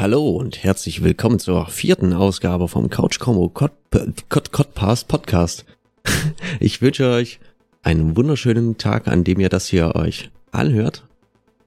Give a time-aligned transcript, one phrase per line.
[0.00, 5.64] Hallo und herzlich willkommen zur vierten Ausgabe vom Couch Combo Codpass Podcast.
[6.60, 7.40] Ich wünsche euch
[7.82, 11.04] einen wunderschönen Tag, an dem ihr das hier euch anhört.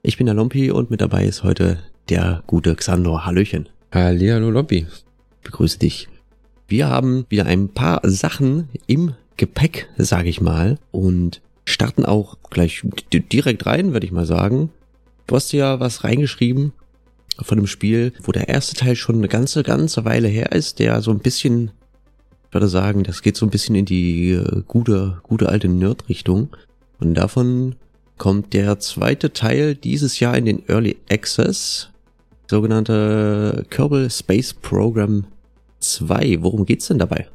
[0.00, 3.26] Ich bin der Lompi und mit dabei ist heute der gute Xandor.
[3.26, 3.68] Hallöchen.
[3.92, 4.86] Hallihallo Lompi.
[5.42, 6.08] Begrüße dich.
[6.66, 12.82] Wir haben wieder ein paar Sachen im Gepäck, sage ich mal, und starten auch gleich
[13.12, 14.70] direkt rein, würde ich mal sagen.
[15.26, 16.72] Du hast ja was reingeschrieben
[17.40, 21.00] von einem Spiel, wo der erste Teil schon eine ganze, ganze Weile her ist, der
[21.00, 21.70] so ein bisschen,
[22.48, 26.50] ich würde sagen, das geht so ein bisschen in die äh, gute, gute alte Nerd-Richtung.
[27.00, 27.74] Und davon
[28.18, 31.88] kommt der zweite Teil dieses Jahr in den Early Access,
[32.48, 35.24] sogenannte Kerbal Space Program
[35.80, 36.38] 2.
[36.40, 37.26] Worum geht's denn dabei?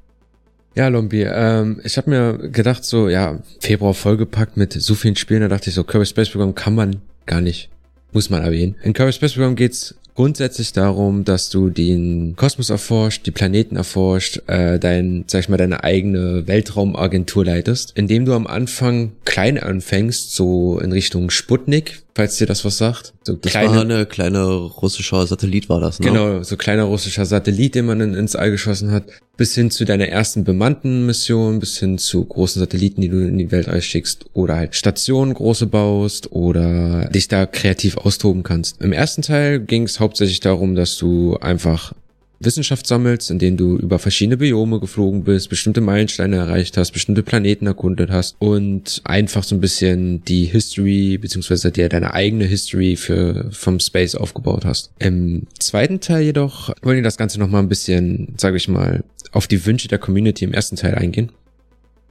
[0.75, 5.41] Ja, Lombi, ähm, ich habe mir gedacht, so, ja, Februar vollgepackt mit so vielen Spielen,
[5.41, 7.69] da dachte ich so, Kerbal Space Program kann man gar nicht
[8.11, 8.75] muss man erwähnen.
[8.83, 14.41] In Kirby Space Program geht's grundsätzlich darum, dass du den Kosmos erforscht, die Planeten erforscht,
[14.47, 20.35] äh, dein, sag ich mal, deine eigene Weltraumagentur leitest, indem du am Anfang klein anfängst,
[20.35, 23.13] so in Richtung Sputnik, falls dir das was sagt.
[23.23, 26.07] So das kleine, war eine kleine russischer Satellit war das, ne?
[26.07, 29.03] Genau, so kleiner russischer Satellit, den man in, ins All geschossen hat,
[29.37, 33.37] bis hin zu deiner ersten bemannten Mission, bis hin zu großen Satelliten, die du in
[33.37, 38.81] die Welt schickst oder halt Stationen große baust oder dich da kreativ austoben kannst.
[38.81, 41.93] Im ersten Teil ging es hauptsächlich darum, dass du einfach
[42.39, 47.67] Wissenschaft sammelst, indem du über verschiedene Biome geflogen bist, bestimmte Meilensteine erreicht hast, bestimmte Planeten
[47.67, 53.49] erkundet hast und einfach so ein bisschen die History beziehungsweise dir deine eigene History für
[53.51, 54.91] vom Space aufgebaut hast.
[54.99, 59.03] Im zweiten Teil jedoch wollen wir das Ganze noch mal ein bisschen, sage ich mal,
[59.31, 61.31] auf die Wünsche der Community im ersten Teil eingehen.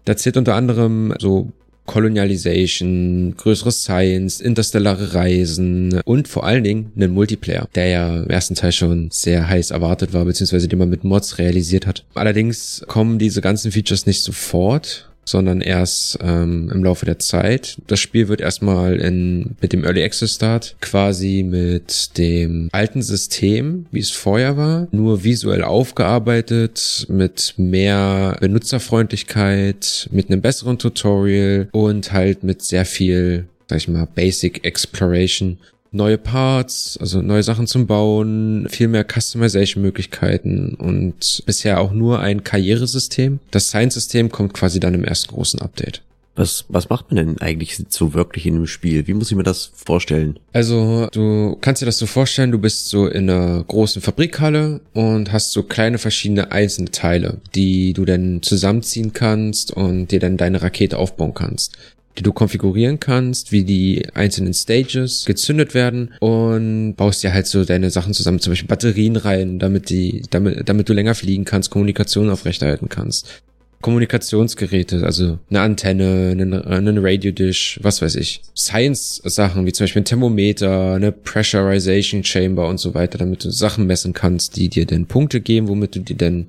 [0.05, 1.53] Da zählt unter anderem so
[1.87, 8.55] Colonialization, größeres Science, interstellare Reisen und vor allen Dingen einen Multiplayer, der ja im ersten
[8.55, 12.05] Teil schon sehr heiß erwartet war, beziehungsweise den man mit Mods realisiert hat.
[12.15, 17.77] Allerdings kommen diese ganzen Features nicht sofort sondern erst ähm, im Laufe der Zeit.
[17.87, 23.87] Das Spiel wird erstmal in, mit dem Early Access Start quasi mit dem alten System,
[23.91, 32.13] wie es vorher war, nur visuell aufgearbeitet, mit mehr Benutzerfreundlichkeit, mit einem besseren Tutorial und
[32.13, 35.59] halt mit sehr viel, sag ich mal, Basic Exploration
[35.97, 42.45] neue Parts, also neue Sachen zum Bauen, viel mehr Customization-Möglichkeiten und bisher auch nur ein
[42.45, 43.41] Karrieresystem.
[43.51, 46.03] Das Science-System kommt quasi dann im ersten großen Update.
[46.37, 49.07] Was, was macht man denn eigentlich so wirklich in dem Spiel?
[49.07, 50.39] Wie muss ich mir das vorstellen?
[50.53, 55.33] Also, du kannst dir das so vorstellen, du bist so in einer großen Fabrikhalle und
[55.33, 60.61] hast so kleine verschiedene einzelne Teile, die du dann zusammenziehen kannst und dir dann deine
[60.61, 61.75] Rakete aufbauen kannst
[62.19, 67.65] die du konfigurieren kannst, wie die einzelnen Stages gezündet werden und baust dir halt so
[67.65, 71.71] deine Sachen zusammen, zum Beispiel Batterien rein, damit die, damit, damit du länger fliegen kannst,
[71.71, 73.43] Kommunikation aufrechterhalten kannst.
[73.83, 78.41] Kommunikationsgeräte, also eine Antenne, einen, einen Radio-Dish, was weiß ich.
[78.57, 83.87] Science-Sachen, wie zum Beispiel ein Thermometer, eine Pressurization Chamber und so weiter, damit du Sachen
[83.87, 86.49] messen kannst, die dir dann Punkte geben, womit du dir dann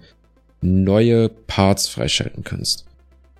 [0.61, 2.85] neue Parts freischalten kannst.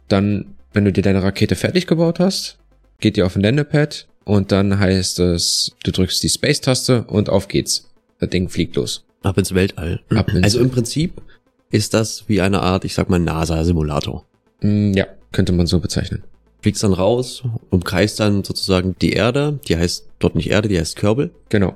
[0.10, 2.58] Dann wenn du dir deine Rakete fertig gebaut hast,
[3.00, 7.48] geht die auf ein Landepad und dann heißt es, du drückst die Space-Taste und auf
[7.48, 7.90] geht's.
[8.20, 9.06] Das Ding fliegt los.
[9.24, 10.02] Ab ins Weltall.
[10.10, 11.22] Ab ins also im Prinzip
[11.70, 14.26] ist das wie eine Art, ich sag mal, NASA-Simulator.
[14.62, 16.24] Mm, ja, könnte man so bezeichnen.
[16.62, 20.96] Fliegst dann raus, umkreist dann sozusagen die Erde, die heißt dort nicht Erde, die heißt
[20.96, 21.30] Kerbal.
[21.50, 21.76] Genau.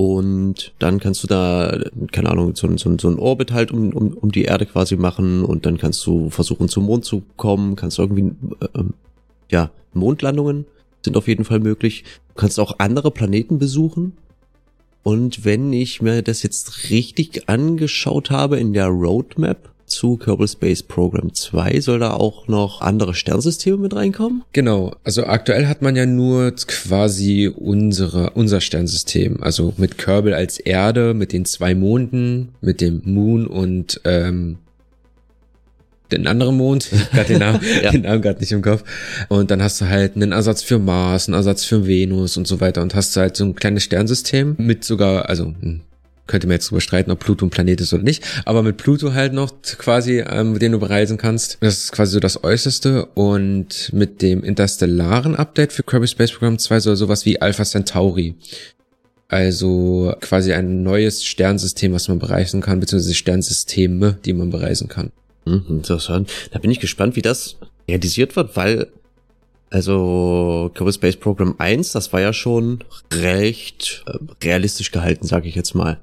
[0.00, 1.78] Und dann kannst du da,
[2.10, 5.44] keine Ahnung, so, so, so ein Orbit halt um, um, um die Erde quasi machen
[5.44, 8.84] und dann kannst du versuchen zum Mond zu kommen, kannst irgendwie, äh,
[9.50, 10.64] ja, Mondlandungen
[11.04, 12.04] sind auf jeden Fall möglich.
[12.28, 14.14] Du kannst auch andere Planeten besuchen.
[15.02, 19.68] Und wenn ich mir das jetzt richtig angeschaut habe in der Roadmap,
[20.00, 24.44] zu Kerbal Space Program 2 soll da auch noch andere Sternsysteme mit reinkommen?
[24.54, 30.58] Genau, also aktuell hat man ja nur quasi unsere, unser Sternsystem, also mit Kerbal als
[30.58, 34.56] Erde, mit den zwei Monden, mit dem Moon und ähm,
[36.10, 37.90] den anderen Mond, hab den Namen, ja.
[37.90, 38.84] den Namen gerade nicht im Kopf.
[39.28, 42.62] Und dann hast du halt einen Ersatz für Mars, einen Ersatz für Venus und so
[42.62, 45.52] weiter und hast halt so ein kleines Sternsystem mit sogar, also
[46.30, 49.12] könnte man jetzt drüber streiten, ob Pluto ein Planet ist oder nicht, aber mit Pluto
[49.12, 51.58] halt noch quasi, ähm, den du bereisen kannst.
[51.60, 56.58] Das ist quasi so das Äußerste und mit dem interstellaren Update für Kirby Space Program
[56.58, 58.36] 2 soll sowas wie Alpha Centauri.
[59.28, 65.12] Also quasi ein neues Sternsystem, was man bereisen kann, beziehungsweise Sternsysteme, die man bereisen kann.
[65.44, 66.30] Mhm, interessant.
[66.52, 67.56] Da bin ich gespannt, wie das
[67.88, 68.88] realisiert wird, weil
[69.70, 72.80] also Kerbal Space Program 1, das war ja schon
[73.12, 76.00] recht äh, realistisch gehalten, sage ich jetzt mal.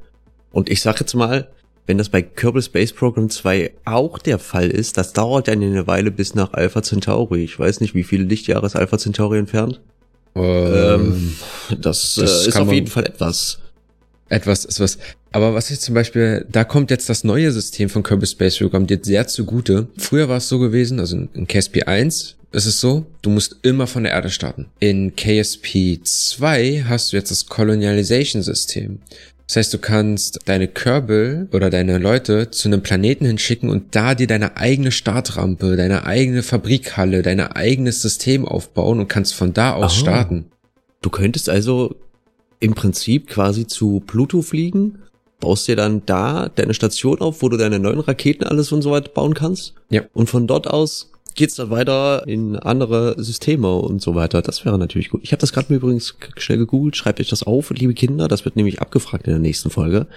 [0.51, 1.49] Und ich sag jetzt mal,
[1.87, 5.87] wenn das bei Kerbal Space Program 2 auch der Fall ist, das dauert dann eine
[5.87, 7.43] Weile bis nach Alpha Centauri.
[7.43, 9.79] Ich weiß nicht, wie viele Lichtjahre ist Alpha Centauri entfernt.
[10.35, 11.35] Ähm,
[11.69, 13.59] das, das äh, ist auf jeden Fall etwas.
[14.29, 14.97] Etwas ist was.
[15.31, 18.85] Aber was ich zum Beispiel, da kommt jetzt das neue System von Kerbal Space Program
[18.85, 19.87] dir sehr zugute.
[19.97, 23.87] Früher war es so gewesen, also in KSP 1 ist es so, du musst immer
[23.87, 24.67] von der Erde starten.
[24.79, 28.99] In KSP 2 hast du jetzt das Colonialization System.
[29.47, 34.13] Das heißt, du kannst deine Kerbal oder deine Leute zu einem Planeten hinschicken und da
[34.13, 39.73] dir deine eigene Startrampe, deine eigene Fabrikhalle, dein eigenes System aufbauen und kannst von da
[39.73, 39.99] aus Aha.
[39.99, 40.45] starten.
[41.01, 41.95] Du könntest also
[42.59, 44.99] im Prinzip quasi zu Pluto fliegen,
[45.39, 48.91] baust dir dann da deine Station auf, wo du deine neuen Raketen alles und so
[48.91, 49.75] weiter bauen kannst.
[49.89, 50.01] Ja.
[50.13, 54.41] Und von dort aus geht's dann weiter in andere Systeme und so weiter.
[54.41, 55.21] Das wäre natürlich gut.
[55.23, 56.97] Ich habe das gerade übrigens schnell gegoogelt.
[56.97, 58.27] Schreibt euch das auf, liebe Kinder.
[58.27, 60.07] Das wird nämlich abgefragt in der nächsten Folge.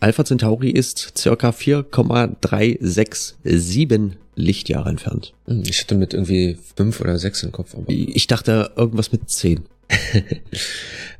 [0.00, 5.32] Alpha Centauri ist circa 4,367 Lichtjahre entfernt.
[5.46, 7.74] Hm, ich hatte mit irgendwie fünf oder sechs im Kopf.
[7.74, 9.62] Aber ich dachte irgendwas mit zehn.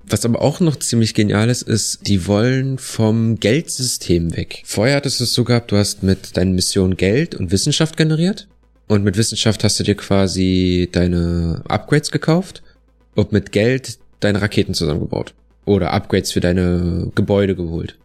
[0.08, 4.62] Was aber auch noch ziemlich genial ist, ist, die wollen vom Geldsystem weg.
[4.64, 8.46] Vorher hattest du es so gehabt, du hast mit deinen Missionen Geld und Wissenschaft generiert.
[8.88, 12.62] Und mit Wissenschaft hast du dir quasi deine Upgrades gekauft
[13.14, 15.34] und mit Geld deine Raketen zusammengebaut.
[15.64, 17.96] Oder Upgrades für deine Gebäude geholt.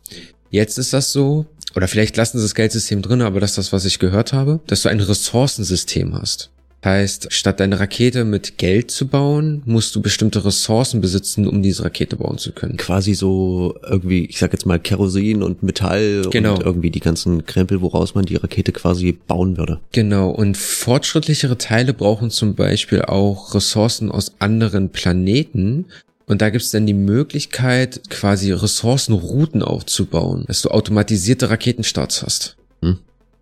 [0.49, 1.45] Jetzt ist das so,
[1.75, 4.59] oder vielleicht lassen sie das Geldsystem drin, aber das ist das, was ich gehört habe,
[4.67, 6.49] dass du ein Ressourcensystem hast.
[6.83, 11.83] Heißt, statt deine Rakete mit Geld zu bauen, musst du bestimmte Ressourcen besitzen, um diese
[11.83, 12.77] Rakete bauen zu können.
[12.77, 16.55] Quasi so irgendwie, ich sag jetzt mal Kerosin und Metall genau.
[16.55, 19.79] und irgendwie die ganzen Krempel, woraus man die Rakete quasi bauen würde.
[19.91, 20.31] Genau.
[20.31, 25.85] Und fortschrittlichere Teile brauchen zum Beispiel auch Ressourcen aus anderen Planeten,
[26.27, 32.55] und da gibt's dann die Möglichkeit, quasi Ressourcenrouten aufzubauen, dass du automatisierte Raketenstarts hast.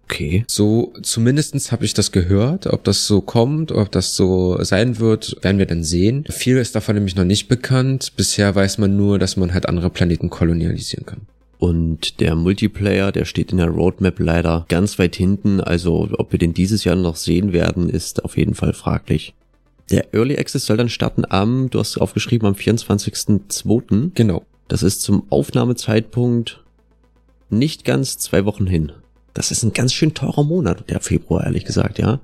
[0.09, 0.43] Okay.
[0.47, 2.65] So, zumindestens habe ich das gehört.
[2.65, 6.25] Ob das so kommt, ob das so sein wird, werden wir dann sehen.
[6.31, 8.13] Viel ist davon nämlich noch nicht bekannt.
[8.17, 11.21] Bisher weiß man nur, dass man halt andere Planeten kolonialisieren kann.
[11.59, 15.61] Und der Multiplayer, der steht in der Roadmap leider ganz weit hinten.
[15.61, 19.35] Also ob wir den dieses Jahr noch sehen werden, ist auf jeden Fall fraglich.
[19.91, 24.11] Der Early Access soll dann starten am, du hast aufgeschrieben, am 24.02.
[24.15, 24.43] Genau.
[24.67, 26.63] Das ist zum Aufnahmezeitpunkt
[27.51, 28.91] nicht ganz zwei Wochen hin.
[29.39, 32.19] Das ist ein ganz schön teurer Monat, der Februar, ehrlich gesagt, ja.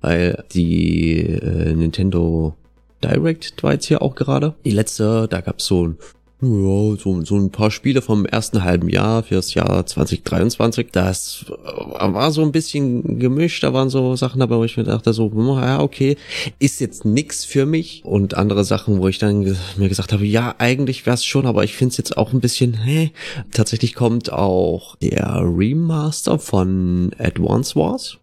[0.00, 2.56] Weil die äh, Nintendo
[3.04, 4.54] Direct war jetzt hier auch gerade.
[4.64, 5.98] Die letzte, da gab's so ein
[6.42, 10.88] ja, so, so ein paar Spiele vom ersten halben Jahr fürs Jahr 2023.
[10.90, 14.84] Das äh, war so ein bisschen gemischt, da waren so Sachen dabei, wo ich mir
[14.84, 16.16] dachte, so, hm, ja, okay,
[16.58, 18.02] ist jetzt nix für mich.
[18.04, 21.74] Und andere Sachen, wo ich dann mir gesagt habe, ja, eigentlich wär's schon, aber ich
[21.74, 23.10] find's jetzt auch ein bisschen, hä.
[23.52, 28.19] Tatsächlich kommt auch der Remaster von Advance Wars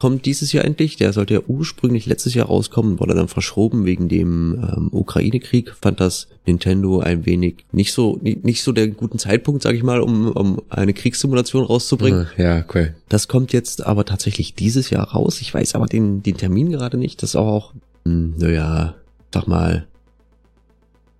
[0.00, 0.96] kommt dieses Jahr endlich.
[0.96, 5.74] Der sollte ja ursprünglich letztes Jahr rauskommen, wurde dann verschoben wegen dem ähm, Ukraine-Krieg.
[5.80, 9.84] Fand das Nintendo ein wenig nicht so nicht, nicht so der guten Zeitpunkt, sag ich
[9.84, 12.26] mal, um, um eine Kriegssimulation rauszubringen.
[12.36, 12.94] Ja, cool.
[13.08, 15.40] Das kommt jetzt aber tatsächlich dieses Jahr raus.
[15.42, 17.22] Ich weiß aber den, den Termin gerade nicht.
[17.22, 18.94] Das ist auch, hm, naja,
[19.32, 19.86] sag mal,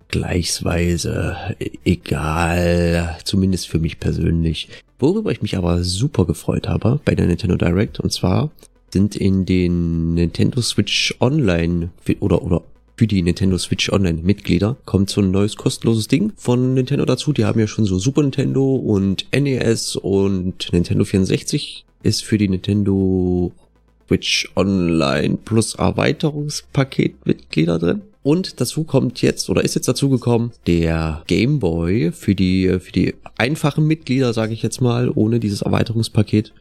[0.07, 1.37] gleichsweise
[1.85, 4.69] egal, zumindest für mich persönlich.
[4.99, 8.51] Worüber ich mich aber super gefreut habe bei der Nintendo Direct, und zwar
[8.91, 12.63] sind in den Nintendo Switch Online oder, oder
[12.97, 17.33] für die Nintendo Switch Online Mitglieder kommt so ein neues kostenloses Ding von Nintendo dazu.
[17.33, 22.47] Die haben ja schon so Super Nintendo und NES und Nintendo 64 ist für die
[22.47, 23.51] Nintendo
[24.05, 28.01] Switch Online plus Erweiterungspaket Mitglieder drin.
[28.23, 32.91] Und dazu kommt jetzt oder ist jetzt dazu gekommen der Game Boy für die für
[32.91, 36.53] die einfachen Mitglieder, sage ich jetzt mal, ohne dieses Erweiterungspaket.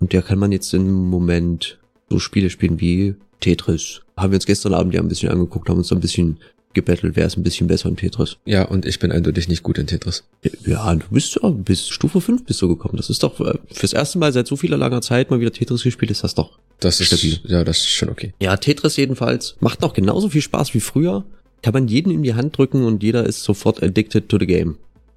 [0.00, 1.78] Und der kann man jetzt im Moment
[2.10, 4.02] so Spiele spielen wie Tetris.
[4.16, 6.38] Haben wir uns gestern Abend ja ein bisschen angeguckt, haben uns ein bisschen
[6.76, 8.36] gebettelt, wer ist ein bisschen besser in Tetris.
[8.44, 10.24] Ja, und ich bin eindeutig nicht gut in Tetris.
[10.64, 12.96] Ja, du bist ja bis Stufe 5 bist du gekommen.
[12.96, 15.82] Das ist doch äh, fürs erste Mal seit so vieler langer Zeit mal wieder Tetris
[15.82, 16.58] gespielt, ist das doch.
[16.78, 17.40] Das ist stabil.
[17.44, 18.34] Ja, das ist schon okay.
[18.40, 21.24] Ja, Tetris jedenfalls macht noch genauso viel Spaß wie früher.
[21.62, 24.76] Kann man jeden in die Hand drücken und jeder ist sofort addicted to the game.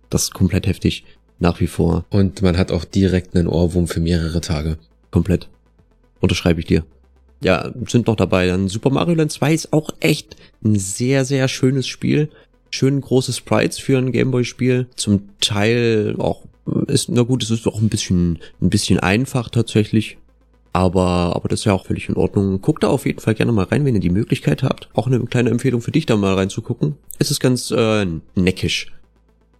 [0.09, 1.03] Das ist komplett heftig.
[1.39, 2.05] Nach wie vor.
[2.09, 4.77] Und man hat auch direkt einen Ohrwurm für mehrere Tage.
[5.11, 5.47] Komplett.
[6.19, 6.83] Unterschreibe ich dir.
[7.41, 8.47] Ja, sind noch dabei.
[8.47, 12.29] Dann Super Mario Land 2 ist auch echt ein sehr, sehr schönes Spiel.
[12.71, 14.87] Schön große Sprites für ein Gameboy-Spiel.
[14.95, 16.43] Zum Teil auch
[16.87, 20.17] ist, na gut, es ist auch ein bisschen, ein bisschen einfach tatsächlich.
[20.71, 22.61] Aber, aber das ist ja auch völlig in Ordnung.
[22.61, 24.89] Guckt da auf jeden Fall gerne mal rein, wenn ihr die Möglichkeit habt.
[24.93, 26.95] Auch eine kleine Empfehlung für dich, da mal reinzugucken.
[27.17, 28.05] Es ist ganz äh,
[28.35, 28.91] neckisch.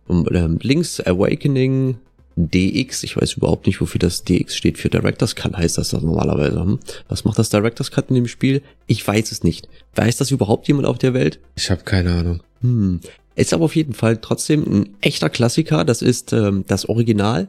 [0.09, 1.97] Und, ähm, links Awakening
[2.35, 3.03] DX.
[3.03, 4.77] Ich weiß überhaupt nicht, wofür das DX steht.
[4.77, 6.59] Für Director's Cut heißt das, das normalerweise.
[6.59, 6.79] Hm?
[7.07, 8.61] Was macht das Director's Cut in dem Spiel?
[8.87, 9.67] Ich weiß es nicht.
[9.95, 11.39] Weiß das überhaupt jemand auf der Welt?
[11.55, 12.41] Ich habe keine Ahnung.
[12.61, 13.01] Hm.
[13.35, 15.85] Ist aber auf jeden Fall trotzdem ein echter Klassiker.
[15.85, 17.47] Das ist ähm, das Original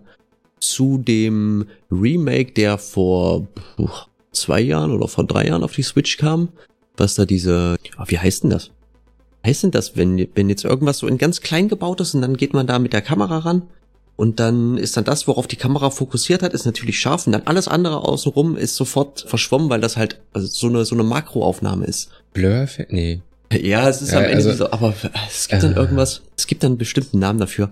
[0.60, 3.88] zu dem Remake, der vor puh,
[4.32, 6.50] zwei Jahren oder vor drei Jahren auf die Switch kam.
[6.96, 8.70] Was da diese, oh, wie heißt denn das?
[9.44, 12.36] Heißt denn das, wenn, wenn jetzt irgendwas so in ganz klein gebaut ist und dann
[12.36, 13.62] geht man da mit der Kamera ran
[14.16, 17.42] und dann ist dann das, worauf die Kamera fokussiert hat, ist natürlich scharf und dann
[17.46, 21.86] alles andere außenrum ist sofort verschwommen, weil das halt also so eine so eine Makroaufnahme
[21.86, 22.10] ist.
[22.34, 22.68] Blur?
[22.90, 23.22] Nee.
[23.52, 24.94] Ja, es ist ja, am Ende also, so, aber
[25.28, 27.70] es gibt äh, dann irgendwas, es gibt dann einen bestimmten Namen dafür.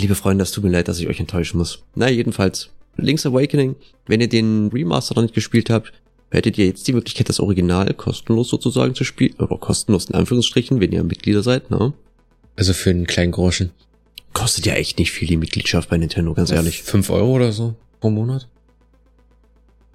[0.00, 1.78] Liebe Freunde, es tut mir leid, dass ich euch enttäuschen muss.
[1.94, 5.92] Na, jedenfalls, Link's Awakening, wenn ihr den Remaster noch nicht gespielt habt,
[6.34, 10.80] hättet ihr jetzt die Möglichkeit, das Original kostenlos sozusagen zu spielen, oder kostenlos in Anführungsstrichen,
[10.80, 11.92] wenn ihr Mitglieder seid, ne?
[12.56, 13.70] Also für einen kleinen Groschen.
[14.32, 16.82] Kostet ja echt nicht viel die Mitgliedschaft bei Nintendo, ganz ehrlich.
[16.82, 18.48] Fünf Euro oder so pro Monat?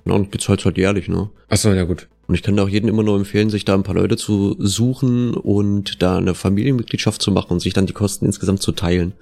[0.06, 1.30] Ja, und bezahlt halt jährlich, ne?
[1.50, 2.08] Achso, ja gut.
[2.28, 4.56] Und ich kann da auch jedem immer nur empfehlen, sich da ein paar Leute zu
[4.60, 9.14] suchen und da eine Familienmitgliedschaft zu machen und sich dann die Kosten insgesamt zu teilen.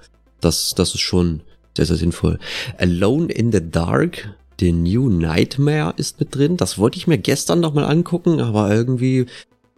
[0.41, 1.41] Das, das ist schon
[1.75, 2.37] sehr, sehr sinnvoll.
[2.77, 6.57] Alone in the Dark, The New Nightmare ist mit drin.
[6.57, 9.27] Das wollte ich mir gestern noch mal angucken, aber irgendwie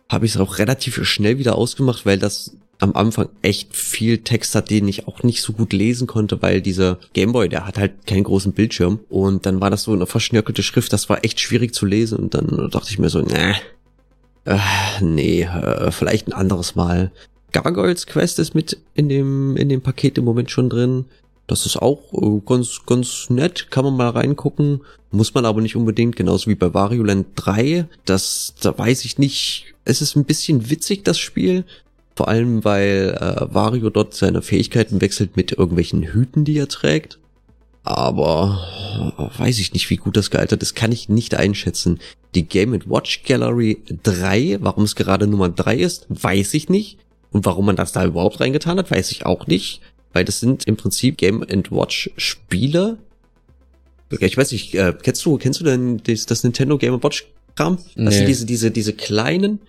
[0.10, 4.56] habe ich es auch relativ schnell wieder ausgemacht, weil das am Anfang echt viel Text
[4.56, 8.08] hat, den ich auch nicht so gut lesen konnte, weil dieser Gameboy, der hat halt
[8.08, 11.74] keinen großen Bildschirm und dann war das so eine verschnörkelte Schrift, das war echt schwierig
[11.74, 13.56] zu lesen und dann dachte ich mir so, nee,
[14.46, 14.58] äh,
[15.02, 17.12] nee, äh, vielleicht ein anderes Mal.
[17.52, 21.06] Gargoyles Quest ist mit in dem, in dem Paket im Moment schon drin.
[21.50, 25.76] Das ist auch äh, ganz, ganz nett, kann man mal reingucken, muss man aber nicht
[25.76, 27.88] unbedingt, genauso wie bei Wario Land 3.
[28.06, 31.66] Das, da weiß ich nicht, es ist ein bisschen witzig, das Spiel.
[32.16, 37.18] Vor allem, weil äh, Wario dort seine Fähigkeiten wechselt mit irgendwelchen Hüten, die er trägt.
[37.84, 38.68] Aber
[39.18, 42.00] äh, weiß ich nicht, wie gut das gealtert ist, kann ich nicht einschätzen.
[42.36, 47.00] Die Game Watch Gallery 3, warum es gerade Nummer 3 ist, weiß ich nicht.
[47.32, 49.82] Und warum man das da überhaupt reingetan hat, weiß ich auch nicht.
[50.14, 52.98] Weil das sind im Prinzip Game Watch Spiele.
[54.20, 57.78] Ich weiß nicht, äh, kennst du, kennst du denn das, das Nintendo Game Watch Kram?
[57.78, 58.12] Das nee.
[58.12, 59.60] sind diese, diese, diese kleinen,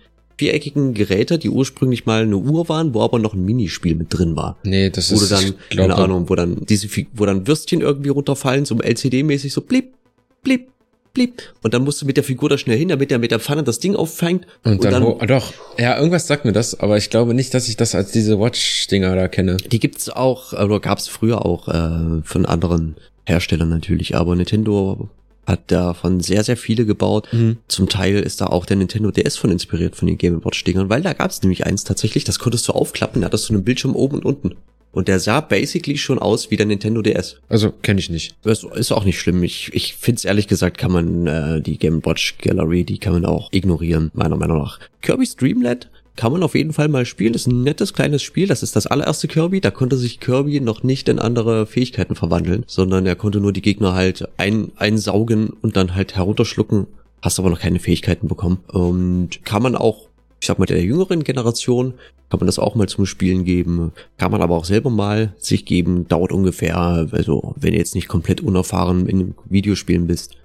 [0.41, 4.35] viereckigen Geräte, die ursprünglich mal eine Uhr waren, wo aber noch ein Minispiel mit drin
[4.35, 4.57] war.
[4.63, 8.09] Nee, das wo ist dann, glaub, keine Ahnung, wo dann diese, wo dann Würstchen irgendwie
[8.09, 9.93] runterfallen, so LCD-mäßig so blip,
[10.41, 10.70] blip,
[11.13, 11.41] blip.
[11.61, 13.63] Und dann musst du mit der Figur da schnell hin, damit er mit der Pfanne
[13.63, 14.45] das Ding auffängt.
[14.63, 17.67] Und, und dann, dann doch, ja, irgendwas sagt mir das, aber ich glaube nicht, dass
[17.67, 19.57] ich das als diese Watch-Dinger da kenne.
[19.57, 25.09] Die gibt's auch, oder gab's früher auch äh, von anderen Herstellern natürlich, aber Nintendo
[25.45, 27.27] hat davon sehr, sehr viele gebaut.
[27.31, 27.57] Mhm.
[27.67, 30.89] Zum Teil ist da auch der Nintendo DS von inspiriert von den Game Watch Dingern,
[30.89, 33.63] weil da gab es nämlich eins tatsächlich, das konntest du aufklappen, da hattest du einen
[33.63, 34.55] Bildschirm oben und unten.
[34.91, 37.37] Und der sah basically schon aus wie der Nintendo DS.
[37.47, 38.35] Also kenne ich nicht.
[38.43, 39.41] Das ist auch nicht schlimm.
[39.43, 43.13] Ich, ich finde es ehrlich gesagt, kann man äh, die Game Watch Gallery, die kann
[43.13, 44.79] man auch ignorieren, meiner Meinung nach.
[45.01, 47.33] Kirby's Dreamland kann man auf jeden Fall mal spielen.
[47.33, 48.47] Das ist ein nettes kleines Spiel.
[48.47, 49.61] Das ist das allererste Kirby.
[49.61, 53.61] Da konnte sich Kirby noch nicht in andere Fähigkeiten verwandeln, sondern er konnte nur die
[53.61, 56.87] Gegner halt ein, einsaugen und dann halt herunterschlucken.
[57.21, 58.59] Hast aber noch keine Fähigkeiten bekommen.
[58.67, 60.09] Und kann man auch,
[60.41, 61.93] ich sag mal, der jüngeren Generation,
[62.29, 63.91] kann man das auch mal zum Spielen geben.
[64.17, 66.07] Kann man aber auch selber mal sich geben.
[66.07, 70.35] Dauert ungefähr, also wenn ihr jetzt nicht komplett unerfahren in Videospielen bist,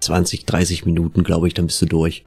[0.00, 2.24] 20, 30 Minuten, glaube ich, dann bist du durch.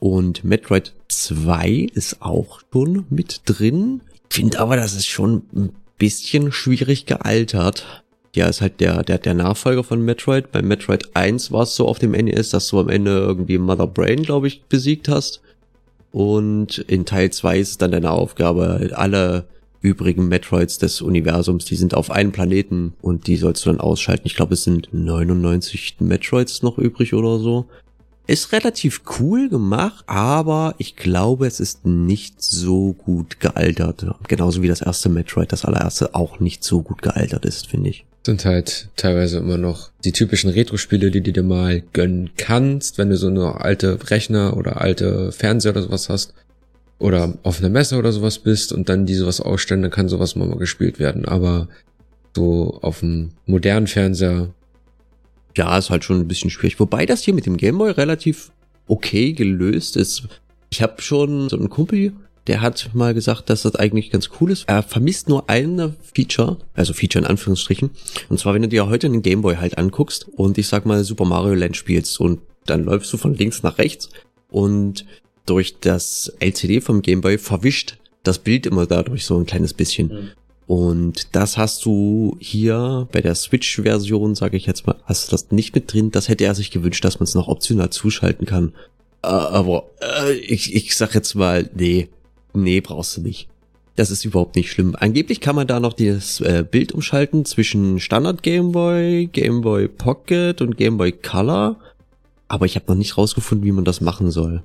[0.00, 4.02] Und Metroid 2 ist auch schon mit drin.
[4.28, 8.04] Finde aber, das ist schon ein bisschen schwierig gealtert.
[8.34, 10.52] Ja, ist halt der, der, der Nachfolger von Metroid.
[10.52, 13.86] Bei Metroid 1 war es so auf dem NES, dass du am Ende irgendwie Mother
[13.86, 15.40] Brain, glaube ich, besiegt hast.
[16.12, 19.46] Und in Teil 2 ist es dann deine Aufgabe, alle
[19.80, 24.26] übrigen Metroids des Universums, die sind auf einem Planeten und die sollst du dann ausschalten.
[24.26, 27.66] Ich glaube, es sind 99 Metroids noch übrig oder so.
[28.26, 34.06] Ist relativ cool gemacht, aber ich glaube, es ist nicht so gut gealtert.
[34.28, 38.04] Genauso wie das erste Metroid, das allererste, auch nicht so gut gealtert ist, finde ich.
[38.24, 43.08] Sind halt teilweise immer noch die typischen Retro-Spiele, die du dir mal gönnen kannst, wenn
[43.08, 46.34] du so eine alte Rechner oder alte Fernseher oder sowas hast.
[46.98, 50.36] Oder auf einer Messe oder sowas bist und dann die sowas ausstellen, dann kann sowas
[50.36, 51.24] mal, mal gespielt werden.
[51.24, 51.68] Aber
[52.36, 54.50] so auf dem modernen Fernseher
[55.56, 56.78] ja, ist halt schon ein bisschen schwierig.
[56.78, 58.52] Wobei das hier mit dem Gameboy relativ
[58.86, 60.28] okay gelöst ist.
[60.70, 62.12] Ich habe schon so einen Kumpel,
[62.46, 64.64] der hat mal gesagt, dass das eigentlich ganz cool ist.
[64.66, 67.90] Er vermisst nur eine Feature, also Feature in Anführungsstrichen.
[68.28, 71.24] Und zwar, wenn du dir heute einen Gameboy halt anguckst und ich sag mal Super
[71.24, 74.10] Mario Land spielst und dann läufst du von links nach rechts
[74.50, 75.04] und
[75.46, 80.08] durch das LCD vom Gameboy verwischt das Bild immer dadurch so ein kleines bisschen.
[80.08, 80.30] Mhm.
[80.66, 85.50] Und das hast du hier bei der Switch-Version, sage ich jetzt mal, hast du das
[85.50, 86.12] nicht mit drin.
[86.12, 88.72] Das hätte er sich gewünscht, dass man es noch optional zuschalten kann.
[89.22, 92.08] Äh, aber äh, ich, ich sag jetzt mal, nee,
[92.54, 93.48] nee, brauchst du nicht.
[93.96, 94.96] Das ist überhaupt nicht schlimm.
[94.98, 99.88] Angeblich kann man da noch das äh, Bild umschalten zwischen Standard Game Boy, Game Boy
[99.88, 101.76] Pocket und Game Boy Color.
[102.48, 104.62] Aber ich habe noch nicht rausgefunden, wie man das machen soll.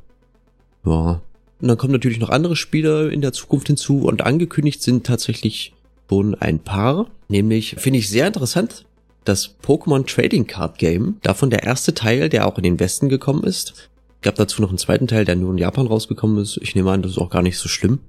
[0.86, 1.22] Ja.
[1.62, 5.74] Und dann kommen natürlich noch andere Spiele in der Zukunft hinzu und angekündigt sind tatsächlich
[6.10, 7.08] schon ein paar.
[7.28, 8.86] Nämlich finde ich sehr interessant,
[9.24, 11.18] das Pokémon Trading Card Game.
[11.24, 13.90] Davon der erste Teil, der auch in den Westen gekommen ist.
[14.26, 16.58] Gab dazu noch einen zweiten Teil, der nur in Japan rausgekommen ist.
[16.58, 18.00] Ich nehme an, das ist auch gar nicht so schlimm.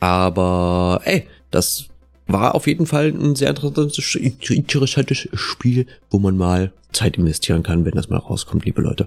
[0.00, 1.86] Aber ey, das
[2.26, 7.84] war auf jeden Fall ein sehr interessantes, interessantes Spiel, wo man mal Zeit investieren kann,
[7.84, 9.06] wenn das mal rauskommt, liebe Leute.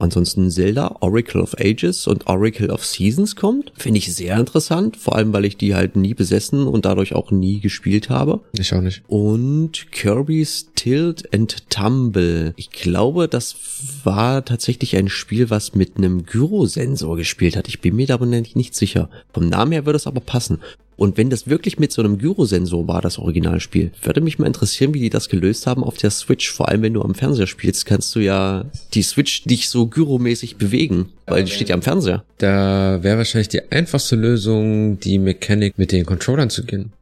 [0.00, 3.72] Ansonsten Zelda, Oracle of Ages und Oracle of Seasons kommt.
[3.76, 7.30] Finde ich sehr interessant, vor allem weil ich die halt nie besessen und dadurch auch
[7.30, 8.40] nie gespielt habe.
[8.58, 9.02] Ich auch nicht.
[9.08, 12.54] Und Kirby's Tilt and Tumble.
[12.56, 13.54] Ich glaube, das
[14.02, 17.68] war tatsächlich ein Spiel, was mit einem Gyrosensor gespielt hat.
[17.68, 19.10] Ich bin mir aber nicht sicher.
[19.34, 20.58] Vom Namen her würde es aber passen.
[21.00, 24.92] Und wenn das wirklich mit so einem Gyrosensor war, das Originalspiel, würde mich mal interessieren,
[24.92, 26.52] wie die das gelöst haben auf der Switch.
[26.52, 30.56] Vor allem, wenn du am Fernseher spielst, kannst du ja die Switch nicht so gyromäßig
[30.58, 32.22] bewegen, weil die steht ja am Fernseher.
[32.36, 36.92] Da wäre wahrscheinlich die einfachste Lösung, die Mechanik mit den Controllern zu gehen.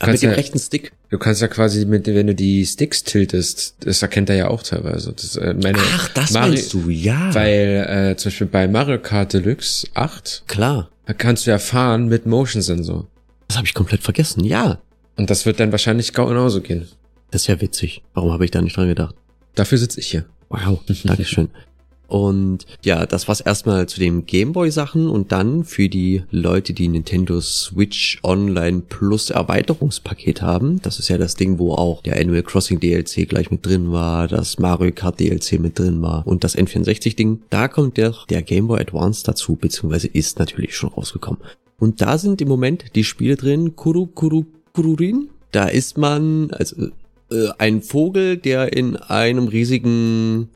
[0.00, 0.92] Aber mit dem ja, rechten Stick.
[1.10, 4.62] Du kannst ja quasi mit, wenn du die Sticks tiltest, das erkennt er ja auch
[4.62, 5.12] teilweise.
[5.12, 7.34] Das, äh, meine, Ach, das Mario, meinst du, ja.
[7.34, 10.90] Weil äh, zum Beispiel bei Mario Kart Deluxe 8 Klar.
[11.06, 13.06] Da kannst du ja fahren mit Motion Sensor.
[13.48, 14.78] Das habe ich komplett vergessen, ja.
[15.16, 16.88] Und das wird dann wahrscheinlich genauso gehen.
[17.30, 18.02] Das ist ja witzig.
[18.14, 19.14] Warum habe ich da nicht dran gedacht?
[19.54, 20.24] Dafür sitze ich hier.
[20.48, 21.50] Wow, Dankeschön.
[22.12, 27.40] Und ja, das war's erstmal zu den Gameboy-Sachen und dann für die Leute, die Nintendo
[27.40, 30.82] Switch Online Plus Erweiterungspaket haben.
[30.82, 34.28] Das ist ja das Ding, wo auch der Animal Crossing DLC gleich mit drin war,
[34.28, 37.44] das Mario Kart DLC mit drin war und das N64-Ding.
[37.48, 41.40] Da kommt der, der Game Boy Advance dazu, beziehungsweise ist natürlich schon rausgekommen.
[41.78, 45.30] Und da sind im Moment die Spiele drin, Kuru Kuru Kururin.
[45.50, 46.88] Da ist man, also
[47.30, 50.50] äh, ein Vogel, der in einem riesigen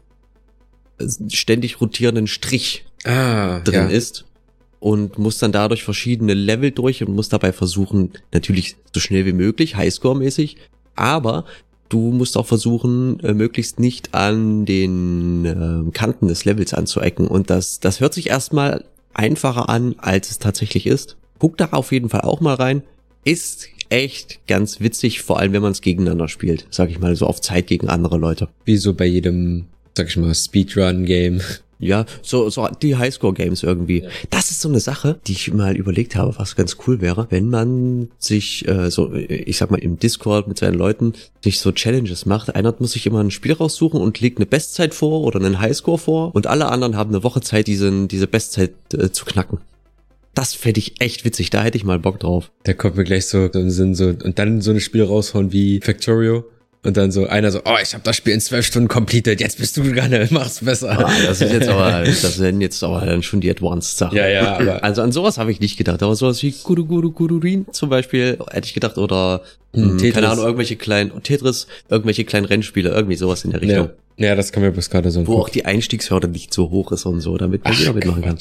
[1.29, 3.87] ständig rotierenden Strich ah, drin ja.
[3.89, 4.25] ist
[4.81, 9.33] und muss dann dadurch verschiedene Level durch und muss dabei versuchen, natürlich so schnell wie
[9.33, 10.57] möglich, Highscore-mäßig,
[10.95, 11.45] aber
[11.89, 17.51] du musst auch versuchen, äh, möglichst nicht an den äh, Kanten des Levels anzuecken und
[17.51, 21.17] das, das hört sich erstmal einfacher an, als es tatsächlich ist.
[21.39, 22.83] Guck da auf jeden Fall auch mal rein.
[23.25, 27.27] Ist echt ganz witzig, vor allem wenn man es gegeneinander spielt, sag ich mal, so
[27.27, 28.49] auf Zeit gegen andere Leute.
[28.65, 31.41] Wie so bei jedem sag ich mal, Speedrun-Game.
[31.79, 34.03] Ja, so, so die Highscore-Games irgendwie.
[34.03, 34.09] Ja.
[34.31, 37.51] Das ist so eine Sache, die ich mal überlegt habe, was ganz cool wäre, wenn
[37.51, 41.13] man sich äh, so, ich sag mal, im Discord mit seinen Leuten
[41.45, 42.55] sich so Challenges macht.
[42.55, 45.99] Einer muss sich immer ein Spiel raussuchen und legt eine Bestzeit vor oder einen Highscore
[45.99, 49.59] vor und alle anderen haben eine Woche Zeit, diesen, diese Bestzeit äh, zu knacken.
[50.33, 52.51] Das fände ich echt witzig, da hätte ich mal Bock drauf.
[52.65, 55.81] Da kommt mir gleich so im Sinn so, und dann so ein Spiel raushauen wie
[55.83, 56.45] Factorio
[56.87, 59.59] und dann so einer so, oh, ich habe das Spiel in zwölf Stunden completed, jetzt
[59.59, 60.99] bist du gerade, mach's besser.
[60.99, 64.17] Ah, das ist jetzt aber, das sind jetzt aber dann schon die Advanced Sachen.
[64.17, 64.83] Ja, ja, aber.
[64.87, 68.39] Also an sowas habe ich nicht gedacht, aber sowas wie Guru Guru Gururin zum Beispiel
[68.51, 69.43] hätte ich gedacht oder,
[69.75, 70.15] hm, Tetris.
[70.15, 73.91] keine Ahnung, irgendwelche kleinen, Tetris, irgendwelche kleinen Rennspiele, irgendwie sowas in der Richtung.
[74.17, 75.21] Ja, ja das kann mir bis gerade so.
[75.21, 75.43] Wo gucken.
[75.43, 78.39] auch die Einstiegshürde nicht so hoch ist und so, damit man jeder mitmachen kann.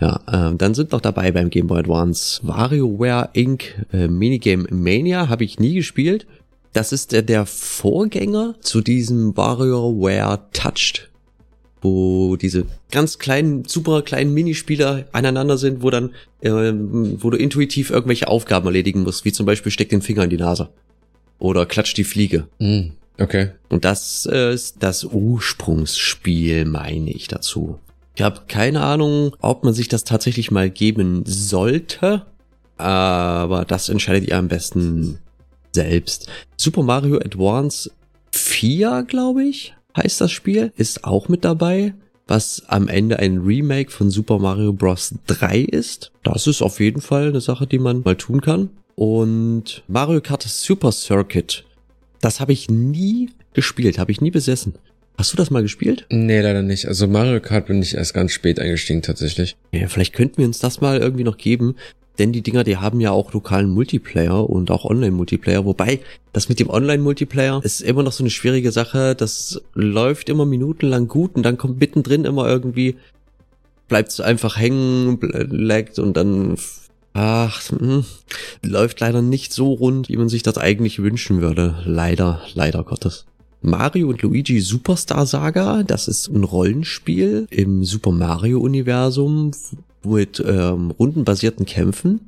[0.00, 3.84] Ja, ähm, dann sind noch dabei beim Game Boy Advance WarioWare Inc.
[3.92, 6.26] Äh, Minigame Mania, habe ich nie gespielt.
[6.72, 11.10] Das ist der, der Vorgänger zu diesem WarioWare Touched,
[11.82, 17.90] wo diese ganz kleinen, super kleinen Minispieler aneinander sind, wo dann, äh, wo du intuitiv
[17.90, 20.68] irgendwelche Aufgaben erledigen musst, wie zum Beispiel steck den Finger in die Nase
[21.40, 22.46] oder klatsch die Fliege.
[22.60, 23.50] Mm, okay.
[23.68, 27.80] Und das äh, ist das Ursprungsspiel, meine ich dazu.
[28.14, 32.26] Ich habe keine Ahnung, ob man sich das tatsächlich mal geben sollte,
[32.76, 35.18] aber das entscheidet ihr am besten
[35.72, 36.28] selbst.
[36.56, 37.90] Super Mario Advance
[38.32, 41.94] 4, glaube ich, heißt das Spiel, ist auch mit dabei,
[42.26, 45.14] was am Ende ein Remake von Super Mario Bros.
[45.26, 46.12] 3 ist.
[46.22, 48.70] Das ist auf jeden Fall eine Sache, die man mal tun kann.
[48.94, 51.64] Und Mario Kart Super Circuit,
[52.20, 54.74] das habe ich nie gespielt, habe ich nie besessen.
[55.20, 56.06] Hast du das mal gespielt?
[56.08, 56.86] Nee, leider nicht.
[56.86, 59.54] Also Mario Kart bin ich erst ganz spät eingestiegen tatsächlich.
[59.70, 61.76] Ja, vielleicht könnten wir uns das mal irgendwie noch geben.
[62.18, 65.66] Denn die Dinger, die haben ja auch lokalen Multiplayer und auch Online-Multiplayer.
[65.66, 66.00] Wobei,
[66.32, 69.14] das mit dem Online-Multiplayer ist immer noch so eine schwierige Sache.
[69.14, 72.96] Das läuft immer minutenlang gut und dann kommt mittendrin immer irgendwie,
[73.88, 76.56] bleibt es einfach hängen, laggt und dann
[77.12, 78.04] Ach, mh, hm,
[78.62, 81.82] läuft leider nicht so rund, wie man sich das eigentlich wünschen würde.
[81.84, 83.26] Leider, leider Gottes.
[83.62, 89.50] Mario und Luigi Superstar Saga, das ist ein Rollenspiel im Super Mario Universum
[90.04, 92.20] mit ähm, rundenbasierten Kämpfen,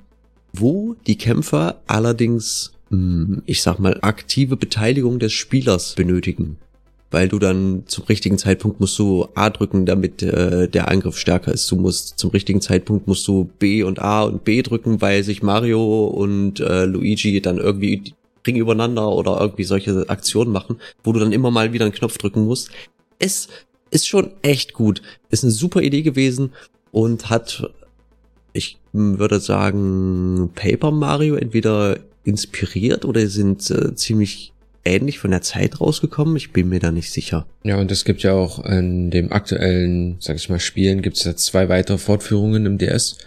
[0.52, 6.58] wo die Kämpfer allerdings, mh, hm, ich sag mal, aktive Beteiligung des Spielers benötigen
[7.12, 11.52] weil du dann zum richtigen Zeitpunkt musst du A drücken, damit äh, der Angriff stärker
[11.52, 11.70] ist.
[11.70, 15.42] Du musst zum richtigen Zeitpunkt musst du B und A und B drücken, weil sich
[15.42, 18.14] Mario und äh, Luigi dann irgendwie
[18.46, 22.18] Ring übereinander oder irgendwie solche Aktionen machen, wo du dann immer mal wieder einen Knopf
[22.18, 22.70] drücken musst.
[23.18, 23.48] Es
[23.90, 25.02] ist schon echt gut.
[25.30, 26.52] Ist eine super Idee gewesen
[26.90, 27.70] und hat,
[28.52, 34.52] ich würde sagen, Paper Mario entweder inspiriert oder sind äh, ziemlich
[34.84, 36.36] ähnlich von der Zeit rausgekommen.
[36.36, 37.46] Ich bin mir da nicht sicher.
[37.62, 41.24] Ja, und es gibt ja auch in dem aktuellen, sag ich mal, Spielen gibt es
[41.24, 43.18] ja zwei weitere Fortführungen im DS,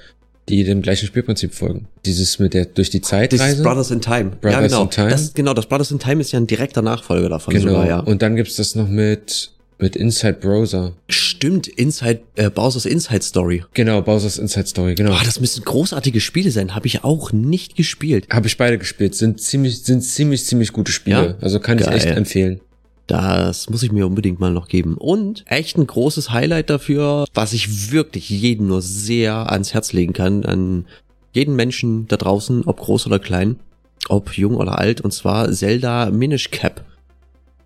[0.49, 1.87] die dem gleichen Spielprinzip folgen.
[2.05, 3.43] Dieses mit der durch die Zeitreise.
[3.43, 4.31] Dieses Brothers in Time.
[4.41, 4.83] Brothers ja, genau.
[4.83, 5.09] in Time.
[5.09, 7.71] Das, genau, das Brothers in Time ist ja ein direkter Nachfolger davon genau.
[7.71, 7.99] sogar, ja.
[7.99, 10.93] Und dann gibt's das noch mit mit Inside Browser.
[11.09, 13.63] Stimmt, Inside, äh, Bowser's Inside Story.
[13.73, 15.11] Genau, Bowser's Inside Story, genau.
[15.11, 16.75] Boah, das müssen großartige Spiele sein.
[16.75, 18.27] Habe ich auch nicht gespielt.
[18.29, 19.15] Habe ich beide gespielt.
[19.15, 21.35] Sind ziemlich, sind ziemlich, ziemlich gute Spiele.
[21.39, 21.43] Ja?
[21.43, 21.89] Also kann Geil.
[21.97, 22.61] ich echt empfehlen.
[23.07, 24.95] Das muss ich mir unbedingt mal noch geben.
[24.97, 30.13] Und echt ein großes Highlight dafür, was ich wirklich jedem nur sehr ans Herz legen
[30.13, 30.85] kann, an
[31.33, 33.59] jeden Menschen da draußen, ob groß oder klein,
[34.07, 36.83] ob jung oder alt, und zwar Zelda Minish Cap.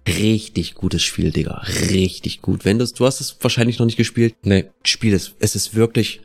[0.07, 1.61] Richtig gutes Spiel, Digga.
[1.89, 2.65] Richtig gut.
[2.65, 4.35] Wenn das, du hast es wahrscheinlich noch nicht gespielt.
[4.43, 4.65] Nee.
[4.83, 5.35] Spiel es.
[5.39, 6.21] Es ist wirklich.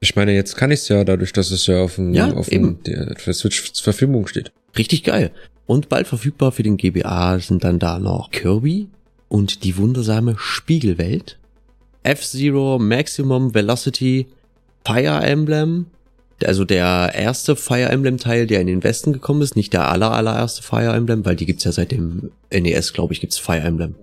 [0.00, 2.48] Ich meine, jetzt kann ich es ja, dadurch, dass es ja auf dem, ja, auf
[2.48, 4.52] dem der, der Switch zur Verfügung steht.
[4.76, 5.32] Richtig geil.
[5.66, 8.88] Und bald verfügbar für den GBA sind dann da noch Kirby
[9.28, 11.38] und die wundersame Spiegelwelt,
[12.02, 14.26] F-Zero Maximum Velocity,
[14.86, 15.86] Fire Emblem,
[16.44, 20.12] also der erste Fire Emblem Teil, der in den Westen gekommen ist, nicht der aller
[20.12, 23.94] allererste Fire Emblem, weil die gibt's ja seit dem NES, glaube ich, gibt's Fire Emblem.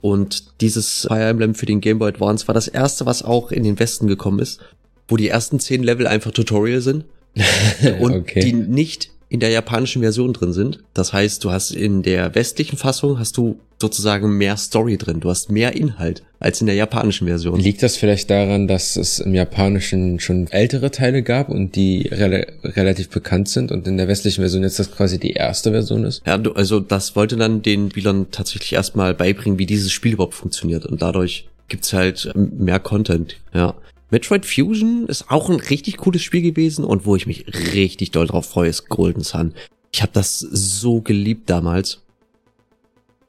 [0.00, 3.62] Und dieses Fire Emblem für den Game Boy Advance war das erste, was auch in
[3.62, 4.60] den Westen gekommen ist,
[5.08, 7.04] wo die ersten zehn Level einfach Tutorial sind
[8.00, 8.40] und okay.
[8.40, 10.80] die nicht in der japanischen Version drin sind.
[10.92, 15.20] Das heißt, du hast in der westlichen Fassung hast du sozusagen mehr Story drin.
[15.20, 17.58] Du hast mehr Inhalt als in der japanischen Version.
[17.58, 22.46] Liegt das vielleicht daran, dass es im japanischen schon ältere Teile gab und die rel
[22.62, 26.22] relativ bekannt sind und in der westlichen Version jetzt das quasi die erste Version ist?
[26.26, 30.34] Ja, du, also das wollte dann den Spielern tatsächlich erstmal beibringen, wie dieses Spiel überhaupt
[30.34, 33.74] funktioniert und dadurch gibt's halt mehr Content, ja.
[34.12, 38.26] Metroid Fusion ist auch ein richtig cooles Spiel gewesen und wo ich mich richtig doll
[38.26, 39.54] drauf freue, ist Golden Sun.
[39.90, 42.02] Ich habe das so geliebt damals.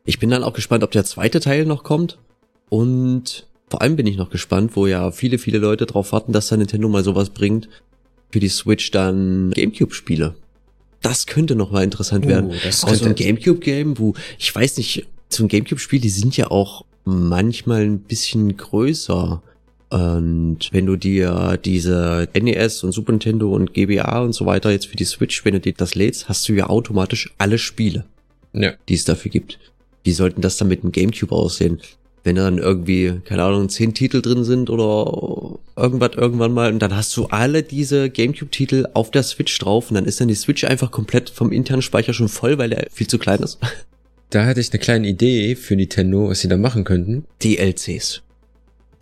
[0.03, 2.17] Ich bin dann auch gespannt, ob der zweite Teil noch kommt.
[2.67, 6.49] Und vor allem bin ich noch gespannt, wo ja viele, viele Leute drauf warten, dass
[6.49, 7.69] da Nintendo mal sowas bringt.
[8.29, 10.35] Für die Switch dann Gamecube-Spiele.
[11.01, 12.49] Das könnte noch mal interessant werden.
[12.49, 16.35] Uh, das auch so ein Gamecube-Game, wo, ich weiß nicht, so ein Gamecube-Spiel, die sind
[16.35, 19.41] ja auch manchmal ein bisschen größer.
[19.93, 24.87] Und wenn du dir diese NES und Super Nintendo und GBA und so weiter jetzt
[24.87, 28.03] für die Switch, wenn du dir das lädst, hast du ja automatisch alle Spiele,
[28.53, 28.73] ja.
[28.89, 29.59] die es dafür gibt.
[30.03, 31.79] Wie sollten das dann mit dem Gamecube aussehen?
[32.23, 36.95] Wenn dann irgendwie, keine Ahnung, zehn Titel drin sind oder irgendwas irgendwann mal und dann
[36.95, 40.63] hast du alle diese Gamecube-Titel auf der Switch drauf und dann ist dann die Switch
[40.63, 43.59] einfach komplett vom internen Speicher schon voll, weil der viel zu klein ist.
[44.31, 47.25] Da hatte ich eine kleine Idee für Nintendo, was sie da machen könnten.
[47.43, 48.23] DLCs.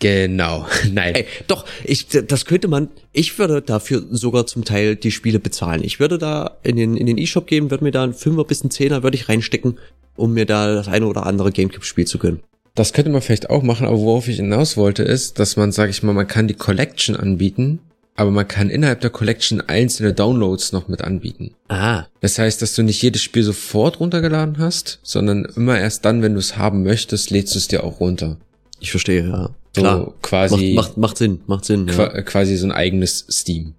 [0.02, 1.14] Genau, nein.
[1.14, 5.84] Ey, doch, ich, das könnte man, ich würde dafür sogar zum Teil die Spiele bezahlen.
[5.84, 8.64] Ich würde da in den, in den E-Shop gehen, würde mir da einen Fünfer bis
[8.64, 9.78] einen Zehner würde ich reinstecken,
[10.16, 12.42] um mir da das eine oder andere Gamecube-Spiel zu gönnen.
[12.74, 15.90] Das könnte man vielleicht auch machen, aber worauf ich hinaus wollte, ist, dass man, sag
[15.92, 17.80] ich mal, man kann die Collection anbieten,
[18.16, 21.54] aber man kann innerhalb der Collection einzelne Downloads noch mit anbieten.
[21.68, 22.06] Ah.
[22.22, 26.34] Das heißt, dass du nicht jedes Spiel sofort runtergeladen hast, sondern immer erst dann, wenn
[26.34, 28.38] du es haben möchtest, lädst du es dir auch runter.
[28.80, 29.52] Ich verstehe, ja.
[29.76, 30.14] So Klar.
[30.22, 30.74] quasi.
[30.74, 31.88] Macht, macht, macht Sinn, macht Sinn.
[31.88, 32.22] Ja.
[32.24, 33.74] Quasi so ein eigenes Steam.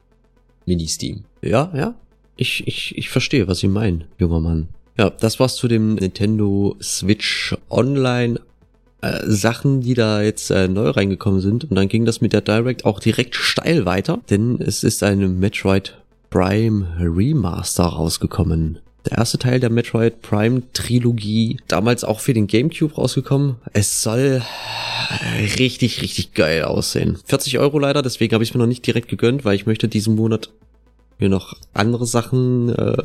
[0.66, 1.24] Mini-Steam.
[1.42, 1.94] Ja, ja.
[2.36, 4.68] Ich, ich, ich verstehe, was Sie meinen, junger Mann.
[4.98, 8.40] Ja, das war's zu dem Nintendo Switch Online
[9.00, 11.64] äh, Sachen, die da jetzt äh, neu reingekommen sind.
[11.64, 15.28] Und dann ging das mit der Direct auch direkt steil weiter, denn es ist eine
[15.28, 15.98] Metroid
[16.30, 18.78] Prime Remaster rausgekommen.
[19.06, 23.56] Der erste Teil der Metroid Prime Trilogie, damals auch für den GameCube rausgekommen.
[23.72, 24.42] Es soll
[25.58, 27.18] richtig, richtig geil aussehen.
[27.24, 30.14] 40 Euro leider, deswegen habe ich mir noch nicht direkt gegönnt, weil ich möchte diesen
[30.14, 30.50] Monat
[31.18, 32.96] mir noch andere Sachen äh,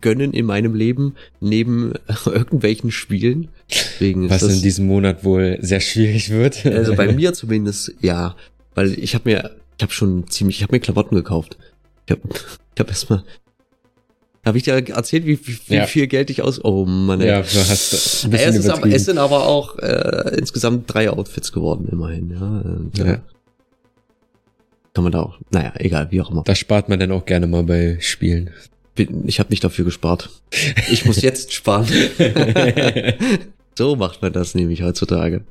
[0.00, 1.94] gönnen in meinem Leben, neben
[2.26, 3.48] irgendwelchen Spielen.
[3.70, 6.66] Deswegen Was in diesem Monat wohl sehr schwierig wird.
[6.66, 8.36] Also bei mir zumindest, ja.
[8.74, 11.56] Weil ich habe mir Ich habe schon ziemlich, ich habe mir Klamotten gekauft.
[12.06, 12.22] Ich habe
[12.74, 13.22] ich hab erstmal
[14.44, 15.86] habe ich dir erzählt, wie, wie, wie Ja.
[15.86, 16.64] viel Geld ich aus...
[16.64, 17.28] Oh Mann, ey.
[17.28, 21.10] Ja, du hast ein es, bisschen ist aber, es sind aber auch äh, insgesamt drei
[21.10, 22.30] Outfits geworden, immerhin.
[22.30, 23.18] Ja, Und, äh, Ja.
[24.94, 25.38] Kann man da auch...
[25.50, 26.42] Naja, egal, wie auch immer.
[26.44, 28.50] Da spart man dann auch gerne mal bei Spielen.
[29.24, 30.30] Ich habe nicht dafür gespart.
[30.90, 31.86] Ich muss jetzt sparen.
[33.78, 35.42] so macht man das nämlich heutzutage.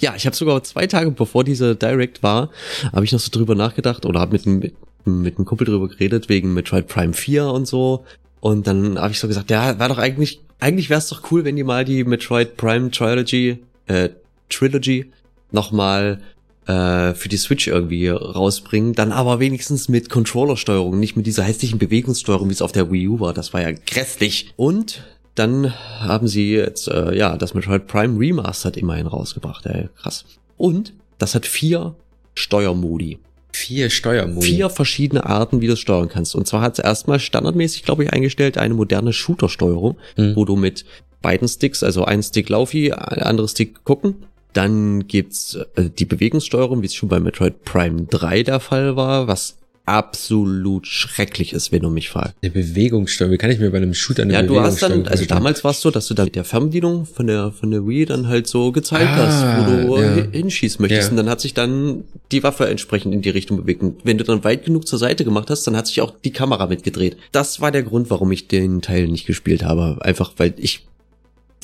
[0.00, 2.50] Ja, ich habe sogar zwei Tage bevor diese Direct war,
[2.92, 5.88] habe ich noch so drüber nachgedacht oder habe mit, einem- mit, mit einem Kumpel drüber
[5.88, 8.04] geredet wegen Metroid Prime 4 und so.
[8.40, 11.44] Und dann habe ich so gesagt, ja, war doch eigentlich, eigentlich wäre es doch cool,
[11.44, 14.10] wenn die mal die Metroid Prime Trilogy, äh,
[14.48, 15.10] Trilogy
[15.52, 16.20] nochmal
[16.66, 21.78] äh, für die Switch irgendwie rausbringen, dann aber wenigstens mit Controllersteuerung, nicht mit dieser hässlichen
[21.78, 23.34] Bewegungssteuerung, wie es auf der Wii U war.
[23.34, 24.52] Das war ja grässlich.
[24.56, 25.02] Und
[25.34, 29.66] dann haben sie jetzt, äh, ja, das Metroid Prime Remastered immerhin rausgebracht.
[29.66, 30.24] Ey, krass.
[30.56, 31.94] Und das hat vier
[32.34, 33.18] Steuermodi.
[33.60, 34.46] Vier Steuermodi.
[34.46, 36.34] Vier verschiedene Arten, wie du es steuern kannst.
[36.34, 40.34] Und zwar hat es erstmal standardmäßig, glaube ich, eingestellt eine moderne Shooter-Steuerung, Hm.
[40.36, 40.84] wo du mit
[41.22, 44.24] beiden Sticks, also ein Stick Laufi, ein anderer Stick gucken.
[44.54, 49.28] Dann gibt's äh, die Bewegungssteuerung, wie es schon bei Metroid Prime 3 der Fall war,
[49.28, 52.34] was absolut schrecklich ist, wenn du mich fragst.
[52.42, 53.32] Eine Bewegungssteuerung.
[53.34, 55.64] Wie kann ich mir bei einem Shooter eine Ja, du hast Bewegungssteuerung dann, also damals
[55.64, 58.28] war es so, dass du dann mit der Fernbedienung von der, von der Wii dann
[58.28, 60.14] halt so gezeigt Ah, hast, wo du ja.
[60.14, 61.04] hi- hinschießen möchtest.
[61.08, 61.10] Ja.
[61.10, 63.82] Und dann hat sich dann die Waffe entsprechend in die Richtung bewegt.
[63.82, 66.32] Und wenn du dann weit genug zur Seite gemacht hast, dann hat sich auch die
[66.32, 67.16] Kamera mitgedreht.
[67.32, 69.98] Das war der Grund, warum ich den Teil nicht gespielt habe.
[70.02, 70.86] Einfach, weil ich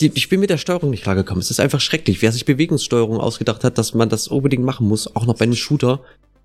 [0.00, 1.40] die, ich bin mit der Steuerung nicht klargekommen.
[1.40, 2.20] Es ist einfach schrecklich.
[2.20, 5.55] Wer sich Bewegungssteuerung ausgedacht hat, dass man das unbedingt machen muss, auch noch bei einem
[5.55, 6.00] Shooter,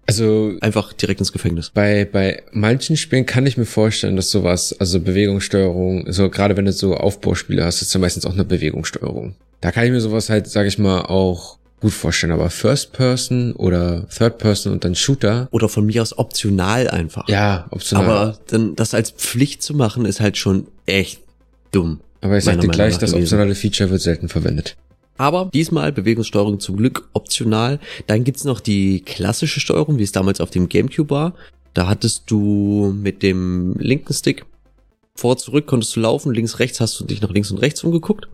[0.07, 1.69] Also einfach direkt ins Gefängnis.
[1.69, 6.65] bei, bei manchen Spielen kann ich mir vorstellen, dass sowas, also Bewegungssteuerung, so gerade wenn
[6.65, 9.35] du so Aufbauspiele hast, ist ja meistens auch eine Bewegungssteuerung.
[9.61, 12.31] Da kann ich mir sowas halt, sag ich mal, auch gut vorstellen.
[12.31, 17.27] Aber First Person oder Third Person und dann Shooter, Oder von mir aus optional einfach.
[17.27, 18.05] ja, optional.
[18.05, 21.19] Aber dann das als Pflicht zu machen, ist halt schon echt
[21.71, 21.99] dumm.
[22.21, 24.77] Aber ich sag dir gleich, das optionale Feature wird selten verwendet.
[25.21, 27.79] Aber diesmal Bewegungssteuerung zum Glück optional.
[28.07, 31.33] Dann gibt's noch die klassische Steuerung, wie es damals auf dem Gamecube war.
[31.75, 34.47] Da hattest du mit dem linken Stick
[35.13, 38.29] vor, zurück konntest du laufen, links, rechts hast du dich nach links und rechts umgeguckt.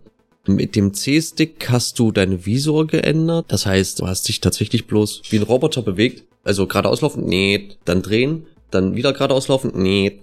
[0.45, 3.47] Mit dem C-Stick hast du deine Visor geändert.
[3.49, 6.23] Das heißt, du hast dich tatsächlich bloß wie ein Roboter bewegt.
[6.45, 10.19] Also geradeaus laufen, nee, dann drehen, dann wieder geradeaus laufen, nee.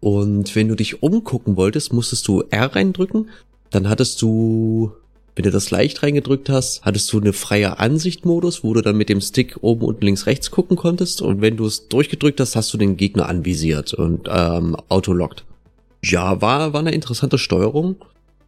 [0.00, 3.30] Und wenn du dich umgucken wolltest, musstest du R reindrücken.
[3.70, 4.92] Dann hattest du,
[5.36, 9.10] wenn du das leicht reingedrückt hast, hattest du eine freie Ansicht-Modus, wo du dann mit
[9.10, 11.20] dem Stick oben, unten, links, rechts gucken konntest.
[11.20, 15.44] Und wenn du es durchgedrückt hast, hast du den Gegner anvisiert und ähm, autolockt.
[16.02, 17.96] Ja, war, war eine interessante Steuerung.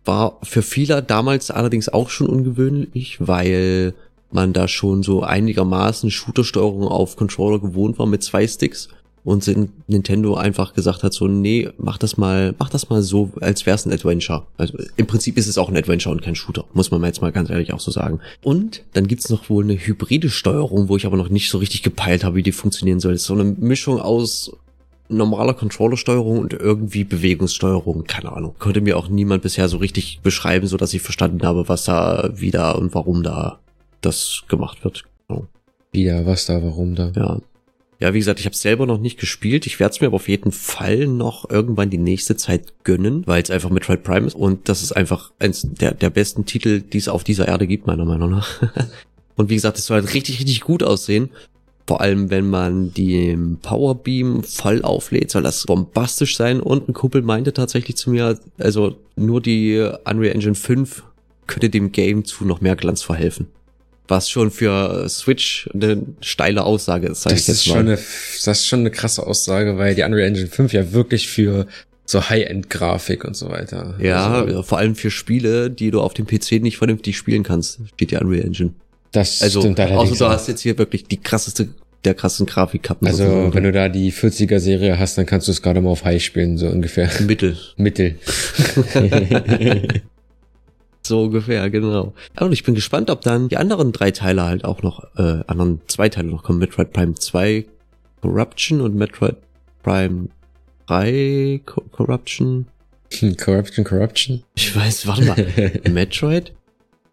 [0.07, 3.92] War für viele damals allerdings auch schon ungewöhnlich, weil
[4.31, 8.88] man da schon so einigermaßen Shooter-Steuerung auf Controller gewohnt war mit zwei Sticks
[9.28, 9.46] und
[9.88, 13.84] Nintendo einfach gesagt hat so, nee, mach das mal, mach das mal so, als wär's
[13.84, 14.46] ein Adventure.
[14.56, 17.30] Also im Prinzip ist es auch ein Adventure und kein Shooter, muss man jetzt mal
[17.30, 18.20] ganz ehrlich auch so sagen.
[18.42, 21.82] Und dann gibt's noch wohl eine hybride Steuerung, wo ich aber noch nicht so richtig
[21.82, 23.12] gepeilt habe, wie die funktionieren soll.
[23.12, 24.50] Das ist so eine Mischung aus
[25.10, 28.54] normaler Controllersteuerung und irgendwie Bewegungssteuerung, keine Ahnung.
[28.58, 32.30] Konnte mir auch niemand bisher so richtig beschreiben, so dass ich verstanden habe, was da
[32.34, 33.58] wieder und warum da
[34.00, 35.04] das gemacht wird.
[35.90, 37.12] Wieder, was da, warum da.
[37.14, 37.40] Ja.
[38.00, 39.66] Ja, wie gesagt, ich habe selber noch nicht gespielt.
[39.66, 43.42] Ich werde es mir aber auf jeden Fall noch irgendwann die nächste Zeit gönnen, weil
[43.42, 46.98] es einfach Metroid Prime ist und das ist einfach eins der, der besten Titel, die
[46.98, 48.62] es auf dieser Erde gibt, meiner Meinung nach.
[49.37, 51.30] und wie gesagt, es soll halt richtig, richtig gut aussehen.
[51.88, 56.61] Vor allem, wenn man den Powerbeam voll auflädt, soll das bombastisch sein.
[56.61, 61.02] Und ein Kumpel meinte tatsächlich zu mir, also nur die Unreal Engine 5
[61.46, 63.48] könnte dem Game zu noch mehr Glanz verhelfen.
[64.08, 67.74] Was schon für Switch eine steile Aussage ist, sag ich Das jetzt ist, mal.
[67.76, 67.96] schon eine,
[68.44, 71.66] das ist schon eine krasse Aussage, weil die Unreal Engine 5 ja wirklich für
[72.06, 73.96] so High-End-Grafik und so weiter.
[74.00, 77.80] Ja, also, vor allem für Spiele, die du auf dem PC nicht vernünftig spielen kannst,
[77.94, 78.70] steht die Unreal Engine.
[79.12, 80.18] das Also, stimmt außer allerdings.
[80.18, 80.30] du auch.
[80.30, 81.68] hast jetzt hier wirklich die krasseste,
[82.06, 83.06] der krassen Grafikkarten.
[83.06, 83.52] Also, sozusagen.
[83.52, 86.56] wenn du da die 40er-Serie hast, dann kannst du es gerade mal auf High spielen,
[86.56, 87.10] so ungefähr.
[87.26, 87.58] Mittel.
[87.76, 88.14] Mittel.
[91.08, 92.12] So ungefähr, genau.
[92.38, 95.80] Und ich bin gespannt, ob dann die anderen drei Teile halt auch noch, äh, anderen
[95.86, 96.58] zwei Teile noch kommen.
[96.58, 97.64] Metroid Prime 2
[98.20, 99.36] Corruption und Metroid
[99.82, 100.28] Prime
[100.86, 102.66] 3 Co Corruption.
[103.38, 104.42] Corruption, Corruption.
[104.54, 105.80] Ich weiß, warte mal.
[105.90, 106.52] Metroid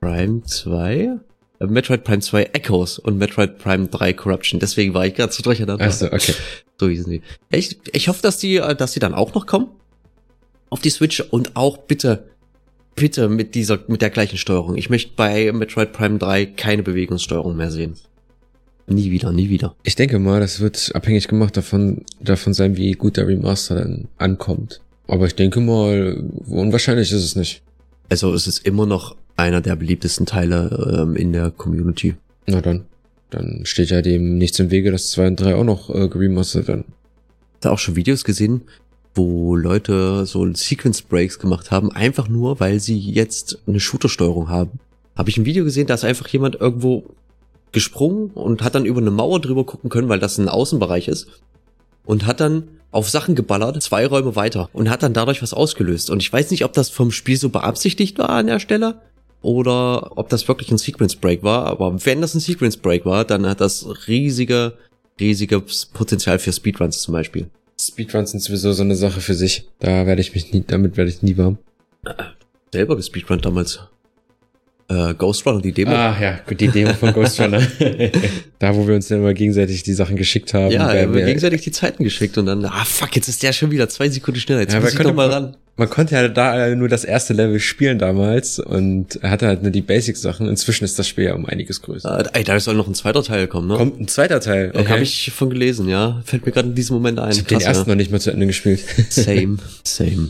[0.02, 1.20] Prime 2?
[1.62, 4.60] Äh, Metroid Prime 2 Echoes und Metroid Prime 3 Corruption.
[4.60, 5.86] Deswegen war ich gerade so durcheinander.
[5.86, 6.34] Achso, okay.
[6.78, 7.22] So hießen die.
[7.50, 9.70] Ich, ich hoffe, dass die, äh, dass die dann auch noch kommen.
[10.70, 12.28] Auf die Switch und auch bitte,
[12.96, 14.78] bitte mit dieser, mit der gleichen Steuerung.
[14.78, 17.96] Ich möchte bei Metroid Prime 3 keine Bewegungssteuerung mehr sehen.
[18.88, 19.76] Nie wieder, nie wieder.
[19.84, 24.08] Ich denke mal, das wird abhängig gemacht davon, davon sein, wie gut der Remaster dann
[24.18, 24.82] ankommt.
[25.08, 27.62] Aber ich denke mal, unwahrscheinlich ist es nicht.
[28.10, 32.16] Also es ist immer noch einer der beliebtesten Teile ähm, in der Community.
[32.46, 32.86] Na dann.
[33.32, 36.68] Dann steht ja dem nichts im Wege, dass 2 und 3 auch noch äh, geremastert
[36.68, 36.86] werden.
[37.60, 38.62] Da auch schon Videos gesehen,
[39.16, 44.80] wo Leute so Sequence Breaks gemacht haben, einfach nur, weil sie jetzt eine Shooter-Steuerung haben.
[45.16, 47.06] Habe ich ein Video gesehen, da ist einfach jemand irgendwo
[47.72, 51.28] gesprungen und hat dann über eine Mauer drüber gucken können, weil das ein Außenbereich ist.
[52.06, 56.10] Und hat dann auf Sachen geballert, zwei Räume weiter und hat dann dadurch was ausgelöst.
[56.10, 59.02] Und ich weiß nicht, ob das vom Spiel so beabsichtigt war an der Stelle
[59.42, 61.66] oder ob das wirklich ein Sequence Break war.
[61.66, 64.74] Aber wenn das ein Sequence Break war, dann hat das riesige,
[65.20, 67.50] riesiges Potenzial für Speedruns zum Beispiel.
[67.88, 69.68] Speedruns sind sowieso so eine Sache für sich.
[69.80, 71.58] Da werde ich mich nie, damit werde ich nie warm.
[72.72, 73.80] Selber gespeedrunnt damals
[74.88, 75.92] äh, Ghost Runner, die Demo.
[75.92, 77.60] Ah ja, gut, die Demo von Ghost Runner.
[78.60, 80.72] da, wo wir uns dann immer gegenseitig die Sachen geschickt haben.
[80.72, 83.72] Ja, wir haben gegenseitig die Zeiten geschickt und dann, ah fuck, jetzt ist der schon
[83.72, 85.58] wieder zwei Sekunden schneller, jetzt ja, muss ich doch mal ran.
[85.78, 89.72] Man konnte ja da nur das erste Level spielen damals und er hatte halt nur
[89.72, 90.48] die Basic-Sachen.
[90.48, 92.28] Inzwischen ist das Spiel ja um einiges größer.
[92.34, 93.76] Äh, ey, da soll noch ein zweiter Teil kommen, ne?
[93.76, 94.88] Kommt ein zweiter Teil, okay.
[94.88, 96.22] Habe ich von gelesen, ja.
[96.24, 97.34] Fällt mir gerade in diesem Moment ein.
[97.34, 98.82] Ich hab den ersten noch nicht mal zu Ende gespielt.
[99.10, 100.30] Same, same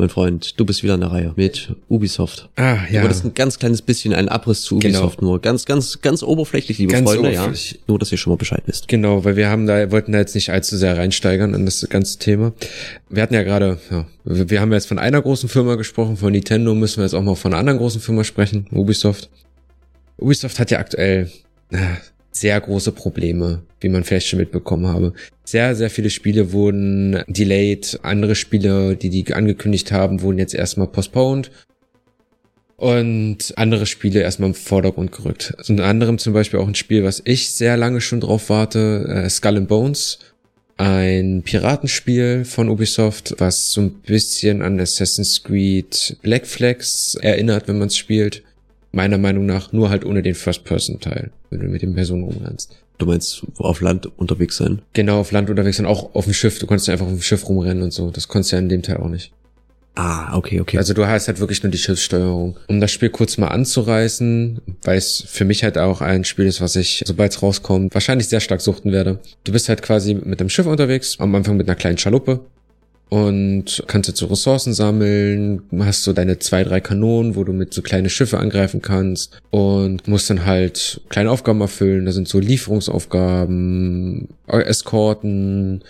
[0.00, 2.48] mein Freund, du bist wieder in der Reihe mit Ubisoft.
[2.56, 3.00] Ah, ja.
[3.00, 5.30] Aber das ist ein ganz kleines bisschen ein Abriss zu Ubisoft Genau.
[5.32, 5.40] nur.
[5.40, 7.72] Ganz, ganz, ganz oberflächlich, liebe Ganz Freunde, oberflächlich.
[7.72, 7.78] ja.
[7.86, 8.88] Nur, dass ihr schon mal Bescheid wisst.
[8.88, 12.18] Genau, weil wir haben da, wollten da jetzt nicht allzu sehr reinsteigern in das ganze
[12.18, 12.52] Thema.
[13.08, 16.74] Wir hatten ja gerade, ja, wir haben jetzt von einer großen Firma gesprochen, von Nintendo
[16.74, 19.28] müssen wir jetzt auch mal von einer anderen großen Firma sprechen, Ubisoft.
[20.18, 21.30] Ubisoft hat ja aktuell
[21.70, 21.78] äh,
[22.32, 25.12] sehr große Probleme, wie man vielleicht schon mitbekommen habe.
[25.44, 27.98] Sehr, sehr viele Spiele wurden delayed.
[28.02, 31.50] Andere Spiele, die die angekündigt haben, wurden jetzt erstmal postponed.
[32.76, 35.54] Und andere Spiele erstmal im Vordergrund gerückt.
[35.58, 39.06] Also unter anderem zum Beispiel auch ein Spiel, was ich sehr lange schon drauf warte,
[39.06, 40.18] äh, Skull and Bones.
[40.78, 47.78] Ein Piratenspiel von Ubisoft, was so ein bisschen an Assassin's Creed Black Flags erinnert, wenn
[47.78, 48.42] man es spielt.
[48.92, 52.76] Meiner Meinung nach nur halt ohne den First-Person-Teil, wenn du mit den Personen rumrennst.
[52.98, 54.82] Du meinst, auf Land unterwegs sein?
[54.92, 56.58] Genau, auf Land unterwegs und auch auf dem Schiff.
[56.58, 58.10] Du konntest ja einfach auf dem Schiff rumrennen und so.
[58.10, 59.32] Das konntest du ja in dem Teil auch nicht.
[59.94, 60.78] Ah, okay, okay.
[60.78, 62.56] Also du hast halt wirklich nur die Schiffssteuerung.
[62.68, 66.60] Um das Spiel kurz mal anzureißen, weil es für mich halt auch ein Spiel ist,
[66.60, 69.18] was ich, sobald es rauskommt, wahrscheinlich sehr stark suchten werde.
[69.44, 72.40] Du bist halt quasi mit dem Schiff unterwegs, am Anfang mit einer kleinen Schaluppe
[73.10, 77.74] und kannst jetzt so Ressourcen sammeln, hast so deine zwei, drei Kanonen, wo du mit
[77.74, 82.06] so kleine Schiffe angreifen kannst und musst dann halt kleine Aufgaben erfüllen.
[82.06, 85.82] Da sind so Lieferungsaufgaben, Eskorten,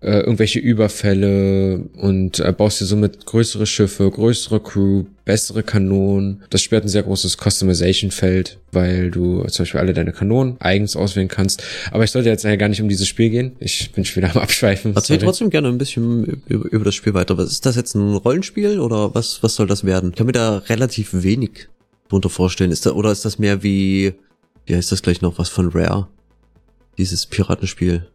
[0.00, 6.42] äh, irgendwelche Überfälle und äh, baust dir somit größere Schiffe, größere Crew, bessere Kanonen.
[6.50, 10.96] Das Spiel hat ein sehr großes Customization-Feld, weil du zum Beispiel alle deine Kanonen eigens
[10.96, 11.62] auswählen kannst.
[11.90, 13.52] Aber ich sollte jetzt ja gar nicht um dieses Spiel gehen.
[13.58, 14.94] Ich bin schon wieder am Abschweifen.
[14.94, 15.26] Erzähl Sorry.
[15.26, 17.38] trotzdem gerne ein bisschen über, über das Spiel weiter.
[17.38, 20.10] Was ist das jetzt ein Rollenspiel oder was, was soll das werden?
[20.10, 21.68] Ich kann mir da relativ wenig
[22.08, 22.70] drunter vorstellen.
[22.70, 24.12] Ist da, oder ist das mehr wie,
[24.66, 26.08] wie heißt das gleich noch, was von Rare?
[26.98, 28.06] Dieses Piratenspiel.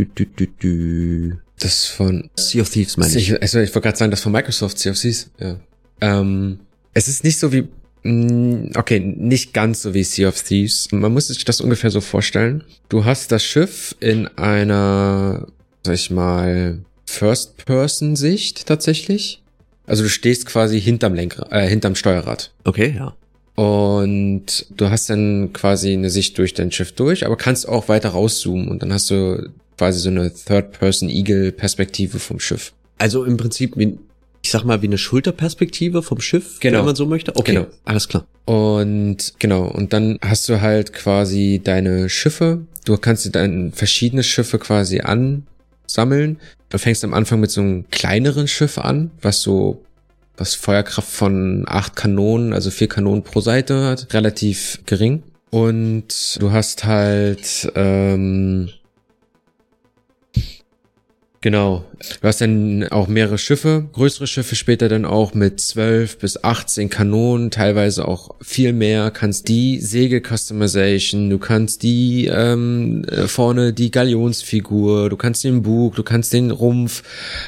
[0.00, 1.36] Dü, dü, dü, dü.
[1.60, 3.30] Das von Sea of Thieves meine ich.
[3.30, 5.30] Ich, also ich wollte gerade sagen, das von Microsoft CFCs.
[5.38, 5.56] Ja.
[6.00, 6.60] Ähm,
[6.94, 7.68] es ist nicht so wie,
[8.02, 10.88] mh, okay, nicht ganz so wie Sea of Thieves.
[10.90, 12.64] Man muss sich das ungefähr so vorstellen.
[12.88, 15.48] Du hast das Schiff in einer,
[15.84, 19.42] sag ich mal, First-Person-Sicht tatsächlich.
[19.86, 22.52] Also du stehst quasi hinterm Lenkrad, äh, hinterm Steuerrad.
[22.64, 23.14] Okay, ja.
[23.62, 28.10] Und du hast dann quasi eine Sicht durch dein Schiff durch, aber kannst auch weiter
[28.10, 29.50] rauszoomen und dann hast du
[29.80, 32.72] quasi so eine Third-Person-Eagle-Perspektive vom Schiff.
[32.98, 33.98] Also im Prinzip, wie,
[34.42, 36.80] ich sag mal, wie eine Schulterperspektive vom Schiff, Genau.
[36.80, 37.34] wenn man so möchte.
[37.34, 37.66] Okay, Genau.
[37.86, 38.26] alles klar.
[38.44, 42.66] Und genau, und dann hast du halt quasi deine Schiffe.
[42.84, 46.38] Du kannst dir dann verschiedene Schiffe quasi ansammeln.
[46.68, 49.82] Du fängst am Anfang mit so einem kleineren Schiff an, was so
[50.36, 55.22] was Feuerkraft von acht Kanonen, also vier Kanonen pro Seite hat, relativ gering.
[55.50, 58.68] Und du hast halt ähm,
[61.42, 61.86] Genau.
[62.20, 66.90] Du hast dann auch mehrere Schiffe, größere Schiffe später dann auch mit 12 bis 18
[66.90, 69.10] Kanonen, teilweise auch viel mehr.
[69.10, 75.62] Kannst die Segel Customization, du kannst die ähm, äh, vorne die Galionsfigur, du kannst den
[75.62, 77.02] Bug, du kannst den Rumpf,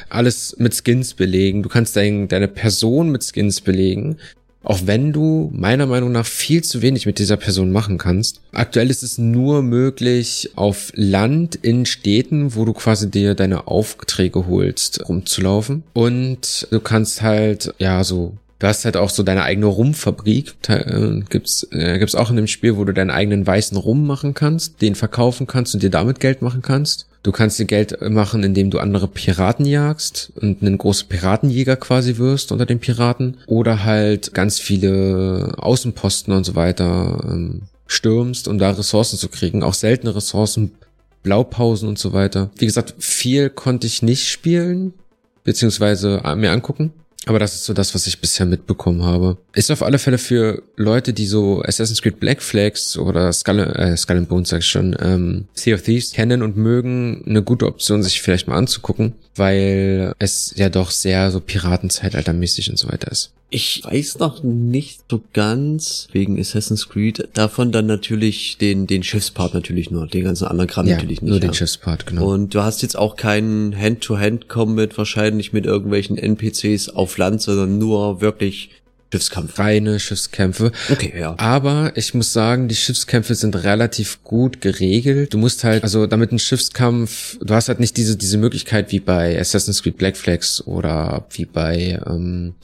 [0.08, 1.62] alles mit Skins belegen.
[1.62, 4.16] Du kannst dein, deine Person mit Skins belegen.
[4.64, 8.40] Auch wenn du meiner Meinung nach viel zu wenig mit dieser Person machen kannst.
[8.52, 14.46] Aktuell ist es nur möglich, auf Land in Städten, wo du quasi dir deine Aufträge
[14.46, 15.82] holst, rumzulaufen.
[15.92, 20.54] Und du kannst halt, ja, so Du hast halt auch so deine eigene Rumfabrik.
[20.68, 24.34] Äh, gibt's äh, gibt's auch in dem Spiel, wo du deinen eigenen weißen Rum machen
[24.34, 27.08] kannst, den verkaufen kannst und dir damit Geld machen kannst.
[27.22, 32.16] Du kannst dir Geld machen, indem du andere Piraten jagst und einen großen Piratenjäger quasi
[32.16, 33.38] wirst unter den Piraten.
[33.46, 39.62] Oder halt ganz viele Außenposten und so weiter ähm, stürmst, um da Ressourcen zu kriegen.
[39.62, 40.72] Auch seltene Ressourcen,
[41.22, 42.50] Blaupausen und so weiter.
[42.58, 44.92] Wie gesagt, viel konnte ich nicht spielen,
[45.44, 46.92] beziehungsweise mir angucken.
[47.26, 49.36] Aber das ist so das, was ich bisher mitbekommen habe.
[49.54, 53.96] Ist auf alle Fälle für Leute, die so Assassin's Creed Black Flags oder Skull, äh,
[53.96, 57.66] Skull and Bones, sag ich schon, ähm, Sea of Thieves kennen und mögen, eine gute
[57.66, 63.10] Option, sich vielleicht mal anzugucken, weil es ja doch sehr so Piratenzeitaltermäßig und so weiter
[63.10, 63.32] ist.
[63.54, 67.28] Ich weiß noch nicht so ganz wegen Assassin's Creed.
[67.34, 70.06] Davon dann natürlich den, den Schiffspart natürlich nur.
[70.06, 71.28] Den ganzen anderen Kram ja, natürlich nicht.
[71.28, 71.48] Nur ja.
[71.48, 72.32] den Schiffspart, genau.
[72.32, 78.22] Und du hast jetzt auch keinen Hand-to-Hand-Combat wahrscheinlich mit irgendwelchen NPCs auf Land, sondern nur
[78.22, 78.70] wirklich
[79.12, 79.58] Schiffskampf.
[79.58, 80.72] Reine Schiffskämpfe.
[80.90, 81.34] Okay, ja.
[81.36, 85.34] Aber ich muss sagen, die Schiffskämpfe sind relativ gut geregelt.
[85.34, 89.00] Du musst halt, also damit ein Schiffskampf, du hast halt nicht diese, diese Möglichkeit wie
[89.00, 92.54] bei Assassin's Creed Black Flags oder wie bei, ähm,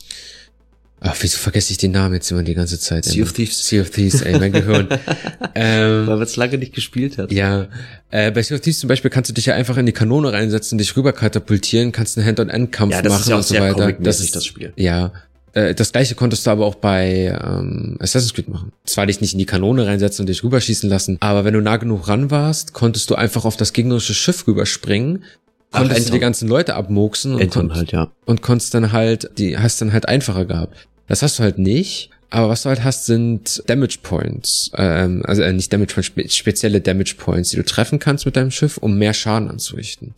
[1.01, 3.05] Ach, wieso vergesse ich den Namen jetzt immer die ganze Zeit?
[3.05, 3.65] Sea of Thieves.
[3.69, 4.89] Sea of Thieves, ey, mein Gehirn.
[5.55, 7.31] ähm, Weil man es lange nicht gespielt hat.
[7.31, 7.69] Ja.
[8.11, 10.33] Äh, bei Sea of Thieves zum Beispiel kannst du dich ja einfach in die Kanone
[10.33, 13.93] reinsetzen, dich rüber katapultieren, kannst einen Hand-on-End-Kampf ja, machen ja und so weiter.
[13.93, 14.73] Das ist das Spiel.
[14.75, 15.13] Ja.
[15.59, 18.73] Äh, das gleiche konntest du aber auch bei ähm, Assassin's Creed machen.
[18.85, 21.77] Zwar dich nicht in die Kanone reinsetzen und dich rüberschießen lassen, aber wenn du nah
[21.77, 25.25] genug ran warst, konntest du einfach auf das gegnerische Schiff rüberspringen
[25.71, 28.11] konntest Ach, du die ganzen Leute abmoksen und, konnt, halt, ja.
[28.25, 30.89] und konntest dann halt, die hast dann halt einfacher gehabt.
[31.09, 32.09] Das hast du halt nicht.
[32.31, 34.71] Aber was du halt hast, sind Damage Points.
[34.77, 38.37] Ähm, also äh, nicht Damage Points, spe spezielle Damage Points, die du treffen kannst mit
[38.37, 40.15] deinem Schiff, um mehr Schaden anzurichten.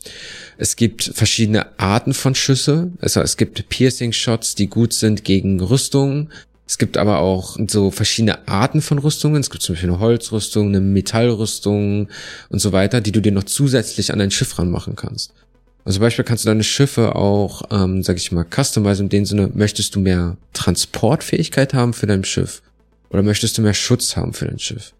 [0.58, 2.90] Es gibt verschiedene Arten von Schüsse.
[3.00, 6.30] Also es gibt Piercing Shots, die gut sind gegen Rüstungen.
[6.66, 9.40] Es gibt aber auch so verschiedene Arten von Rüstungen.
[9.40, 12.08] Es gibt zum Beispiel eine Holzrüstung, eine Metallrüstung
[12.48, 15.32] und so weiter, die du dir noch zusätzlich an dein Schiff ranmachen kannst.
[15.84, 19.24] Also zum Beispiel kannst du deine Schiffe auch, ähm, sag ich mal, customizen in dem
[19.24, 22.62] Sinne, möchtest du mehr Transportfähigkeit haben für dein Schiff?
[23.08, 24.92] Oder möchtest du mehr Schutz haben für dein Schiff?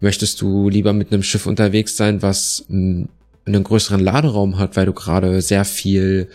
[0.00, 3.08] Möchtest du lieber mit einem Schiff unterwegs sein, was einen
[3.46, 6.28] größeren Laderaum hat, weil du gerade sehr viel,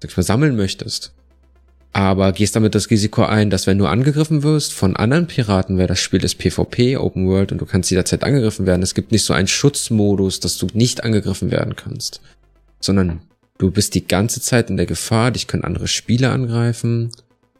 [0.00, 1.12] sag ich mal, sammeln möchtest?
[1.92, 5.86] Aber gehst damit das Risiko ein, dass wenn du angegriffen wirst von anderen Piraten, weil
[5.86, 9.24] das Spiel ist PvP, Open World und du kannst jederzeit angegriffen werden, es gibt nicht
[9.24, 12.20] so einen Schutzmodus, dass du nicht angegriffen werden kannst,
[12.80, 13.22] sondern
[13.58, 17.10] Du bist die ganze Zeit in der Gefahr, dich können andere Spieler angreifen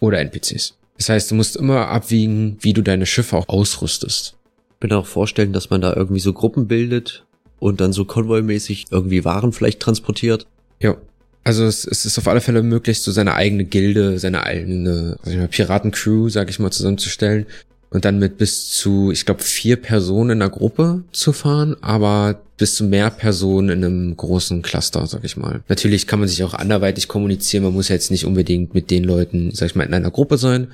[0.01, 0.75] oder NPCs.
[0.99, 4.35] Das heißt, du musst immer abwiegen, wie du deine Schiffe auch ausrüstest.
[4.75, 7.25] Ich kann auch vorstellen, dass man da irgendwie so Gruppen bildet
[7.59, 10.47] und dann so konvoimäßig irgendwie Waren vielleicht transportiert.
[10.81, 10.97] Ja.
[11.45, 15.17] Also es, es ist auf alle Fälle möglich, so seine eigene Gilde, seine eigene
[15.51, 17.47] Piratencrew, sag ich mal, zusammenzustellen
[17.97, 22.43] und dann mit bis zu, ich glaube, vier Personen in einer Gruppe zu fahren, aber
[22.59, 25.63] bis zu mehr Personen in einem großen Cluster, sag ich mal.
[25.71, 29.03] Natürlich kann man sich auch anderweitig kommunizieren, man muss ja jetzt nicht unbedingt mit den
[29.03, 30.69] Leuten, sag ich mal, in einer Gruppe sein.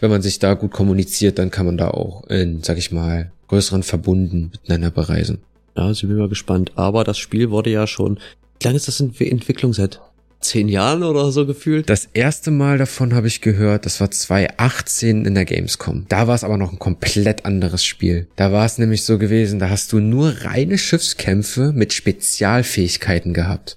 [0.00, 3.30] Wenn man sich da gut kommuniziert, dann kann man da auch in, sag ich mal,
[3.48, 5.40] größeren Verbunden miteinander bereisen.
[5.76, 6.72] Ja, sind wir mal gespannt.
[6.74, 8.18] Aber das Spiel wurde ja schon,
[8.60, 10.00] wie lange ist das in Entwicklung seit?
[10.46, 11.88] Zehn Jahren oder so gefühlt.
[11.90, 16.06] Das erste Mal davon habe ich gehört, das war 2018 in der Gamescom.
[16.08, 18.26] Da war es aber noch ein komplett anderes Spiel.
[18.36, 23.76] Da war es nämlich so gewesen, da hast du nur reine Schiffskämpfe mit Spezialfähigkeiten gehabt.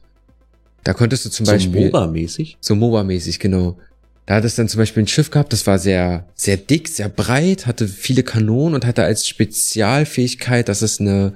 [0.83, 1.91] Da konntest du zum so Beispiel.
[1.91, 2.57] So MOBA-mäßig?
[2.61, 3.77] So MOBA-mäßig, genau.
[4.25, 7.09] Da hat es dann zum Beispiel ein Schiff gehabt, das war sehr, sehr dick, sehr
[7.09, 11.33] breit, hatte viele Kanonen und hatte als Spezialfähigkeit, dass es eine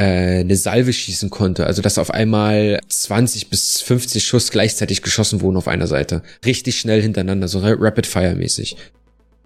[0.00, 1.66] äh, eine Salve schießen konnte.
[1.66, 6.22] Also dass auf einmal 20 bis 50 Schuss gleichzeitig geschossen wurden auf einer Seite.
[6.44, 8.76] Richtig schnell hintereinander, so Rapid-Fire-mäßig.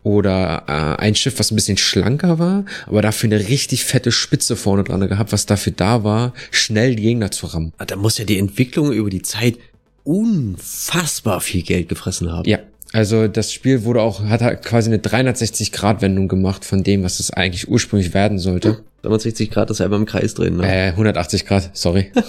[0.05, 4.55] Oder äh, ein Schiff, was ein bisschen schlanker war, aber dafür eine richtig fette Spitze
[4.55, 7.73] vorne dran gehabt, was dafür da war, schnell die Gegner zu rammen.
[7.79, 9.57] Ah, da muss ja die Entwicklung über die Zeit
[10.05, 12.49] unfassbar viel Geld gefressen haben.
[12.49, 12.59] Ja,
[12.95, 17.69] also das Spiel wurde auch, hat quasi eine 360-Grad-Wendung gemacht von dem, was es eigentlich
[17.69, 18.79] ursprünglich werden sollte.
[19.03, 20.89] 360 Grad ist einfach im Kreis drehen, ne?
[20.89, 22.13] Äh, 180 Grad, sorry.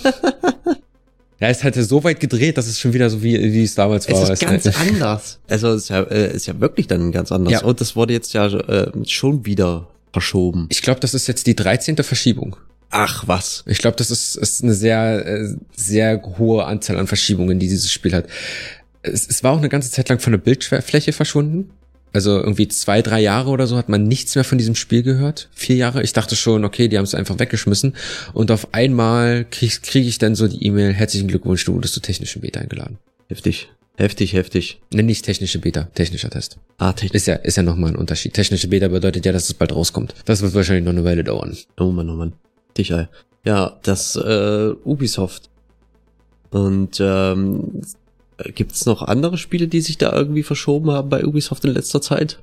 [1.41, 4.09] Ja, es hat so weit gedreht, dass es schon wieder so wie, wie es damals
[4.09, 4.23] war.
[4.23, 4.77] Es ist ganz halt.
[4.89, 5.37] anders.
[5.49, 7.51] Also es ist ja, äh, ist ja wirklich dann ganz anders.
[7.51, 7.63] Ja.
[7.63, 10.67] Und das wurde jetzt ja äh, schon wieder verschoben.
[10.69, 11.97] Ich glaube, das ist jetzt die 13.
[11.97, 12.55] Verschiebung.
[12.89, 13.65] Ach was.
[13.67, 17.91] Ich glaube, das ist, ist eine sehr, äh, sehr hohe Anzahl an Verschiebungen, die dieses
[17.91, 18.27] Spiel hat
[19.05, 21.71] es, es war auch eine ganze Zeit lang von der Bildfläche verschwunden.
[22.13, 25.49] Also irgendwie zwei, drei Jahre oder so hat man nichts mehr von diesem Spiel gehört.
[25.53, 26.01] Vier Jahre.
[26.01, 27.93] Ich dachte schon, okay, die haben es einfach weggeschmissen.
[28.33, 32.03] Und auf einmal kriege krieg ich dann so die E-Mail, herzlichen Glückwunsch, du wurdest zur
[32.03, 32.99] technischen Beta eingeladen.
[33.27, 33.67] Heftig.
[33.97, 34.81] Heftig, heftig.
[34.93, 36.57] Ne, nicht technische Beta, technischer Test.
[36.77, 37.21] Ah, technisch.
[37.21, 38.33] Ist ja, ist ja nochmal ein Unterschied.
[38.33, 40.13] Technische Beta bedeutet ja, dass es bald rauskommt.
[40.25, 41.55] Das wird wahrscheinlich noch eine Weile dauern.
[41.77, 42.33] Oh Mann, oh Mann.
[42.77, 43.07] Dich, ey.
[43.45, 45.49] Ja, das äh, Ubisoft.
[46.49, 47.81] Und ähm,
[48.53, 52.39] gibt's noch andere Spiele, die sich da irgendwie verschoben haben bei Ubisoft in letzter Zeit?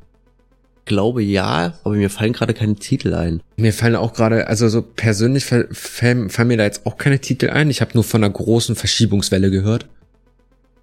[0.84, 3.40] Glaube ja, aber mir fallen gerade keine Titel ein.
[3.56, 7.20] Mir fallen auch gerade, also so persönlich fall- fallen, fallen mir da jetzt auch keine
[7.20, 7.70] Titel ein.
[7.70, 9.86] Ich habe nur von einer großen Verschiebungswelle gehört.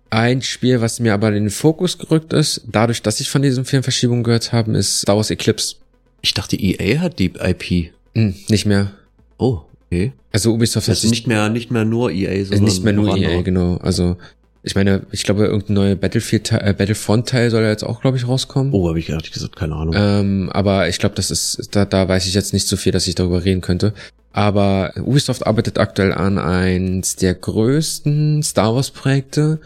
[0.10, 3.66] Ein Spiel, was mir aber in den Fokus gerückt ist, dadurch, dass ich von diesen
[3.66, 5.76] vielen Verschiebungen gehört habe, ist Star Wars Eclipse.
[6.22, 7.92] Ich dachte, EA hat die IP.
[8.16, 8.92] Hm, nicht mehr.
[9.38, 10.14] Oh, okay.
[10.32, 13.10] Also Ubisoft hat ist nicht mehr, nicht mehr nur EA, Äh, sondern nicht mehr nur
[13.10, 13.44] EA, andere.
[13.44, 13.78] genau.
[13.78, 14.18] Also
[14.62, 18.28] ich meine, ich glaube, irgendein neuer Battlefield äh, Battlefront-Teil soll ja jetzt auch, glaube ich,
[18.28, 18.74] rauskommen.
[18.74, 19.96] Oh, habe ich ehrlich gesagt keine Ahnung.
[19.98, 23.08] Ähm, aber ich glaube, das ist, da, da weiß ich jetzt nicht so viel, dass
[23.08, 23.94] ich darüber reden könnte.
[24.34, 29.60] Aber Ubisoft arbeitet aktuell an eins der größten Star Wars-Projekte,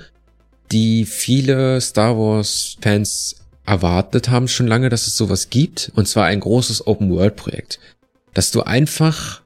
[0.71, 5.91] die viele Star Wars-Fans erwartet haben schon lange, dass es sowas gibt.
[5.95, 7.79] Und zwar ein großes Open-World-Projekt.
[8.33, 9.42] Dass du einfach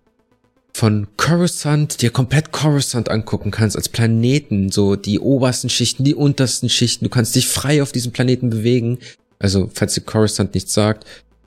[0.77, 6.69] von Coruscant dir komplett Coruscant angucken kannst als Planeten, so die obersten Schichten, die untersten
[6.69, 7.03] Schichten.
[7.03, 8.99] Du kannst dich frei auf diesem Planeten bewegen.
[9.39, 11.03] Also, falls ihr Coruscant nichts sagt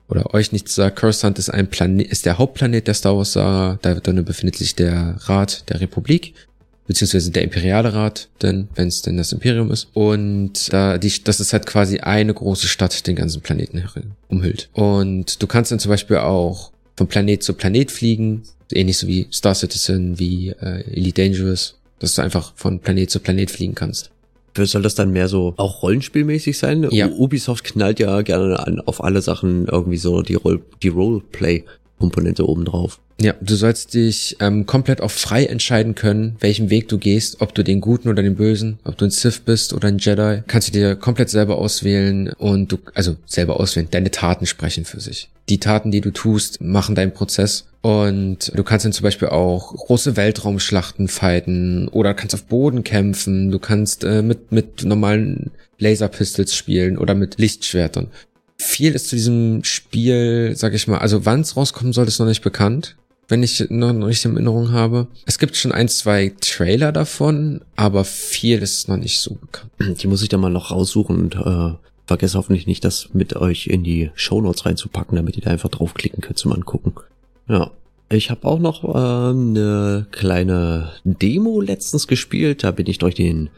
[0.09, 3.79] oder euch nichts sagt, Coruscant ist ein Planet, ist der Hauptplanet der Star Wars Saga.
[3.81, 6.33] Da dann befindet sich der Rat der Republik
[6.85, 9.87] beziehungsweise der imperiale Rat, denn wenn es denn das Imperium ist.
[9.93, 13.81] Und da die, das ist halt quasi eine große Stadt, den ganzen Planeten
[14.27, 14.69] umhüllt.
[14.73, 18.43] Und du kannst dann zum Beispiel auch von Planet zu Planet fliegen,
[18.73, 23.19] ähnlich so wie Star Citizen, wie äh, Elite Dangerous, dass du einfach von Planet zu
[23.19, 24.11] Planet fliegen kannst.
[24.57, 26.85] Soll das dann mehr so auch rollenspielmäßig sein?
[26.91, 27.07] Ja.
[27.07, 30.89] U- Ubisoft knallt ja gerne an, auf alle Sachen irgendwie so die, Roll die
[32.01, 32.99] Roleplay-Komponente obendrauf.
[33.19, 37.53] Ja, du sollst dich ähm, komplett auch frei entscheiden können, welchen Weg du gehst, ob
[37.53, 40.69] du den Guten oder den Bösen, ob du ein Sith bist oder ein Jedi, kannst
[40.69, 45.29] du dir komplett selber auswählen und du, also selber auswählen, deine Taten sprechen für sich.
[45.49, 49.75] Die Taten, die du tust, machen deinen Prozess und du kannst dann zum Beispiel auch
[49.75, 56.55] große Weltraumschlachten fighten oder kannst auf Boden kämpfen, du kannst äh, mit, mit normalen Laserpistols
[56.55, 58.07] spielen oder mit Lichtschwertern.
[58.61, 62.27] Viel ist zu diesem Spiel, sag ich mal, also wann es rauskommen soll, ist noch
[62.27, 62.95] nicht bekannt
[63.31, 65.07] wenn ich noch richtig in Erinnerung habe.
[65.25, 69.71] Es gibt schon ein, zwei Trailer davon, aber viel ist noch nicht so bekannt.
[70.03, 71.73] Die muss ich dann mal noch raussuchen und äh,
[72.05, 76.19] vergesse hoffentlich nicht, das mit euch in die Shownotes reinzupacken, damit ihr da einfach draufklicken
[76.21, 76.93] könnt zum Angucken.
[77.47, 77.71] Ja.
[78.09, 82.65] Ich habe auch noch äh, eine kleine Demo letztens gespielt.
[82.65, 83.49] Da bin ich durch den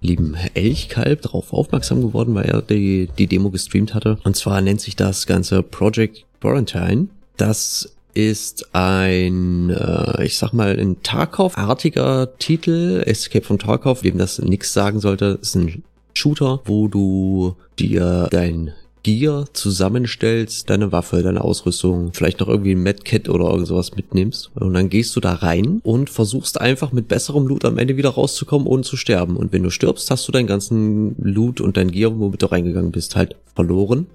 [0.00, 4.18] lieben Elchkalb darauf aufmerksam geworden, weil er die, die Demo gestreamt hatte.
[4.24, 7.08] Und zwar nennt sich das Ganze Project Quarantine.
[7.36, 14.38] Das ist ein, äh, ich sag mal, ein Tarkov-artiger Titel, Escape from Tarkov, wem das
[14.40, 18.72] nix sagen sollte, ist ein Shooter, wo du dir dein
[19.02, 24.50] Gear zusammenstellst, deine Waffe, deine Ausrüstung, vielleicht noch irgendwie ein Medkit oder irgend sowas mitnimmst.
[24.54, 28.10] Und dann gehst du da rein und versuchst einfach mit besserem Loot am Ende wieder
[28.10, 29.36] rauszukommen, ohne zu sterben.
[29.36, 32.92] Und wenn du stirbst, hast du deinen ganzen Loot und dein Gear, womit du reingegangen
[32.92, 34.06] bist, halt verloren.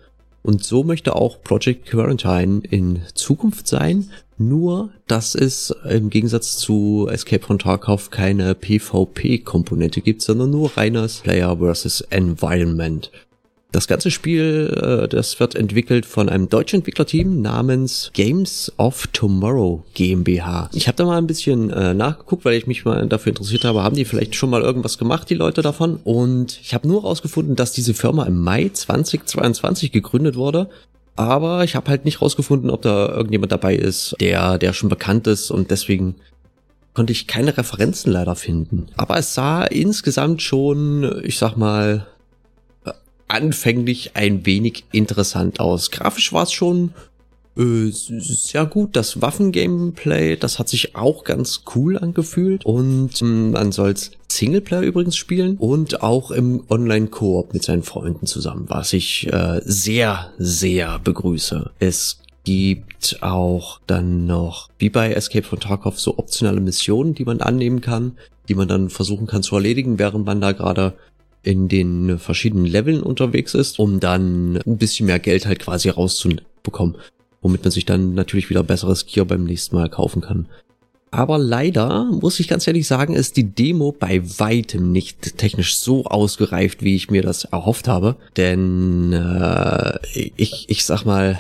[0.46, 4.12] Und so möchte auch Project Quarantine in Zukunft sein.
[4.38, 11.22] Nur, dass es im Gegensatz zu Escape from Tarkov keine PvP-Komponente gibt, sondern nur reines
[11.22, 13.10] Player versus Environment.
[13.76, 19.84] Das ganze Spiel, äh, das wird entwickelt von einem deutschen Entwicklerteam namens Games of Tomorrow
[19.94, 20.70] GmbH.
[20.74, 23.84] Ich habe da mal ein bisschen äh, nachgeguckt, weil ich mich mal dafür interessiert habe,
[23.84, 26.00] haben die vielleicht schon mal irgendwas gemacht, die Leute davon?
[26.06, 30.70] Und ich habe nur rausgefunden, dass diese Firma im Mai 2022 gegründet wurde.
[31.18, 35.28] Aber ich habe halt nicht rausgefunden, ob da irgendjemand dabei ist, der, der schon bekannt
[35.28, 36.16] ist und deswegen
[36.94, 38.88] konnte ich keine Referenzen leider finden.
[38.96, 42.08] Aber es sah insgesamt schon, ich sag mal,
[43.28, 45.92] anfänglich ein wenig interessant aus.
[45.92, 46.94] Grafisch war es schon
[47.58, 48.96] äh, sehr gut.
[48.96, 52.66] Das Waffen-Gameplay, das hat sich auch ganz cool angefühlt.
[52.66, 58.66] Und ähm, man soll's Singleplayer übrigens spielen und auch im Online-Koop mit seinen Freunden zusammen,
[58.68, 61.72] was ich äh, sehr, sehr begrüße.
[61.80, 67.42] Es gibt auch dann noch, wie bei Escape from Tarkov, so optionale Missionen, die man
[67.42, 68.18] annehmen kann,
[68.50, 70.94] die man dann versuchen kann zu erledigen, während man da gerade
[71.46, 76.96] in den verschiedenen Leveln unterwegs ist, um dann ein bisschen mehr Geld halt quasi rauszubekommen,
[77.42, 80.48] womit man sich dann natürlich wieder besseres Gear beim nächsten Mal kaufen kann.
[81.12, 86.04] Aber leider, muss ich ganz ehrlich sagen, ist die Demo bei weitem nicht technisch so
[86.06, 88.18] ausgereift, wie ich mir das erhofft habe.
[88.36, 89.98] Denn äh,
[90.36, 91.40] ich, ich sag mal,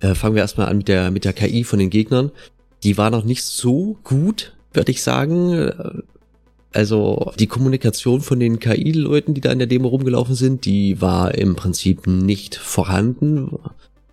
[0.00, 2.32] äh, fangen wir erstmal an mit der, mit der KI von den Gegnern.
[2.82, 6.02] Die war noch nicht so gut, würde ich sagen.
[6.72, 11.34] Also die Kommunikation von den KI-Leuten, die da in der Demo rumgelaufen sind, die war
[11.34, 13.58] im Prinzip nicht vorhanden,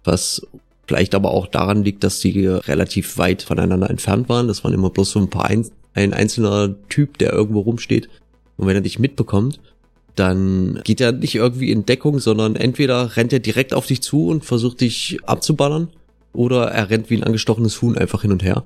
[0.03, 0.45] was
[0.87, 4.47] vielleicht aber auch daran liegt, dass die relativ weit voneinander entfernt waren.
[4.47, 8.09] Das waren immer bloß so ein paar ein, ein einzelner Typ, der irgendwo rumsteht.
[8.57, 9.59] Und wenn er dich mitbekommt,
[10.15, 14.27] dann geht er nicht irgendwie in Deckung, sondern entweder rennt er direkt auf dich zu
[14.27, 15.89] und versucht dich abzuballern,
[16.33, 18.63] oder er rennt wie ein angestochenes Huhn einfach hin und her.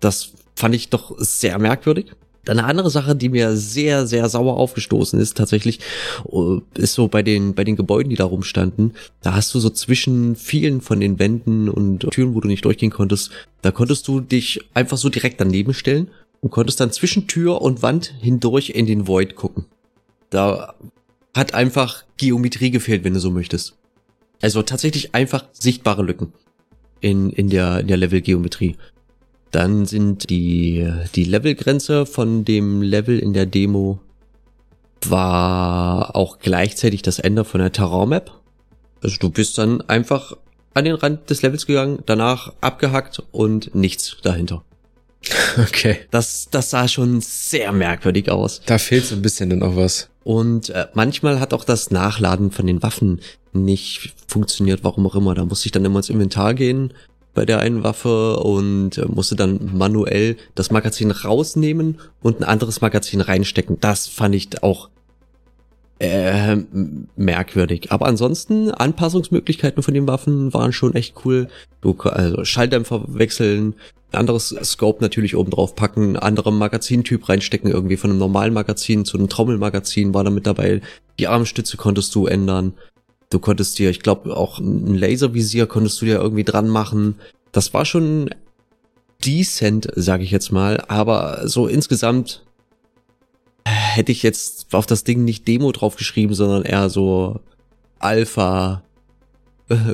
[0.00, 2.12] Das fand ich doch sehr merkwürdig.
[2.46, 5.78] Eine andere Sache, die mir sehr, sehr sauer aufgestoßen ist, tatsächlich,
[6.32, 8.94] äh, ist so bei den, bei den Gebäuden, die da rumstanden.
[9.20, 12.90] Da hast du so zwischen vielen von den Wänden und Türen, wo du nicht durchgehen
[12.90, 13.30] konntest,
[13.62, 16.08] da konntest du dich einfach so direkt daneben stellen
[16.40, 19.66] und konntest dann zwischen Tür und Wand hindurch in den Void gucken.
[20.30, 20.74] Da
[21.34, 23.76] hat einfach Geometrie gefehlt, wenn du so möchtest.
[24.40, 26.32] Also tatsächlich einfach sichtbare Lücken
[27.00, 28.76] in, in der, in der Levelgeometrie.
[29.52, 34.00] Dann sind die, die Levelgrenze von dem Level in der Demo
[35.04, 38.32] war auch gleichzeitig das Ende von der Terrain-Map.
[39.02, 40.36] Also du bist dann einfach
[40.74, 44.64] an den Rand des Levels gegangen, danach abgehackt und nichts dahinter.
[45.58, 45.98] Okay.
[46.10, 48.62] Das, das sah schon sehr merkwürdig aus.
[48.64, 50.08] Da fehlt so ein bisschen dann auch was.
[50.24, 53.20] Und äh, manchmal hat auch das Nachladen von den Waffen
[53.52, 55.34] nicht funktioniert, warum auch immer.
[55.34, 56.94] Da musste ich dann immer ins Inventar gehen,
[57.34, 62.80] bei der einen Waffe und äh, musste dann manuell das Magazin rausnehmen und ein anderes
[62.80, 63.78] Magazin reinstecken.
[63.80, 64.90] Das fand ich auch
[65.98, 66.56] äh,
[67.16, 67.92] merkwürdig.
[67.92, 71.48] Aber ansonsten, Anpassungsmöglichkeiten von den Waffen waren schon echt cool.
[71.80, 73.74] Du, also Schalldämpfer wechseln,
[74.10, 79.16] anderes Scope natürlich oben drauf packen, andere Magazintyp reinstecken, irgendwie von einem normalen Magazin zu
[79.16, 80.80] einem Trommelmagazin war da mit dabei.
[81.18, 82.74] Die Armstütze konntest du ändern.
[83.32, 87.14] Du konntest dir, ich glaube, auch ein Laservisier konntest du dir irgendwie dran machen.
[87.50, 88.28] Das war schon
[89.24, 92.44] decent, sage ich jetzt mal, aber so insgesamt
[93.64, 97.40] hätte ich jetzt auf das Ding nicht Demo draufgeschrieben, sondern eher so
[97.98, 98.82] Alpha.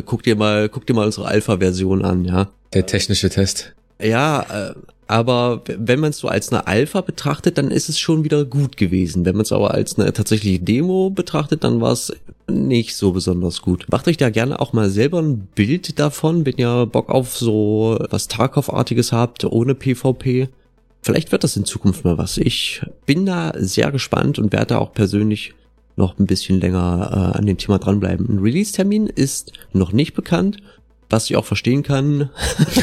[0.05, 2.49] guck dir mal, guck dir mal unsere Alpha-Version an, ja.
[2.73, 3.75] Der technische Test.
[4.03, 4.75] Ja, äh,
[5.09, 8.77] aber wenn man es so als eine Alpha betrachtet, dann ist es schon wieder gut
[8.77, 9.25] gewesen.
[9.25, 12.13] Wenn man es aber als eine tatsächliche Demo betrachtet, dann war es
[12.47, 13.87] nicht so besonders gut.
[13.91, 17.99] Macht euch da gerne auch mal selber ein Bild davon, wenn ihr Bock auf so
[18.11, 20.51] was Tarkov-artiges habt, ohne PvP.
[21.01, 22.37] Vielleicht wird das in Zukunft mal was.
[22.37, 25.55] Ich bin da sehr gespannt und werde auch persönlich
[25.97, 28.29] noch ein bisschen länger äh, an dem Thema dranbleiben.
[28.29, 30.59] Ein Release-Termin ist noch nicht bekannt
[31.11, 32.31] was ich auch verstehen kann.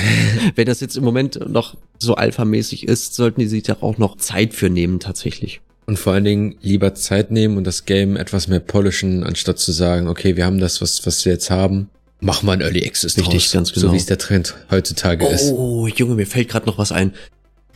[0.55, 4.17] Wenn das jetzt im Moment noch so alphamäßig ist, sollten die sich da auch noch
[4.17, 5.61] Zeit für nehmen tatsächlich.
[5.86, 9.71] Und vor allen Dingen lieber Zeit nehmen und das Game etwas mehr polischen, anstatt zu
[9.71, 11.89] sagen, okay, wir haben das, was, was wir jetzt haben.
[12.19, 13.51] Mach mal ein Early Access Richtig, draus.
[13.51, 13.88] ganz genau.
[13.88, 15.51] So wie es der Trend heutzutage oh, ist.
[15.51, 17.13] Oh, Junge, mir fällt gerade noch was ein.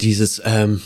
[0.01, 0.81] Dieses, ähm,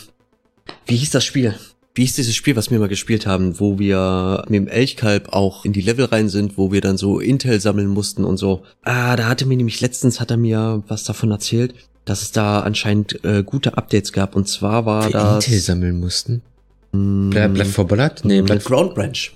[0.85, 1.55] wie hieß das Spiel?
[1.95, 5.63] Wie ist dieses Spiel, was wir mal gespielt haben, wo wir mit dem Elchkalb auch
[5.63, 8.63] in die Level rein sind, wo wir dann so Intel sammeln mussten und so.
[8.81, 11.75] Ah, da hatte mir nämlich letztens, hat er mir was davon erzählt,
[12.05, 14.35] dass es da anscheinend äh, gute Updates gab.
[14.35, 15.45] Und zwar war das...
[15.45, 16.41] Intel sammeln mussten?
[16.91, 18.21] Blatt, Blatt for Blood?
[18.23, 19.31] Nee, Blatt Ground Branch.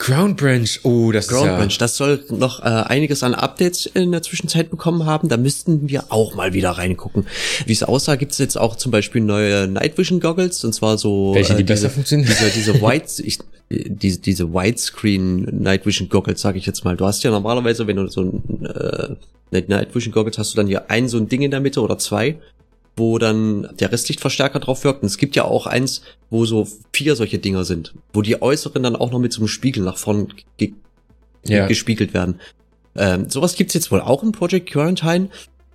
[0.00, 1.58] Ground Branch, oh, das Ground ist ja...
[1.58, 5.28] Branch, das soll noch äh, einiges an Updates in der Zwischenzeit bekommen haben.
[5.28, 7.26] Da müssten wir auch mal wieder reingucken.
[7.66, 10.96] Wie es aussah, gibt es jetzt auch zum Beispiel neue Night Vision Goggles und zwar
[10.96, 12.30] so welche die äh, besser diese, funktionieren.
[12.30, 16.96] Diese, diese White, ich, diese, diese Widescreen Night Vision Goggles, sage ich jetzt mal.
[16.96, 18.64] Du hast ja normalerweise, wenn du so ein
[19.52, 21.82] äh, Night Vision Goggles hast, du dann hier ein so ein Ding in der Mitte
[21.82, 22.38] oder zwei
[23.00, 25.02] wo dann der Restlichtverstärker drauf wirkt.
[25.02, 28.84] Und es gibt ja auch eins, wo so vier solche Dinger sind, wo die äußeren
[28.84, 30.74] dann auch noch mit so einem Spiegel nach vorn ge
[31.44, 31.66] ja.
[31.66, 32.38] gespiegelt werden.
[32.94, 35.30] Ähm, sowas gibt's jetzt wohl auch in Project Quarantine,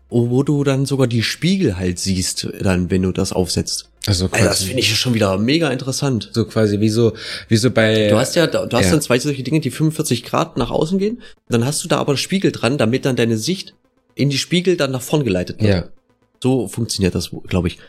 [0.10, 3.90] wo du dann sogar die Spiegel halt siehst, dann, wenn du das aufsetzt.
[4.06, 6.30] Also, also das finde ich schon wieder mega interessant.
[6.32, 7.14] So quasi wie so,
[7.48, 8.10] wie so bei.
[8.10, 8.92] Du hast ja, du hast ja.
[8.92, 11.24] dann zwei solche Dinge, die 45 Grad nach außen gehen.
[11.50, 13.74] Dann hast du da aber Spiegel dran, damit dann deine Sicht
[14.14, 15.74] in die Spiegel dann nach vorn geleitet wird.
[15.74, 15.90] Ja.
[16.42, 17.80] So funktioniert das, glaube ich.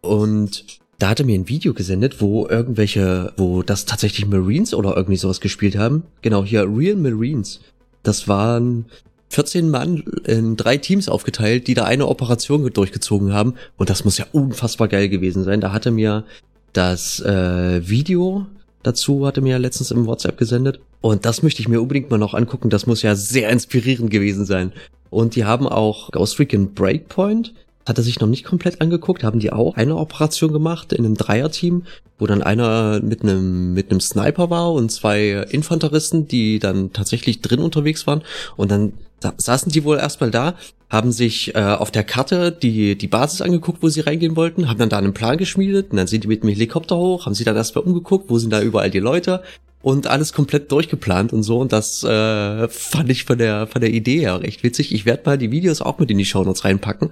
[0.00, 0.64] Und
[0.98, 5.16] da hat er mir ein Video gesendet, wo irgendwelche, wo das tatsächlich Marines oder irgendwie
[5.16, 6.04] sowas gespielt haben.
[6.22, 7.60] Genau, hier Real Marines.
[8.02, 8.86] Das waren
[9.30, 13.54] 14 Mann in drei Teams aufgeteilt, die da eine Operation durchgezogen haben.
[13.76, 15.60] Und das muss ja unfassbar geil gewesen sein.
[15.60, 16.24] Da hatte mir
[16.72, 18.46] das äh, Video
[18.82, 20.80] dazu, hatte mir letztens im WhatsApp gesendet.
[21.00, 22.70] Und das möchte ich mir unbedingt mal noch angucken.
[22.70, 24.72] Das muss ja sehr inspirierend gewesen sein.
[25.10, 27.52] Und die haben auch Ghost Recon Breakpoint
[27.86, 31.14] hat er sich noch nicht komplett angeguckt, haben die auch eine Operation gemacht in einem
[31.14, 31.84] Dreierteam,
[32.18, 37.40] wo dann einer mit einem mit einem Sniper war und zwei Infanteristen, die dann tatsächlich
[37.40, 38.22] drin unterwegs waren?
[38.56, 38.92] Und dann
[39.38, 40.56] saßen die wohl erstmal da,
[40.90, 44.78] haben sich äh, auf der Karte die die Basis angeguckt, wo sie reingehen wollten, haben
[44.78, 47.44] dann da einen Plan geschmiedet und dann sind die mit dem Helikopter hoch, haben sie
[47.44, 49.42] dann erstmal umgeguckt, wo sind da überall die Leute?
[49.82, 51.60] Und alles komplett durchgeplant und so.
[51.60, 54.92] Und das äh, fand ich von der von der Idee her recht witzig.
[54.92, 57.10] Ich werde mal die Videos auch mit in die Shownotes reinpacken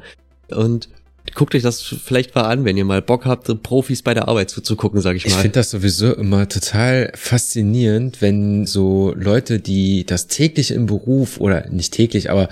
[0.49, 0.89] und
[1.35, 4.51] guckt euch das vielleicht mal an, wenn ihr mal Bock habt, Profis bei der Arbeit
[4.51, 5.31] zuzugucken, sag ich mal.
[5.31, 11.41] Ich finde das sowieso immer total faszinierend, wenn so Leute, die das täglich im Beruf
[11.41, 12.49] oder nicht täglich, aber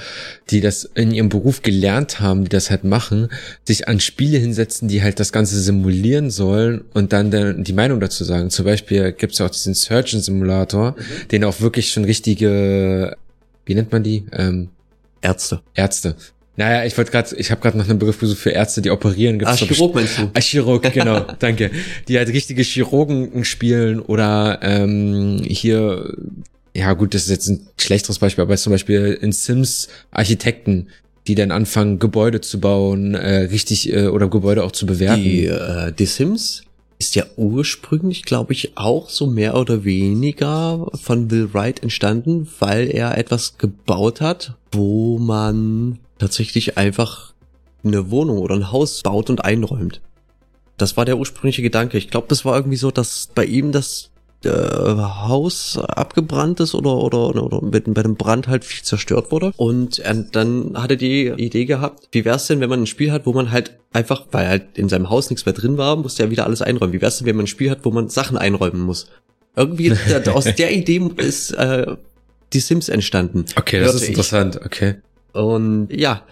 [0.50, 3.28] die das in ihrem Beruf gelernt haben, die das halt machen,
[3.64, 8.24] sich an Spiele hinsetzen, die halt das Ganze simulieren sollen und dann die Meinung dazu
[8.24, 8.50] sagen.
[8.50, 11.28] Zum Beispiel gibt es ja auch diesen Surgeon Simulator, mhm.
[11.28, 13.16] den auch wirklich schon richtige,
[13.66, 14.24] wie nennt man die?
[14.32, 14.70] Ähm,
[15.20, 15.60] Ärzte.
[15.74, 16.16] Ärzte
[16.56, 19.38] naja, ich wollte gerade, ich habe gerade nach einem Begriff gesucht für Ärzte, die operieren.
[19.38, 20.30] Gibt's ah, Chirurg meinst du?
[20.34, 21.70] Ah, Chirurg, genau, danke.
[22.08, 26.14] Die halt richtige Chirurgen spielen oder ähm, hier,
[26.74, 30.88] ja gut, das ist jetzt ein schlechteres Beispiel, aber zum Beispiel in Sims Architekten,
[31.26, 35.22] die dann anfangen, Gebäude zu bauen, äh, richtig äh, oder Gebäude auch zu bewerten.
[35.22, 36.64] Die, äh, die Sims
[36.98, 42.88] ist ja ursprünglich, glaube ich, auch so mehr oder weniger von Will Wright entstanden, weil
[42.88, 47.34] er etwas gebaut hat, wo man tatsächlich einfach
[47.84, 50.00] eine Wohnung oder ein Haus baut und einräumt.
[50.78, 51.98] Das war der ursprüngliche Gedanke.
[51.98, 54.10] Ich glaube, das war irgendwie so, dass bei ihm das
[54.44, 59.52] äh, Haus abgebrannt ist oder, oder, oder mit, bei einem Brand halt viel zerstört wurde.
[59.56, 63.10] Und er, dann hat er die Idee gehabt, wie wär's denn, wenn man ein Spiel
[63.10, 66.22] hat, wo man halt einfach, weil halt in seinem Haus nichts mehr drin war, musste
[66.22, 66.92] er wieder alles einräumen.
[66.92, 69.08] Wie wär's denn, wenn man ein Spiel hat, wo man Sachen einräumen muss?
[69.56, 69.92] Irgendwie
[70.32, 71.96] aus der Idee ist äh,
[72.52, 73.44] die Sims entstanden.
[73.56, 74.96] Okay, das ist interessant, okay.
[75.32, 76.22] Und ja,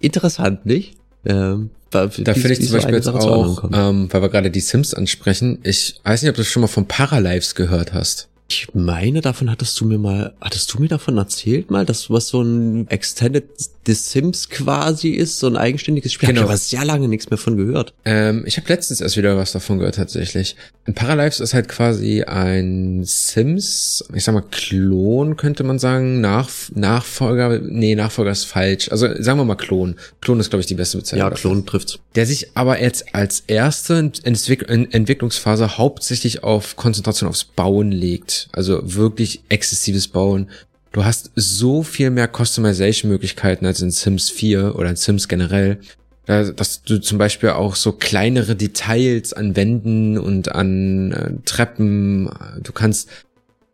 [0.00, 0.96] interessant, nicht?
[1.24, 5.58] Ähm, da finde ich zum Beispiel jetzt auch, ähm, weil wir gerade die Sims ansprechen,
[5.62, 8.28] ich weiß nicht, ob du schon mal von Paralives gehört hast.
[8.52, 12.28] Ich meine, davon hattest du mir mal, hattest du mir davon erzählt mal, dass was
[12.28, 13.44] so ein Extended
[13.86, 16.28] The Sims quasi ist, so ein eigenständiges Spiel.
[16.28, 16.42] Genau.
[16.42, 17.94] Hab ich aber sehr lange nichts mehr von gehört.
[18.04, 20.54] Ähm, ich habe letztens erst wieder was davon gehört tatsächlich.
[20.94, 27.58] Paralives ist halt quasi ein Sims, ich sag mal Klon könnte man sagen, Nach Nachfolger,
[27.58, 28.90] nee, Nachfolger ist falsch.
[28.90, 29.96] Also sagen wir mal Klon.
[30.20, 31.30] Klon ist glaube ich die beste Bezeichnung.
[31.30, 31.98] Ja, Klon trifft's.
[32.14, 38.41] Der sich aber jetzt als erste Entwick Entwicklungsphase hauptsächlich auf Konzentration aufs Bauen legt.
[38.52, 40.48] Also wirklich exzessives Bauen.
[40.92, 45.78] Du hast so viel mehr Customization-Möglichkeiten als in Sims 4 oder in Sims generell.
[46.26, 52.30] Dass du zum Beispiel auch so kleinere Details an Wänden und an äh, Treppen,
[52.62, 53.08] du kannst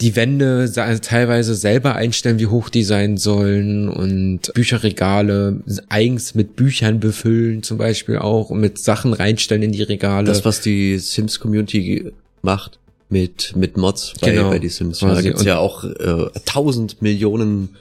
[0.00, 0.70] die Wände
[1.02, 7.78] teilweise selber einstellen, wie hoch die sein sollen und Bücherregale eigens mit Büchern befüllen zum
[7.78, 10.26] Beispiel auch und mit Sachen reinstellen in die Regale.
[10.26, 12.12] Das, was die Sims Community
[12.42, 12.78] macht
[13.08, 14.98] mit, mit Mods bei, genau, bei die Sims.
[15.00, 17.76] Da gibt's ja auch äh, tausend Millionen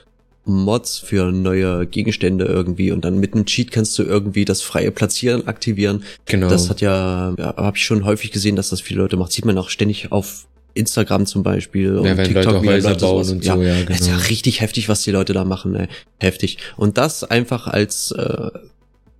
[0.46, 4.92] Mods für neue Gegenstände irgendwie und dann mit einem Cheat kannst du irgendwie das freie
[4.92, 6.04] Platzieren aktivieren.
[6.26, 6.48] Genau.
[6.48, 9.34] Das hat ja, ja habe ich schon häufig gesehen, dass das viele Leute macht.
[9.34, 13.30] Sieht man auch ständig auf Instagram zum Beispiel ja, und TikTok, Leute Häuser Leute bauen
[13.30, 13.92] und ja, so, ja, genau.
[13.92, 15.88] ist ja richtig heftig, was die Leute da machen, ey.
[16.20, 16.60] heftig.
[16.78, 18.50] Und das einfach als äh,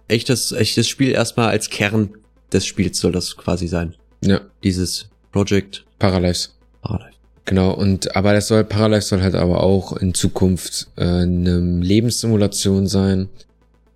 [0.08, 2.12] echtes echtes Spiel erstmal als Kern
[2.54, 3.96] des Spiels soll das quasi sein.
[4.24, 4.42] Ja.
[4.64, 6.56] Dieses Project Paralives.
[6.82, 7.16] Paralives.
[7.46, 12.88] Genau, und aber das soll, Paralives soll halt aber auch in Zukunft äh, eine Lebenssimulation
[12.88, 13.30] sein,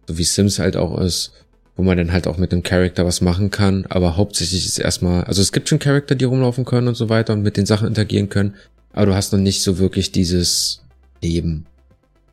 [0.08, 1.34] so wie Sims halt auch ist,
[1.76, 5.26] wo man dann halt auch mit dem Charakter was machen kann, aber hauptsächlich ist erstmal,
[5.26, 7.89] also es gibt schon Charakter, die rumlaufen können und so weiter und mit den Sachen
[7.89, 8.56] interagieren können,
[8.93, 10.82] aber du hast noch nicht so wirklich dieses
[11.22, 11.66] Leben.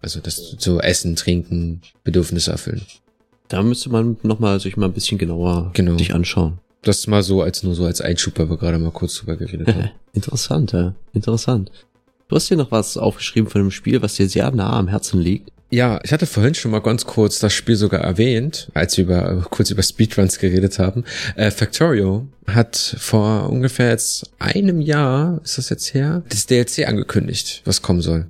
[0.00, 2.82] Also das so Essen, Trinken, Bedürfnisse erfüllen.
[3.48, 5.98] Da müsste man nochmal sich mal ein bisschen genauer genau.
[5.98, 6.58] sich anschauen.
[6.82, 9.68] Das mal so als nur so als Einschub, weil wir gerade mal kurz drüber geredet
[9.68, 9.90] haben.
[10.12, 10.94] interessant, ja.
[11.12, 11.70] Interessant.
[12.28, 15.20] Du hast hier noch was aufgeschrieben von einem Spiel, was dir sehr nah am Herzen
[15.20, 15.50] liegt.
[15.70, 19.46] Ja, ich hatte vorhin schon mal ganz kurz das Spiel sogar erwähnt, als wir über,
[19.50, 21.04] kurz über Speedruns geredet haben.
[21.36, 27.60] Äh, Factorio hat vor ungefähr jetzt einem Jahr, ist das jetzt her, das DLC angekündigt,
[27.66, 28.26] was kommen soll.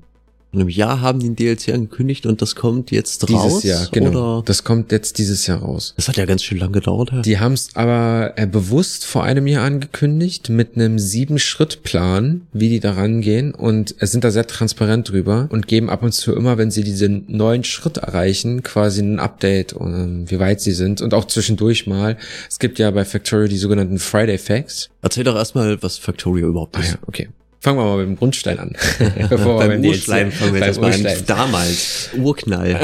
[0.51, 3.62] In einem Jahr haben die ein DLC angekündigt und das kommt jetzt dieses raus?
[3.64, 4.38] Jahr, genau.
[4.38, 4.42] Oder?
[4.46, 5.92] Das kommt jetzt dieses Jahr raus.
[5.96, 7.11] Das hat ja ganz schön lang gedauert.
[7.12, 7.20] Ja.
[7.20, 12.80] Die haben es aber äh, bewusst vor einem Jahr angekündigt mit einem Sieben-Schritt-Plan, wie die
[12.80, 16.57] da rangehen und es sind da sehr transparent drüber und geben ab und zu immer,
[16.57, 21.03] wenn sie diesen neuen Schritt erreichen, quasi ein Update, und, ähm, wie weit sie sind
[21.03, 22.16] und auch zwischendurch mal.
[22.49, 24.88] Es gibt ja bei Factorio die sogenannten Friday Facts.
[25.03, 26.86] Erzähl doch erstmal, was Factorio überhaupt ist.
[26.86, 27.28] Ah ja, okay.
[27.61, 28.76] Fangen wir mal mit dem Grundstein an.
[29.28, 31.06] Bevor beim Urschleim fangen wir jetzt mal an.
[31.26, 32.78] Damals, Urknall.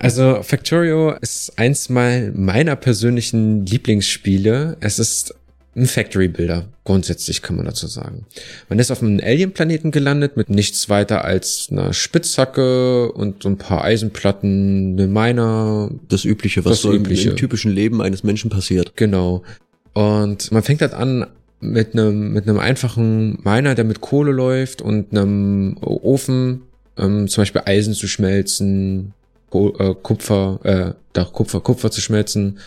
[0.00, 4.78] Also Factorio ist eins mal meiner persönlichen Lieblingsspiele.
[4.80, 5.34] Es ist
[5.76, 6.64] ein Factory Builder.
[6.84, 8.24] Grundsätzlich kann man dazu sagen.
[8.70, 13.58] Man ist auf einem Alien-Planeten gelandet mit nichts weiter als einer Spitzhacke und so ein
[13.58, 15.90] paar Eisenplatten, eine Miner.
[16.08, 17.30] Das Übliche, was das so Übliche.
[17.30, 18.96] im typischen Leben eines Menschen passiert.
[18.96, 19.42] Genau.
[19.92, 21.26] Und man fängt halt an,
[21.60, 26.62] mit einem mit einem einfachen Miner, der mit Kohle läuft und einem Ofen,
[26.98, 29.12] ähm, zum Beispiel Eisen zu schmelzen,
[29.50, 32.58] Ko äh, Kupfer, äh, doch Kupfer, Kupfer zu schmelzen,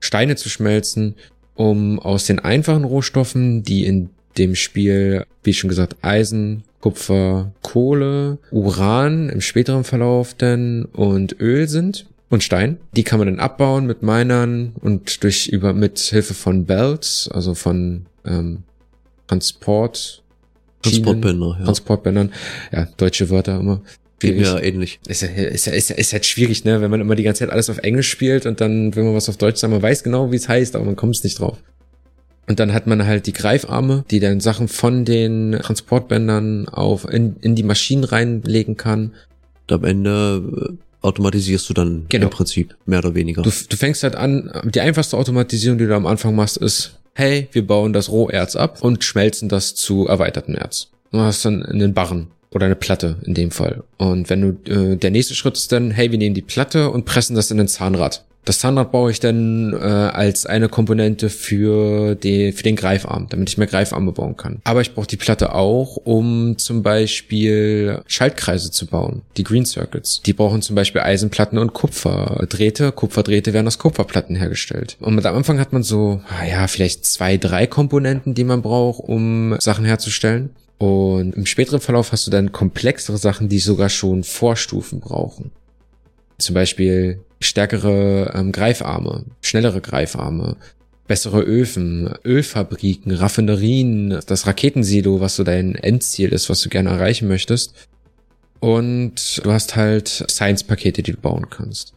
[0.00, 1.14] Steine zu schmelzen,
[1.54, 8.38] um aus den einfachen Rohstoffen, die in dem Spiel, wie schon gesagt, Eisen, Kupfer, Kohle,
[8.50, 12.78] Uran im späteren Verlauf denn und Öl sind, und Stein.
[12.94, 17.54] Die kann man dann abbauen mit Minern und durch über mit Hilfe von Belts, also
[17.54, 18.62] von ähm,
[19.26, 20.22] Transport.
[20.82, 21.64] Transportbänder, ja.
[21.64, 22.32] Transportbändern.
[22.72, 23.80] Ja, deutsche Wörter immer.
[24.18, 24.98] Geht mir ähnlich.
[25.06, 26.80] Ist ja, ist, ja, ist, ja, ist halt schwierig, ne?
[26.80, 29.28] Wenn man immer die ganze Zeit alles auf Englisch spielt und dann will man was
[29.28, 31.58] auf Deutsch sagen, man weiß genau, wie es heißt, aber man kommt nicht drauf.
[32.48, 37.36] Und dann hat man halt die Greifarme, die dann Sachen von den Transportbändern auf in,
[37.40, 39.12] in die Maschinen reinlegen kann.
[39.68, 42.26] Und am Ende äh, automatisierst du dann genau.
[42.26, 43.42] im Prinzip, mehr oder weniger.
[43.42, 47.48] Du, du fängst halt an, die einfachste Automatisierung, die du am Anfang machst, ist, hey,
[47.52, 50.88] wir bauen das Roherz ab und schmelzen das zu erweitertem Erz.
[51.12, 53.84] Du hast dann einen Barren oder eine Platte in dem Fall.
[53.96, 57.06] Und wenn du, äh, der nächste Schritt ist dann, hey, wir nehmen die Platte und
[57.06, 58.24] pressen das in ein Zahnrad.
[58.46, 63.50] Das Zahnrad baue ich dann äh, als eine Komponente für, die, für den Greifarm, damit
[63.50, 64.60] ich mehr Greifarme bauen kann.
[64.62, 70.22] Aber ich brauche die Platte auch, um zum Beispiel Schaltkreise zu bauen, die Green Circuits.
[70.24, 72.92] Die brauchen zum Beispiel Eisenplatten und Kupferdrähte.
[72.92, 74.96] Kupferdrähte werden aus Kupferplatten hergestellt.
[75.00, 79.00] Und am Anfang hat man so, ah ja, vielleicht zwei, drei Komponenten, die man braucht,
[79.00, 80.50] um Sachen herzustellen.
[80.78, 85.50] Und im späteren Verlauf hast du dann komplexere Sachen, die sogar schon Vorstufen brauchen.
[86.38, 90.56] Zum Beispiel stärkere ähm, Greifarme, schnellere Greifarme,
[91.06, 97.28] bessere Öfen, Ölfabriken, Raffinerien, das Raketensilo, was so dein Endziel ist, was du gerne erreichen
[97.28, 97.74] möchtest.
[98.60, 101.92] Und du hast halt Science-Pakete, die du bauen kannst.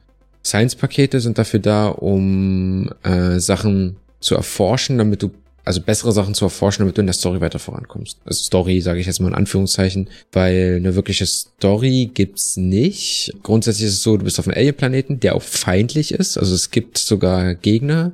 [0.46, 5.32] Science-Pakete sind dafür da, um äh, Sachen zu erforschen, damit du
[5.66, 8.18] also bessere Sachen zu erforschen, damit du in der Story weiter vorankommst.
[8.26, 13.34] Also Story sage ich jetzt mal in Anführungszeichen, weil eine wirkliche Story gibt's nicht.
[13.44, 16.38] Grundsätzlich ist es so, du bist auf einem Alien-Planeten, der auch feindlich ist.
[16.38, 18.14] Also es gibt sogar Gegner,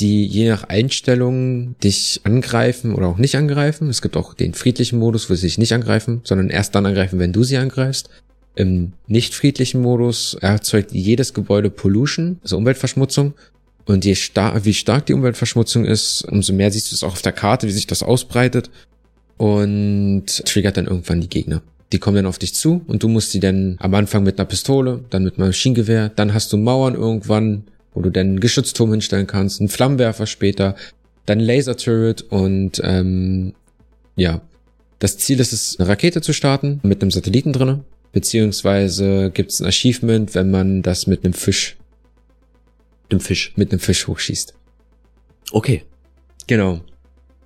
[0.00, 3.88] die je nach Einstellung dich angreifen oder auch nicht angreifen.
[3.88, 7.18] Es gibt auch den friedlichen Modus, wo sie dich nicht angreifen, sondern erst dann angreifen,
[7.18, 8.08] wenn du sie angreifst.
[8.56, 13.34] Im nicht friedlichen Modus erzeugt jedes Gebäude Pollution, also Umweltverschmutzung.
[13.86, 17.22] Und je star wie stark die Umweltverschmutzung ist, umso mehr siehst du es auch auf
[17.22, 18.70] der Karte, wie sich das ausbreitet
[19.36, 21.62] und triggert dann irgendwann die Gegner.
[21.92, 24.46] Die kommen dann auf dich zu und du musst die dann am Anfang mit einer
[24.46, 27.64] Pistole, dann mit einem Maschinengewehr, dann hast du Mauern irgendwann,
[27.94, 30.76] wo du dann einen Geschützturm hinstellen kannst, einen Flammenwerfer später,
[31.26, 33.54] dann Laser-Turret und ähm,
[34.16, 34.40] ja.
[34.98, 37.80] Das Ziel ist es, eine Rakete zu starten mit einem Satelliten drinne,
[38.12, 41.78] beziehungsweise gibt es ein Achievement, wenn man das mit einem Fisch
[43.12, 43.52] dem Fisch.
[43.56, 44.54] Mit einem Fisch hochschießt.
[45.52, 45.84] Okay.
[46.46, 46.80] Genau.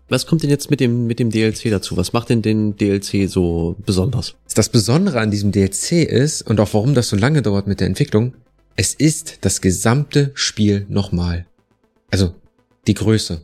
[0.08, 1.96] Was kommt denn jetzt mit dem, mit dem DLC dazu?
[1.96, 4.34] Was macht denn den DLC so besonders?
[4.54, 7.86] Das Besondere an diesem DLC ist, und auch warum das so lange dauert mit der
[7.86, 8.34] Entwicklung,
[8.76, 11.46] es ist das gesamte Spiel nochmal.
[12.10, 12.34] Also,
[12.86, 13.42] die Größe.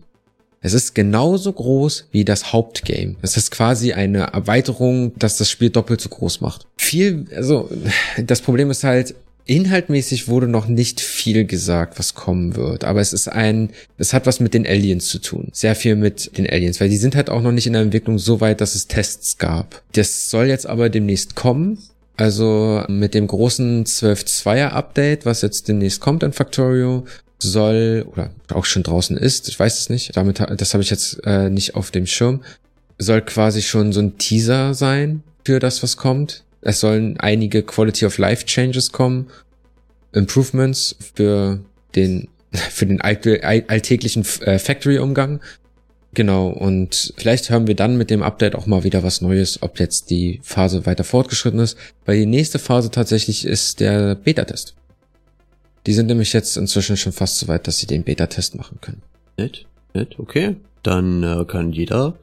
[0.60, 3.16] Es ist genauso groß wie das Hauptgame.
[3.22, 6.66] Es ist quasi eine Erweiterung, dass das Spiel doppelt so groß macht.
[6.76, 7.70] Viel, also,
[8.18, 9.14] das Problem ist halt,
[9.50, 14.26] Inhaltmäßig wurde noch nicht viel gesagt, was kommen wird, aber es ist ein, es hat
[14.26, 15.48] was mit den Aliens zu tun.
[15.50, 18.20] Sehr viel mit den Aliens, weil die sind halt auch noch nicht in der Entwicklung
[18.20, 19.82] so weit, dass es Tests gab.
[19.94, 21.78] Das soll jetzt aber demnächst kommen.
[22.16, 27.04] Also mit dem großen 12.2er Update, was jetzt demnächst kommt in Factorio,
[27.40, 31.22] soll, oder auch schon draußen ist, ich weiß es nicht, damit, das habe ich jetzt
[31.24, 32.44] äh, nicht auf dem Schirm,
[32.98, 36.44] soll quasi schon so ein Teaser sein für das, was kommt.
[36.62, 39.28] Es sollen einige Quality of Life Changes kommen,
[40.12, 41.60] Improvements für
[41.94, 45.40] den für den alltäglichen äh, Factory-Umgang.
[46.12, 49.78] Genau, und vielleicht hören wir dann mit dem Update auch mal wieder was Neues, ob
[49.78, 54.74] jetzt die Phase weiter fortgeschritten ist, weil die nächste Phase tatsächlich ist der Beta-Test.
[55.86, 59.02] Die sind nämlich jetzt inzwischen schon fast so weit, dass sie den Beta-Test machen können.
[59.38, 60.56] Nett, nett, okay.
[60.82, 62.18] Dann äh, kann jeder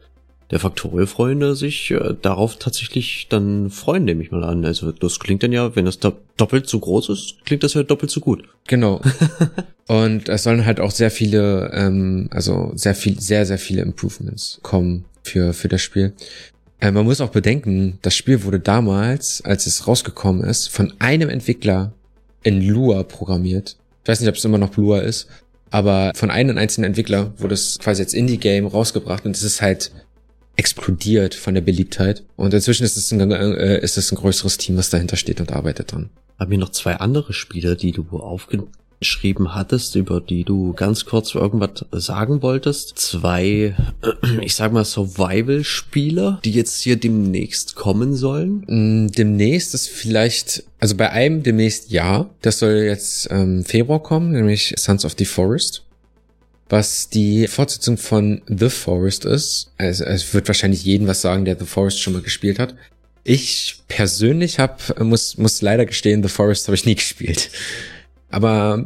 [0.52, 4.64] der Faktorial-Freunde sich äh, darauf tatsächlich dann freuen, nehme ich mal an.
[4.66, 7.84] Also das klingt dann ja, wenn das do doppelt so groß ist, klingt das ja
[7.84, 8.43] doppelt so gut.
[8.68, 9.02] Genau.
[9.88, 14.60] Und es sollen halt auch sehr viele, ähm, also sehr viel, sehr, sehr viele Improvements
[14.62, 16.14] kommen für, für das Spiel.
[16.80, 21.30] Äh, man muss auch bedenken, das Spiel wurde damals, als es rausgekommen ist, von einem
[21.30, 21.93] Entwickler
[22.43, 23.78] in Lua programmiert.
[24.04, 25.28] Ich weiß nicht, ob es immer noch Lua ist,
[25.72, 29.91] aber von einem einzelnen Entwickler wurde es quasi als Indie-Game rausgebracht und es ist halt
[30.58, 32.24] explodiert von der Beliebtheit.
[32.36, 35.53] Und inzwischen ist es ein, äh, ist es ein größeres Team, was dahinter steht und
[35.53, 36.10] arbeitet dran.
[36.39, 41.34] Haben wir noch zwei andere Spiele, die du aufgeschrieben hattest, über die du ganz kurz
[41.36, 42.97] irgendwas sagen wolltest?
[42.97, 43.76] Zwei,
[44.41, 48.66] ich sag mal, Survival-Spiele, die jetzt hier demnächst kommen sollen?
[48.68, 52.30] Mm, demnächst ist vielleicht, also bei einem demnächst ja.
[52.41, 55.87] Das soll jetzt ähm, Februar kommen, nämlich Sons of the Forest
[56.70, 59.72] was die Fortsetzung von The Forest ist.
[59.78, 62.76] Also, es wird wahrscheinlich jeden was sagen, der The Forest schon mal gespielt hat.
[63.24, 67.49] Ich persönlich hab, muss, muss leider gestehen, The Forest habe ich nie gespielt.
[68.30, 68.86] Aber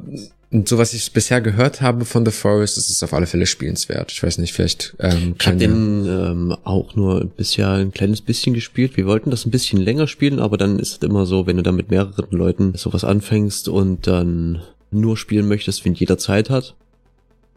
[0.66, 4.12] so was ich bisher gehört habe von The Forest, ist es auf alle Fälle spielenswert.
[4.12, 8.54] Ich weiß nicht, vielleicht ähm, Ich habe den ähm, auch nur bisher ein kleines bisschen
[8.54, 8.98] gespielt.
[8.98, 11.64] Wir wollten das ein bisschen länger spielen, aber dann ist es immer so, wenn du
[11.64, 14.62] dann mit mehreren Leuten sowas anfängst und dann
[14.92, 16.76] nur spielen möchtest, wenn jeder Zeit hat,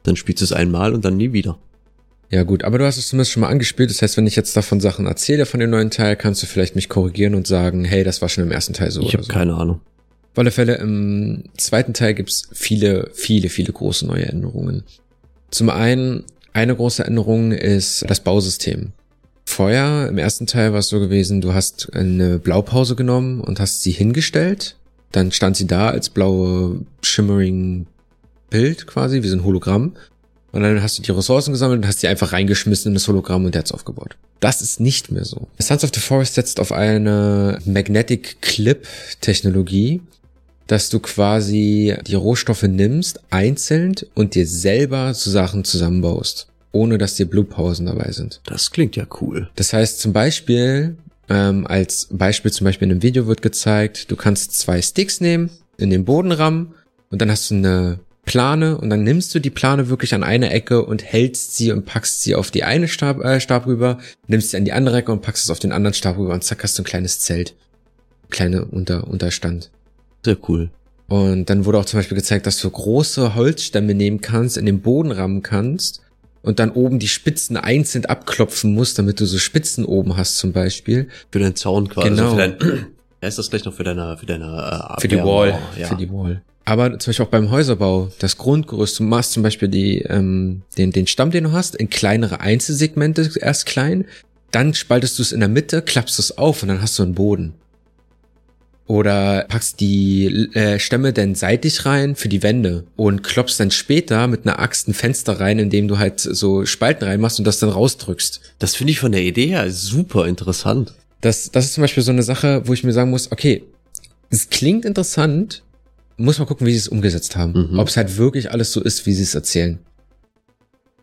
[0.05, 1.59] dann spielst du es einmal und dann nie wieder.
[2.31, 3.91] Ja gut, aber du hast es zumindest schon mal angespielt.
[3.91, 6.75] Das heißt, wenn ich jetzt davon Sachen erzähle von dem neuen Teil, kannst du vielleicht
[6.75, 9.03] mich korrigieren und sagen, hey, das war schon im ersten Teil so.
[9.03, 9.33] Ich habe so.
[9.33, 9.81] keine Ahnung.
[10.33, 14.83] Auf alle Fälle, im zweiten Teil gibt's viele, viele, viele große neue Änderungen.
[15.51, 18.93] Zum einen, eine große Änderung ist das Bausystem.
[19.45, 23.83] Vorher, im ersten Teil war es so gewesen, du hast eine Blaupause genommen und hast
[23.83, 24.77] sie hingestellt.
[25.13, 27.87] Dann stand sie da als blaue Shimmering
[28.55, 29.97] Bild quasi, wie so ein Hologramm.
[30.53, 33.45] Und dann hast du die Ressourcen gesammelt und hast die einfach reingeschmissen in das Hologramm
[33.45, 34.17] und der hat's aufgebaut.
[34.39, 35.49] Das ist nicht mehr so.
[35.59, 38.87] Sons of the Forest setzt auf eine Magnetic Clip
[39.21, 40.03] Technologie,
[40.69, 47.17] dass du quasi die Rohstoffe nimmst, einzeln und dir selber zu Sachen zusammenbaust, ohne dass
[47.17, 48.41] dir Blutpausen dabei sind.
[48.47, 49.51] Das klingt ja cool.
[49.57, 50.97] Das heißt zum Beispiel,
[51.29, 55.51] ähm, als Beispiel zum Beispiel in einem Video wird gezeigt, du kannst zwei Sticks nehmen,
[55.77, 56.75] in den Boden rammen
[57.11, 60.51] und dann hast du eine Plane und dann nimmst du die Plane wirklich an eine
[60.51, 64.51] Ecke und hältst sie und packst sie auf die eine Stab, äh, Stab rüber, nimmst
[64.51, 66.63] sie an die andere Ecke und packst es auf den anderen Stab rüber und zack
[66.63, 67.55] hast du ein kleines Zelt.
[68.31, 69.71] Kleine Unter Unterstand.
[70.25, 70.71] Sehr cool.
[71.07, 74.81] Und dann wurde auch zum Beispiel gezeigt, dass du große Holzstämme nehmen kannst, in den
[74.81, 76.01] Boden rammen kannst
[76.43, 80.53] und dann oben die Spitzen einzeln abklopfen musst, damit du so Spitzen oben hast zum
[80.53, 81.09] Beispiel.
[81.31, 82.09] Für deinen Zaun quasi.
[82.09, 82.23] Genau.
[82.33, 82.87] Also für dein,
[83.23, 85.59] ja, ist das gleich noch für deine, für deine äh, Für die Wall.
[85.79, 85.89] Ja.
[85.89, 86.43] Für die Wall.
[86.65, 90.93] Aber zum Beispiel auch beim Häuserbau, das Grundgerüst, du machst zum Beispiel die, ähm, den,
[90.93, 94.07] den Stamm, den du hast, in kleinere Einzelsegmente erst klein,
[94.51, 97.15] dann spaltest du es in der Mitte, klappst es auf und dann hast du einen
[97.15, 97.55] Boden.
[98.87, 104.27] Oder packst die äh, Stämme dann seitlich rein für die Wände und klopfst dann später
[104.27, 107.71] mit einer Axt ein Fenster rein, indem du halt so Spalten reinmachst und das dann
[107.71, 108.41] rausdrückst.
[108.59, 110.95] Das finde ich von der Idee her super interessant.
[111.23, 113.65] Das, das ist zum Beispiel so eine Sache, wo ich mir sagen muss, okay,
[114.29, 115.64] es klingt interessant,
[116.17, 117.71] muss man gucken, wie sie es umgesetzt haben.
[117.71, 117.79] Mhm.
[117.79, 119.79] Ob es halt wirklich alles so ist, wie sie es erzählen.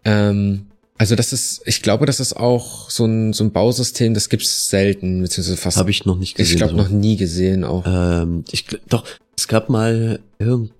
[0.04, 4.30] Ähm, also das ist, ich glaube, das ist auch so ein, so ein Bausystem, das
[4.30, 5.78] gibt's selten, beziehungsweise fast.
[5.78, 6.54] Habe ich noch nicht gesehen.
[6.54, 6.78] Ich glaube, so.
[6.78, 7.84] noch nie gesehen auch.
[7.88, 9.06] Ähm, ich, doch,
[9.36, 10.72] es gab mal irgend,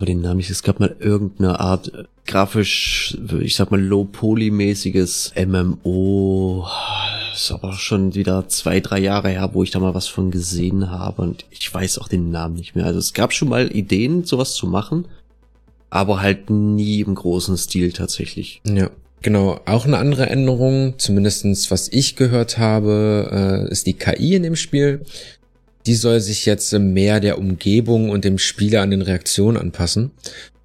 [0.00, 6.66] den Namen nicht, es gab mal irgendeine Art äh, grafisch, ich sag mal low-poly-mäßiges MMO
[7.42, 10.90] ist aber schon wieder zwei, drei Jahre her, wo ich da mal was von gesehen
[10.90, 12.86] habe und ich weiß auch den Namen nicht mehr.
[12.86, 15.06] Also es gab schon mal Ideen, sowas zu machen,
[15.90, 18.60] aber halt nie im großen Stil tatsächlich.
[18.64, 18.90] Ja.
[19.20, 24.44] Genau, auch eine andere Änderung, zumindestens was ich gehört habe, äh, ist die KI in
[24.44, 25.04] dem Spiel.
[25.86, 30.12] Die soll sich jetzt mehr der Umgebung und dem Spieler an den Reaktionen anpassen.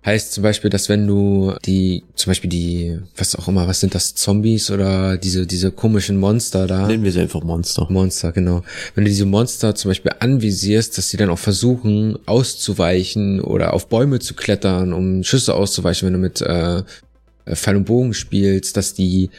[0.06, 3.96] Heißt zum Beispiel, dass wenn du die, zum Beispiel die, was auch immer, was sind
[3.96, 6.88] das, Zombies oder diese, diese komischen Monster da?
[6.88, 7.88] Nennen wir sie einfach Monster.
[7.90, 8.64] Monster, genau.
[8.96, 13.88] Wenn du diese Monster zum Beispiel anvisierst, dass sie dann auch versuchen auszuweichen oder auf
[13.88, 16.84] Bäume zu klettern, um Schüsse auszuweichen, wenn du mit äh,
[17.46, 19.30] Fall und Bogen spielst, dass die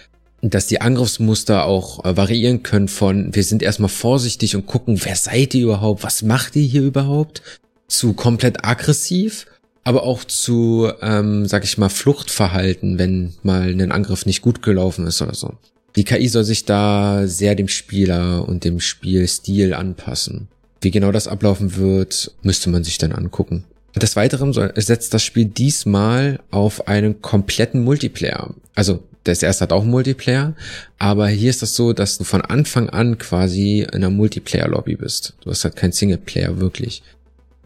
[0.41, 5.17] dass die Angriffsmuster auch äh, variieren können von wir sind erstmal vorsichtig und gucken, wer
[5.17, 7.43] seid ihr überhaupt, was macht ihr hier überhaupt,
[7.89, 9.47] zu komplett aggressiv
[9.85, 15.07] aber auch zu, ähm, sag ich mal, Fluchtverhalten, wenn mal ein Angriff nicht gut gelaufen
[15.07, 15.55] ist oder so.
[15.97, 20.49] Die KI soll sich da sehr dem Spieler und dem Spielstil anpassen.
[20.81, 23.65] Wie genau das ablaufen wird, müsste man sich dann angucken.
[23.95, 28.53] Des Weiteren setzt das Spiel diesmal auf einen kompletten Multiplayer.
[28.75, 30.55] Also das erste hat auch Multiplayer,
[30.99, 35.35] aber hier ist das so, dass du von Anfang an quasi in einer Multiplayer-Lobby bist.
[35.41, 37.03] Du hast halt kein Singleplayer wirklich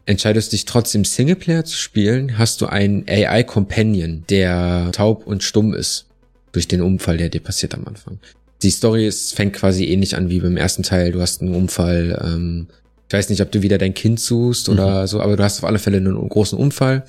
[0.09, 6.07] entscheidest dich trotzdem Singleplayer zu spielen, hast du einen AI-Companion, der taub und stumm ist.
[6.53, 8.19] Durch den Unfall, der dir passiert am Anfang.
[8.63, 11.13] Die Story ist, fängt quasi ähnlich an wie beim ersten Teil.
[11.13, 12.19] Du hast einen Unfall.
[12.25, 12.69] Ähm,
[13.07, 15.65] ich weiß nicht, ob du wieder dein Kind suchst oder so, aber du hast auf
[15.65, 17.05] alle Fälle einen großen Unfall.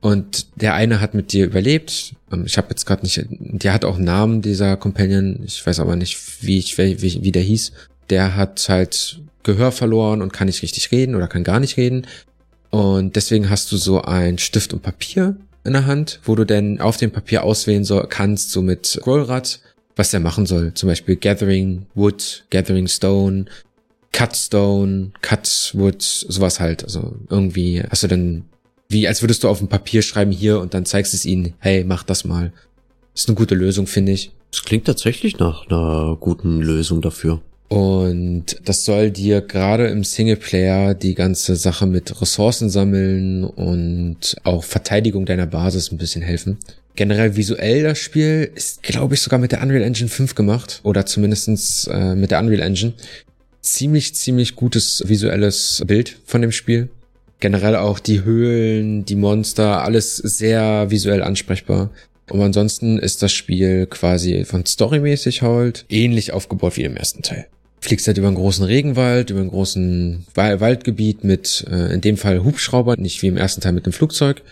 [0.00, 2.14] Und der eine hat mit dir überlebt.
[2.32, 5.40] Ähm, Ich habe jetzt gerade nicht, der hat auch einen Namen, dieser Companion.
[5.44, 6.16] Ich weiß aber nicht,
[6.46, 7.72] wie, ich, wie, wie der hieß.
[8.10, 12.06] Der hat halt Gehör verloren und kann nicht richtig reden oder kann gar nicht reden.
[12.70, 16.80] Und deswegen hast du so ein Stift und Papier in der Hand, wo du denn
[16.80, 19.60] auf dem Papier auswählen soll, kannst, so mit Scrollrad,
[19.96, 20.74] was der machen soll.
[20.74, 23.46] Zum Beispiel Gathering Wood, Gathering Stone,
[24.12, 26.84] Cut Stone, Cut Wood, sowas halt.
[26.84, 28.44] Also irgendwie hast du dann,
[28.88, 31.84] wie als würdest du auf dem Papier schreiben hier und dann zeigst es ihnen, hey,
[31.84, 32.52] mach das mal.
[33.14, 34.30] Ist eine gute Lösung, finde ich.
[34.50, 37.40] Das klingt tatsächlich nach einer guten Lösung dafür.
[37.68, 44.64] Und das soll dir gerade im Singleplayer die ganze Sache mit Ressourcen sammeln und auch
[44.64, 46.58] Verteidigung deiner Basis ein bisschen helfen.
[46.96, 51.04] Generell visuell das Spiel ist, glaube ich, sogar mit der Unreal Engine 5 gemacht oder
[51.06, 52.94] zumindestens äh, mit der Unreal Engine.
[53.60, 56.88] Ziemlich, ziemlich gutes visuelles Bild von dem Spiel.
[57.38, 61.90] Generell auch die Höhlen, die Monster, alles sehr visuell ansprechbar.
[62.30, 67.46] Und ansonsten ist das Spiel quasi von storymäßig halt ähnlich aufgebaut wie im ersten Teil.
[67.80, 72.16] Fliegst halt über einen großen Regenwald, über einen großen Wa- Waldgebiet mit, äh, in dem
[72.16, 74.42] Fall Hubschrauber, nicht wie im ersten Teil mit dem Flugzeug.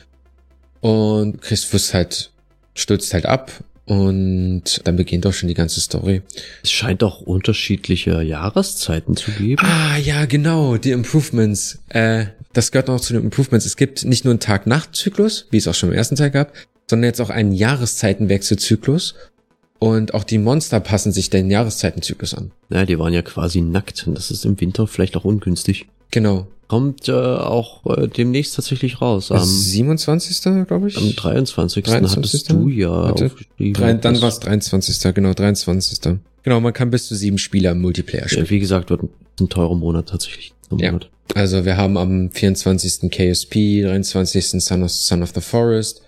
[0.80, 2.30] Und kriegst, wirst halt,
[2.74, 3.50] stürzt halt ab
[3.86, 6.22] und dann beginnt auch schon die ganze Story.
[6.62, 9.62] Es scheint auch unterschiedliche Jahreszeiten zu geben.
[9.64, 11.78] Ah, ja, genau, die Improvements.
[11.88, 13.66] Äh, das gehört noch zu den Improvements.
[13.66, 16.52] Es gibt nicht nur einen Tag-Nacht-Zyklus, wie es auch schon im ersten Teil gab,
[16.88, 19.14] sondern jetzt auch einen Jahreszeitenwechselzyklus.
[19.78, 22.50] Und auch die Monster passen sich den Jahreszeitenzyklus an.
[22.70, 25.86] Ja, die waren ja quasi nackt und das ist im Winter vielleicht auch ungünstig.
[26.10, 26.46] Genau.
[26.68, 29.30] Kommt äh, auch äh, demnächst tatsächlich raus.
[29.30, 30.66] Am, 27.
[30.66, 30.96] glaube ich.
[30.96, 31.84] am 23.
[31.84, 32.16] 23..
[32.16, 33.12] hattest du ja.
[33.72, 35.14] Drei, dann war es 23.
[35.14, 36.18] Genau, 23.
[36.42, 38.46] Genau, man kann bis zu sieben Spieler im Multiplayer spielen.
[38.46, 39.02] ja, Wie gesagt, wird
[39.40, 40.54] ein teurer Monat tatsächlich.
[40.76, 40.90] Ja.
[40.90, 41.08] Monat.
[41.34, 43.10] Also wir haben am 24.
[43.10, 44.62] KSP, 23.
[44.62, 46.02] Son of, Son of the Forest.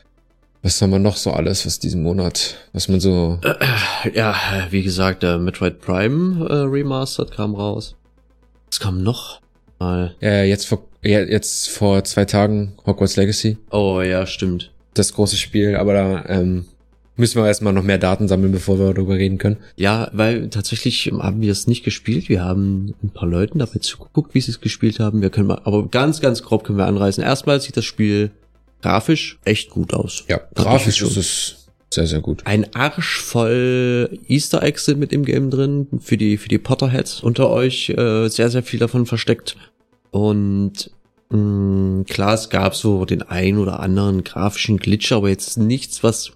[0.63, 3.39] Was haben wir noch so alles, was diesen Monat, was man so...
[4.13, 4.35] Ja,
[4.71, 7.95] wie gesagt, der Metroid Prime äh, Remastered kam raus.
[8.71, 9.41] Was kam noch?
[9.79, 10.17] Mal.
[10.21, 13.59] Ja, jetzt vor, ja, jetzt vor zwei Tagen Hogwarts Legacy.
[13.71, 14.73] Oh ja, stimmt.
[14.95, 16.65] Das große Spiel, aber da ähm,
[17.15, 19.59] müssen wir erstmal noch mehr Daten sammeln, bevor wir darüber reden können.
[19.77, 22.29] Ja, weil tatsächlich haben wir es nicht gespielt.
[22.29, 25.23] Wir haben ein paar Leuten dabei zugeguckt, wie sie es gespielt haben.
[25.23, 27.23] Wir können mal, aber ganz, ganz grob können wir anreißen.
[27.23, 28.33] Erstmal sieht das Spiel
[28.83, 30.25] grafisch echt gut aus.
[30.29, 32.43] Ja, grafisch ist es sehr, sehr gut.
[32.47, 37.21] Ein Arsch voll Easter Eggs sind mit im Game drin für die für die Potterheads
[37.23, 39.57] unter euch äh, sehr sehr viel davon versteckt
[40.11, 40.91] und
[41.31, 46.33] mh, klar es gab so den ein oder anderen grafischen Glitch, aber jetzt nichts was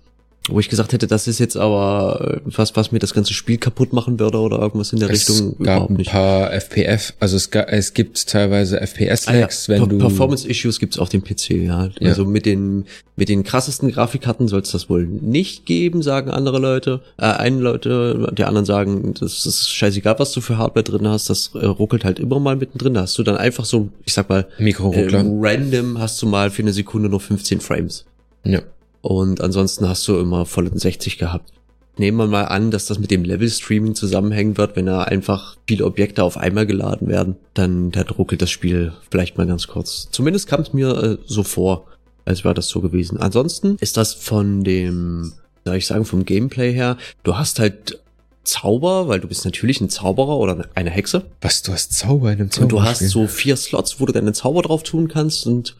[0.48, 3.58] wo ich gesagt hätte, das ist jetzt aber äh, was was mir das ganze Spiel
[3.58, 7.36] kaputt machen würde oder irgendwas in der Es Richtung gab überhaupt ein paar FPF, also
[7.36, 9.98] es, es gibt teilweise Ah ja, FPS-Lags, wenn du...
[9.98, 11.88] Performance Issues gibt's auf dem PC, ja.
[12.00, 12.08] Ja.
[12.08, 16.58] Also mit den mit den krassesten Grafikkarten soll es das wohl nicht geben, sagen andere
[16.58, 17.02] Leute.
[17.18, 21.28] Äh, einen Leute, die anderen sagen, das ist scheißegal, was du für Hardware drin hast,
[21.28, 22.94] das äh, ruckelt halt immer mal mittendrin.
[22.94, 25.24] Da hast du dann einfach so, ich sag mal, äh, Mikroruckler.
[25.24, 28.04] random hast du mal für eine Sekunde nur 15 Frames.
[28.44, 28.60] ja.
[29.02, 31.52] Und ansonsten hast du immer volle 60 gehabt.
[31.98, 35.84] Nehmen wir mal an, dass das mit dem Level-Streaming zusammenhängen wird, wenn da einfach viele
[35.84, 40.08] Objekte auf einmal geladen werden, dann, dann ruckelt das Spiel vielleicht mal ganz kurz.
[40.10, 41.84] Zumindest kam es mir äh, so vor,
[42.24, 43.18] als wäre das so gewesen.
[43.18, 45.34] Ansonsten ist das von dem,
[45.66, 47.98] soll ich sagen, vom Gameplay her, du hast halt
[48.44, 51.26] Zauber, weil du bist natürlich ein Zauberer oder eine Hexe.
[51.42, 52.62] Was, du hast Zauber in einem Zauber.
[52.62, 55.76] Und du hast so vier Slots, wo du deine Zauber drauf tun kannst und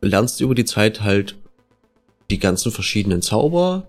[0.00, 1.36] lernst über die Zeit halt
[2.30, 3.84] die ganzen verschiedenen Zauber.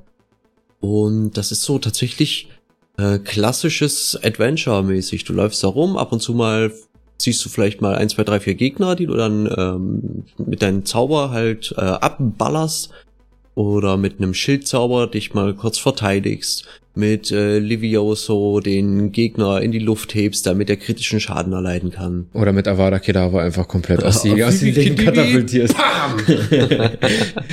[0.79, 2.49] Und das ist so tatsächlich
[2.97, 5.23] äh, klassisches Adventure-mäßig.
[5.23, 6.71] Du läufst da rum, ab und zu mal
[7.17, 10.85] ziehst du vielleicht mal ein, zwei, drei, vier Gegner, die du dann ähm, mit deinem
[10.85, 12.89] Zauber halt äh, abballerst
[13.55, 16.65] oder mit einem Schildzauber dich mal kurz verteidigst,
[16.95, 22.27] mit äh, Livioso den Gegner in die Luft hebst, damit er kritischen Schaden erleiden kann.
[22.33, 25.75] Oder mit Avada Kedavra einfach komplett aus, die, aus den die- Dingen katapultierst.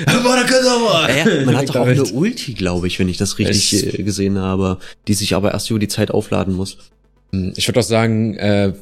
[0.06, 1.08] Avada Kedavra!
[1.10, 4.02] Ja, man hat doch auch eine Ulti, glaube ich, wenn ich das richtig Es- äh,
[4.02, 4.78] gesehen habe,
[5.08, 6.78] die sich aber erst über die Zeit aufladen muss.
[7.56, 8.72] Ich würde auch sagen, äh,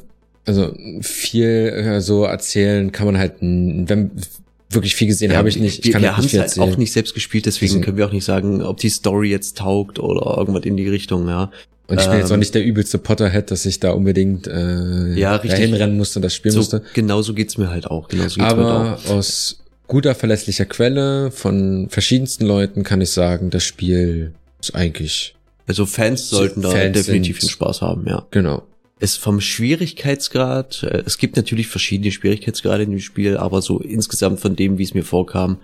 [0.47, 4.11] also viel äh, so erzählen kann man halt, wenn
[4.71, 5.81] wirklich viel gesehen habe ich nicht.
[5.81, 8.13] Ich wir wir halt haben es halt auch nicht selbst gespielt, deswegen können wir auch
[8.13, 11.51] nicht sagen, ob die Story jetzt taugt oder irgendwas in die Richtung, ja.
[11.89, 15.15] Und ich bin jetzt auch ähm, nicht der übelste Potterhead, dass ich da unbedingt äh,
[15.15, 15.51] Ja, richtig.
[15.51, 16.83] dahin rennen musste und das spielen So, musste.
[16.95, 18.07] genauso geht's mir halt auch.
[18.07, 19.11] Genauso geht's mir Aber halt auch.
[19.11, 25.35] aus guter, verlässlicher Quelle von verschiedensten Leuten kann ich sagen, das Spiel ist eigentlich
[25.67, 28.25] Also Fans sollten da Fans definitiv sind- Spaß haben, ja.
[28.31, 28.63] Genau.
[29.01, 34.41] Es vom Schwierigkeitsgrad, äh, es gibt natürlich verschiedene Schwierigkeitsgrade in dem Spiel, aber so insgesamt
[34.41, 35.59] von dem, wie es mir vorkam,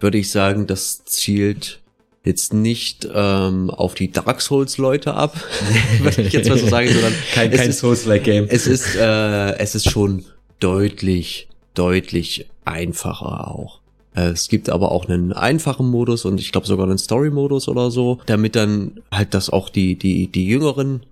[0.00, 1.80] würde ich sagen, das zielt
[2.24, 5.42] jetzt nicht ähm, auf die Dark Souls Leute ab,
[6.00, 8.46] würde ich jetzt mal so sagen, sondern Kein, kein ist, Souls-like-Game.
[8.48, 10.24] es ist äh, es ist schon
[10.58, 13.80] deutlich deutlich einfacher auch.
[14.14, 17.90] Äh, Es gibt aber auch einen einfachen Modus und ich glaube sogar einen Story-Modus oder
[17.90, 21.04] so, damit dann halt das auch die die die jüngeren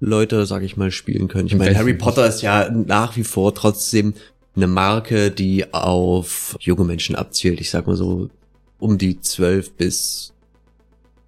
[0.00, 1.46] Leute, sag ich mal, spielen können.
[1.46, 4.14] Ich meine, Harry Potter ist ja nach wie vor trotzdem
[4.56, 7.60] eine Marke, die auf junge Menschen abzielt.
[7.60, 8.30] Ich sag mal so
[8.78, 10.32] um die 12 bis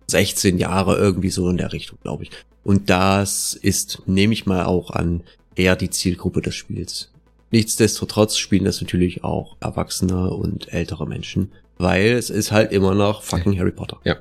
[0.08, 2.30] 16 Jahre irgendwie so in der Richtung, glaube ich.
[2.64, 5.22] Und das ist, nehme ich mal auch an,
[5.54, 7.10] eher die Zielgruppe des Spiels.
[7.50, 13.22] Nichtsdestotrotz spielen das natürlich auch Erwachsene und ältere Menschen, weil es ist halt immer noch
[13.22, 14.00] fucking Harry Potter.
[14.04, 14.16] Ja.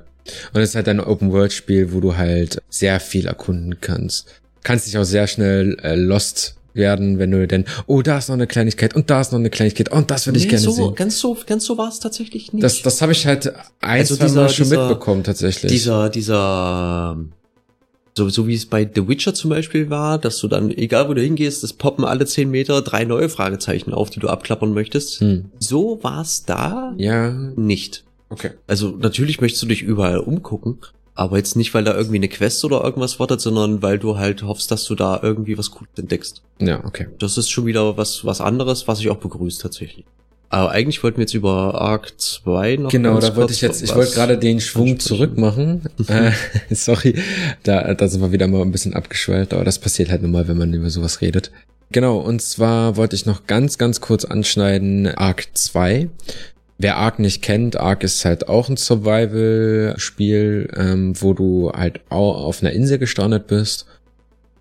[0.52, 4.41] Und es ist halt ein Open-World-Spiel, wo du halt sehr viel erkunden kannst.
[4.62, 8.34] Kannst dich auch sehr schnell äh, lost werden, wenn du denn, oh, da ist noch
[8.34, 10.70] eine Kleinigkeit und da ist noch eine Kleinigkeit und das würde ich Nee, gerne so,
[10.72, 10.94] sehen.
[10.94, 12.64] Ganz so, ganz so war es tatsächlich nicht.
[12.64, 13.48] Das, das habe ich halt
[13.82, 15.70] ein, Also zwei dieser- Mal schon dieser- mitbekommen, tatsächlich.
[15.70, 17.18] dieser, dieser,
[18.16, 21.14] so, so wie es bei The Witcher zum Beispiel war, dass du dann, egal wo
[21.14, 25.20] du hingehst, es poppen alle zehn Meter drei neue Fragezeichen auf, die du abklappern möchtest.
[25.20, 25.46] hm.
[25.58, 28.04] So war es da Ja, nicht.
[28.30, 28.50] okay.
[28.66, 30.78] Also natürlich möchtest du dich überall umgucken,
[31.14, 34.42] aber jetzt nicht, weil da irgendwie eine Quest oder irgendwas wartet, sondern weil du halt
[34.42, 36.42] hoffst, dass du da irgendwie was Cooles entdeckst.
[36.58, 37.08] Ja, okay.
[37.18, 40.04] Das ist schon wieder was, was anderes, was ich auch begrüße tatsächlich.
[40.48, 43.94] Aber eigentlich wollten wir jetzt über Arc 2 noch Genau, da wollte ich jetzt, ich
[43.94, 45.00] wollte gerade den Schwung ansprechen.
[45.00, 45.82] zurück machen.
[46.08, 46.32] äh,
[46.70, 47.14] sorry,
[47.62, 50.48] da, da sind wir wieder mal ein bisschen abgeschweift, aber das passiert halt nun mal,
[50.48, 51.50] wenn man über sowas redet.
[51.90, 56.10] Genau, und zwar wollte ich noch ganz, ganz kurz anschneiden Arc 2.
[56.82, 62.60] Wer Ark nicht kennt, Ark ist halt auch ein Survival-Spiel, ähm, wo du halt auf
[62.60, 63.86] einer Insel gestrandet bist,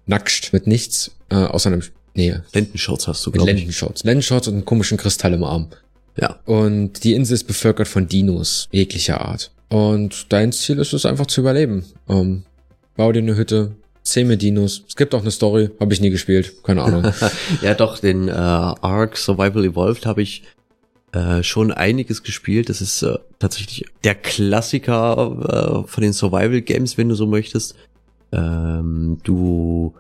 [0.06, 1.82] nackt mit nichts, äh, außer einem,
[2.14, 3.56] nee, Lendenschurz hast du, glaube ich.
[3.56, 4.04] Lendenshorts.
[4.04, 5.70] Lendenshorts und einem komischen Kristall im Arm.
[6.16, 6.40] Ja.
[6.46, 9.50] Und die Insel ist bevölkert von Dinos jeglicher Art.
[9.70, 11.86] Und dein Ziel ist es einfach zu überleben.
[12.08, 12.44] Ähm,
[12.98, 13.72] bau dir eine Hütte,
[14.04, 14.84] zähme Dinos.
[14.88, 17.12] Es gibt auch eine Story, habe ich nie gespielt, keine Ahnung.
[17.64, 20.44] ja, doch, den äh, Ark Survival Evolved habe ich
[21.12, 22.70] äh, schon einiges gespielt.
[22.70, 27.76] Das ist äh, tatsächlich der Klassiker äh, von den Survival Games, wenn du so möchtest.
[28.32, 29.94] Ähm, du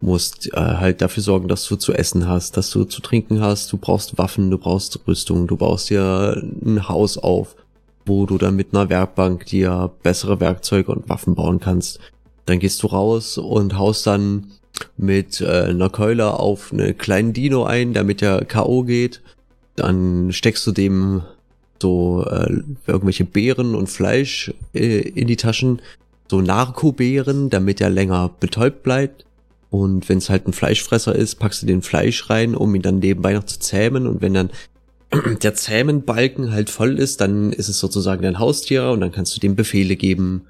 [0.00, 3.72] musst äh, halt dafür sorgen, dass du zu essen hast, dass du zu trinken hast,
[3.72, 7.56] du brauchst Waffen, du brauchst Rüstung, du baust dir ein Haus auf,
[8.04, 11.98] wo du dann mit einer Werkbank dir bessere Werkzeuge und Waffen bauen kannst.
[12.44, 14.52] Dann gehst du raus und haust dann
[14.96, 18.82] mit äh, einer Keule auf einen kleinen Dino ein, damit der K.O.
[18.82, 19.22] geht.
[19.76, 21.22] Dann steckst du dem
[21.80, 25.80] so äh, irgendwelche Beeren und Fleisch äh, in die Taschen,
[26.28, 29.24] so Narkobeeren, damit er länger betäubt bleibt.
[29.70, 32.98] Und wenn es halt ein Fleischfresser ist, packst du den Fleisch rein, um ihn dann
[32.98, 34.06] nebenbei noch zu zähmen.
[34.06, 34.50] Und wenn dann
[35.42, 39.40] der Zähmenbalken halt voll ist, dann ist es sozusagen dein Haustier und dann kannst du
[39.40, 40.46] dem Befehle geben.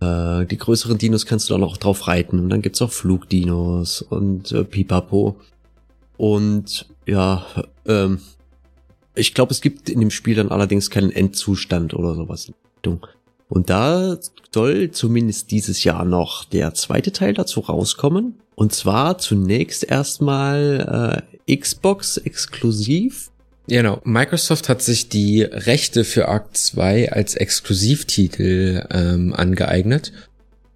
[0.00, 2.38] Äh, die größeren Dinos kannst du dann auch drauf reiten.
[2.38, 5.36] Und dann gibt's auch Flugdinos und äh, Pipapo.
[6.16, 7.46] Und ja,
[7.86, 8.20] ähm,
[9.14, 12.52] ich glaube, es gibt in dem Spiel dann allerdings keinen Endzustand oder sowas.
[13.48, 14.16] Und da
[14.52, 18.36] soll zumindest dieses Jahr noch der zweite Teil dazu rauskommen.
[18.54, 23.30] Und zwar zunächst erstmal äh, Xbox exklusiv.
[23.68, 24.00] Genau.
[24.04, 30.12] Microsoft hat sich die Rechte für Arc 2 als Exklusivtitel ähm, angeeignet.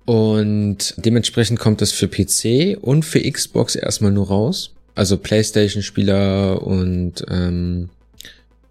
[0.04, 4.74] Und dementsprechend kommt es für PC und für Xbox erstmal nur raus.
[4.94, 7.88] Also PlayStation-Spieler und ähm,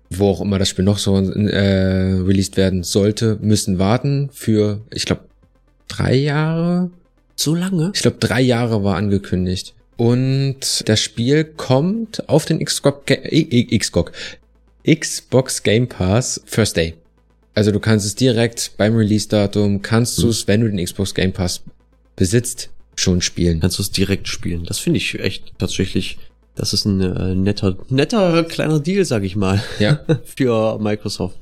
[0.10, 5.06] wo auch immer das Spiel noch so äh, released werden sollte, müssen warten für, ich
[5.06, 5.24] glaube,
[5.88, 6.92] drei Jahre.
[7.36, 7.92] So lange?
[7.94, 9.74] Ich glaube, drei Jahre war angekündigt.
[9.98, 14.12] Und das Spiel kommt auf den Xbox, Xbox,
[14.88, 16.96] Xbox Game Pass First Day.
[17.56, 21.32] Also du kannst es direkt beim Release-Datum, kannst du es, wenn du den Xbox Game
[21.32, 21.62] Pass
[22.16, 22.70] besitzt,
[23.04, 23.60] schon spielen.
[23.60, 24.66] Kannst du es direkt spielen.
[24.66, 26.18] Das finde ich echt tatsächlich,
[26.56, 29.62] das ist ein äh, netter, netter kleiner Deal, sag ich mal.
[29.80, 31.38] Ja, für Microsoft.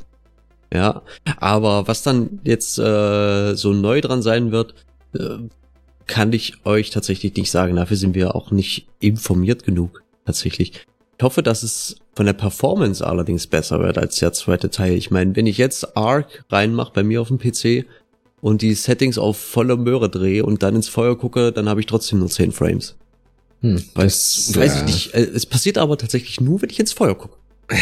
[0.73, 1.01] Ja,
[1.37, 4.73] aber was dann jetzt äh, so neu dran sein wird,
[5.13, 5.37] äh,
[6.07, 7.75] kann ich euch tatsächlich nicht sagen.
[7.75, 10.85] Dafür sind wir auch nicht informiert genug, tatsächlich.
[11.17, 14.93] Ich hoffe, dass es von der Performance allerdings besser wird als der zweite Teil.
[14.93, 17.85] Ich meine, wenn ich jetzt Arc reinmache bei mir auf dem PC
[18.41, 21.85] und die Settings auf voller Möhre drehe und dann ins Feuer gucke, dann habe ich
[21.85, 22.95] trotzdem nur 10 Frames.
[23.61, 25.13] hm, Weiß, weiß ich nicht.
[25.13, 27.35] Äh, Es passiert aber tatsächlich nur, wenn ich ins Feuer gucke.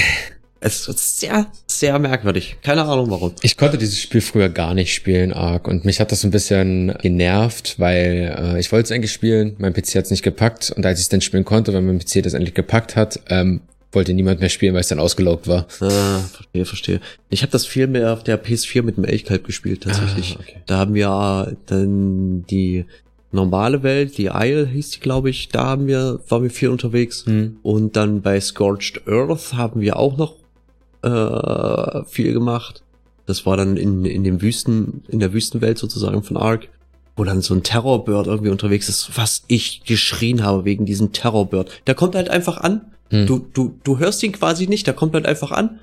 [0.62, 2.58] Es ist sehr, sehr merkwürdig.
[2.62, 3.32] Keine Ahnung warum.
[3.44, 5.70] Ich konnte dieses Spiel früher gar nicht spielen, Ark.
[5.70, 9.72] Und mich hat das ein bisschen genervt, weil äh, ich wollte es eigentlich spielen, mein
[9.72, 10.74] PC hat es nicht gepackt.
[10.76, 13.62] Und als ich es dann spielen konnte, weil mein PC das endlich gepackt hat, ähm,
[13.92, 15.66] wollte niemand mehr spielen, weil es dann ausgelaugt war.
[15.80, 17.02] Ah, verstehe, verstehe.
[17.30, 20.36] Ich habe das viel mehr auf der PS4 mit dem Elchkalb gespielt, tatsächlich.
[20.38, 20.62] Ah, okay.
[20.68, 22.86] Da haben wir dann die
[23.32, 27.26] normale Welt, die Isle hieß die, glaube ich, da haben wir, waren wir viel unterwegs.
[27.26, 27.58] Hm.
[27.64, 30.36] Und dann bei Scorched Earth haben wir auch noch
[31.02, 32.84] äh, viel gemacht.
[33.26, 36.68] Das war dann in, in dem Wüsten, in der Wüstenwelt sozusagen von Ark,
[37.16, 41.70] wo dann so ein Terrorbird irgendwie unterwegs ist, was ich geschrien habe wegen diesem Terrorbird.
[41.86, 42.82] Der kommt halt einfach an.
[43.10, 43.26] Hm.
[43.26, 45.80] Du, du, du hörst ihn quasi nicht, der kommt halt einfach an.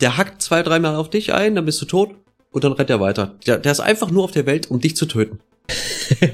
[0.00, 2.10] Der hackt zwei, dreimal auf dich ein, dann bist du tot
[2.52, 3.34] und dann rennt er weiter.
[3.46, 5.40] Der, der ist einfach nur auf der Welt, um dich zu töten.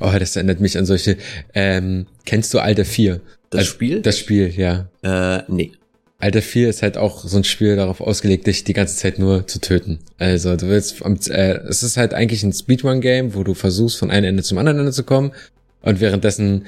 [0.00, 1.16] Oh, das erinnert mich an solche.
[1.54, 3.20] Ähm, kennst du Alter 4?
[3.50, 4.00] Das Also, Spiel?
[4.02, 4.88] Das Spiel, ja.
[5.02, 5.72] äh, nee.
[6.18, 9.46] Alter 4 ist halt auch so ein Spiel darauf ausgelegt, dich die ganze Zeit nur
[9.46, 9.98] zu töten.
[10.18, 11.00] Also du willst,
[11.30, 14.78] äh, es ist halt eigentlich ein Speedrun-Game, wo du versuchst, von einem Ende zum anderen
[14.80, 15.32] Ende zu kommen
[15.82, 16.66] und währenddessen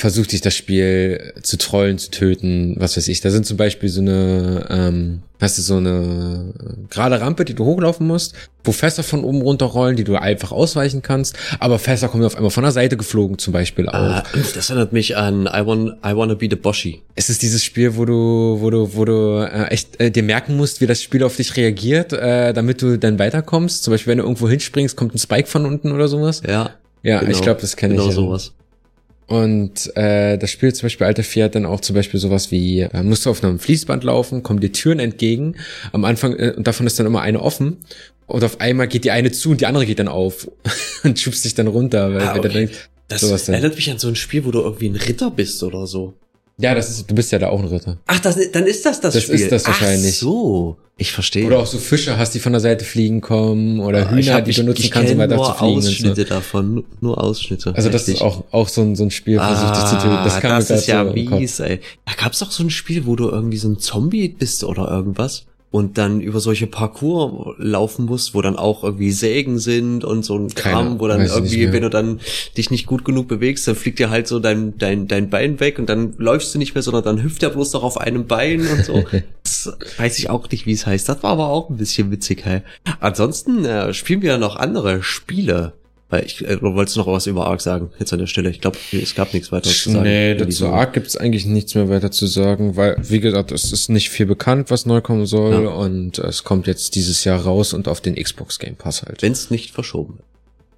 [0.00, 3.20] versucht dich das Spiel zu trollen, zu töten, was weiß ich.
[3.20, 6.52] Da sind zum Beispiel so eine, ähm, hast du so eine
[6.88, 11.02] gerade Rampe, die du hochlaufen musst, wo Fässer von oben runterrollen, die du einfach ausweichen
[11.02, 13.94] kannst, aber Fässer kommen auf einmal von der Seite geflogen zum Beispiel auch.
[13.94, 14.24] Ah,
[14.54, 17.02] das erinnert mich an I, want, I Wanna Be the Boshi.
[17.14, 20.56] Es ist dieses Spiel, wo du, wo du, wo du äh, echt äh, dir merken
[20.56, 23.84] musst, wie das Spiel auf dich reagiert, äh, damit du dann weiterkommst.
[23.84, 26.40] Zum Beispiel, wenn du irgendwo hinspringst, kommt ein Spike von unten oder sowas.
[26.46, 26.70] Ja,
[27.02, 27.32] Ja, genau.
[27.32, 28.10] ich glaube, das kenne genau ich.
[28.10, 28.14] ja.
[28.16, 28.52] sowas.
[29.30, 32.80] Und äh, das Spiel zum Beispiel Alter 4 hat dann auch zum Beispiel sowas wie,
[32.80, 35.54] äh, musst du auf einem Fließband laufen, kommen dir Türen entgegen.
[35.92, 37.76] Am Anfang, äh, und davon ist dann immer eine offen.
[38.26, 40.50] Und auf einmal geht die eine zu und die andere geht dann auf
[41.04, 42.48] und schubst dich dann runter, weil Ah, okay.
[42.48, 43.54] denkst, Das Sowas denn.
[43.54, 46.14] erinnert mich an so ein Spiel, wo du irgendwie ein Ritter bist oder so.
[46.60, 47.96] Ja, das ist, du bist ja da auch ein Ritter.
[48.06, 49.36] Ach, das, dann ist das das, Das Spiel.
[49.36, 50.14] ist das wahrscheinlich.
[50.16, 51.46] Ach so, ich verstehe.
[51.46, 54.36] Oder auch so Fische hast, die von der Seite fliegen kommen oder Ah, ich Hühner,
[54.36, 55.72] hab- die ich- du nutzen ich kannst, um weiter nur zu fliegen.
[55.74, 56.28] Und Ausschnitte so.
[56.28, 57.72] davon, nur- nur Ausschnitte.
[57.74, 58.26] Also das ist Richtig.
[58.26, 60.18] auch, auch so ein, so ein Spiel, versucht dich zu töten.
[60.24, 61.80] Das Ah, kann das mir ist ja so mies, ey.
[62.04, 65.44] Da gab's doch so ein Spiel, wo du irgendwie so ein Zombie bist oder irgendwas
[65.70, 70.36] und dann über solche Parcours laufen musst, wo dann auch irgendwie Sägen sind und so
[70.36, 72.20] ein Kram, wo dann irgendwie, wenn du dann
[72.56, 75.78] dich nicht gut genug bewegst, dann fliegt dir halt so dein, dein, dein Bein weg
[75.78, 78.66] und dann läufst du nicht mehr, sondern dann hüpft er bloß noch auf einem Bein
[78.66, 79.04] und so.
[79.44, 81.08] das weiß ich auch nicht, wie es heißt.
[81.08, 82.62] Das war aber auch ein bisschen witzig, hey.
[82.98, 85.74] Ansonsten äh, spielen wir noch andere Spiele.
[86.10, 88.50] Weil ich, äh, wolltest du noch was über Ark sagen, jetzt an der Stelle?
[88.50, 90.02] Ich glaube, es gab nichts weiter zu sagen.
[90.02, 93.88] Nee, dazu Arc gibt's eigentlich nichts mehr weiter zu sagen, weil, wie gesagt, es ist
[93.90, 95.70] nicht viel bekannt, was neu kommen soll Ja.
[95.70, 99.22] und es kommt jetzt dieses Jahr raus und auf den Xbox Game Pass halt.
[99.22, 100.26] Wenn es nicht verschoben wird.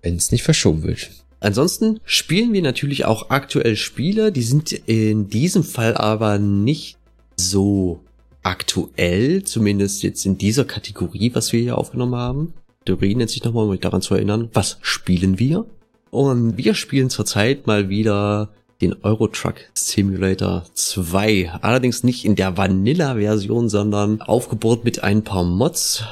[0.02, 1.10] Wenn es nicht verschoben wird.
[1.40, 6.98] Ansonsten spielen wir natürlich auch aktuell Spiele, die sind in diesem Fall aber nicht
[7.36, 8.00] so
[8.42, 12.52] aktuell, zumindest jetzt in dieser Kategorie, was wir hier aufgenommen haben.
[12.84, 15.66] Theorie nennt sich nochmal, um mich daran zu erinnern, was spielen wir?
[16.10, 18.50] Und wir spielen zurzeit mal wieder
[18.82, 21.52] den Euro Truck Simulator 2.
[21.62, 26.04] Allerdings nicht in der Vanilla-Version, sondern aufgebohrt mit ein paar Mods.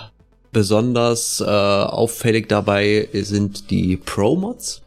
[0.52, 4.82] Besonders äh, auffällig dabei sind die Pro-Mods,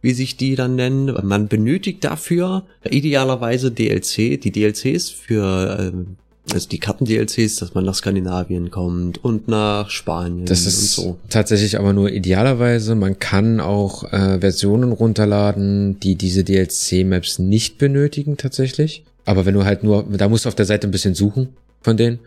[0.00, 1.14] wie sich die dann nennen.
[1.22, 6.16] Man benötigt dafür idealerweise DLC, die DLCs für ähm,
[6.52, 11.18] also die Karten-DLCs, dass man nach Skandinavien kommt und nach Spanien Das und ist so.
[11.28, 12.94] tatsächlich aber nur idealerweise.
[12.94, 19.04] Man kann auch äh, Versionen runterladen, die diese DLC-Maps nicht benötigen tatsächlich.
[19.24, 21.50] Aber wenn du halt nur, da musst du auf der Seite ein bisschen suchen
[21.80, 22.18] von denen.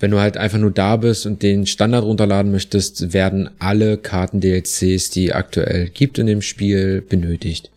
[0.00, 5.10] Wenn du halt einfach nur da bist und den Standard runterladen möchtest, werden alle Karten-DLCs,
[5.10, 7.70] die aktuell gibt in dem Spiel, benötigt.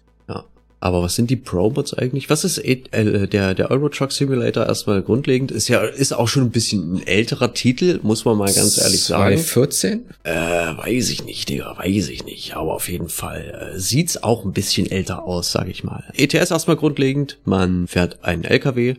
[0.83, 2.29] Aber was sind die Pro-Mods eigentlich?
[2.29, 5.49] Was ist äh, äh, der, der Euro Truck Simulator erstmal grundlegend?
[5.49, 9.01] Ist ja, ist auch schon ein bisschen ein älterer Titel, muss man mal ganz ehrlich
[9.01, 9.37] sagen.
[9.37, 10.03] 2014?
[10.23, 12.57] Äh, weiß ich nicht, Digga, weiß ich nicht.
[12.57, 16.03] Aber auf jeden Fall äh, sieht's auch ein bisschen älter aus, sag ich mal.
[16.17, 17.37] ETS erstmal grundlegend.
[17.45, 18.95] Man fährt einen LKW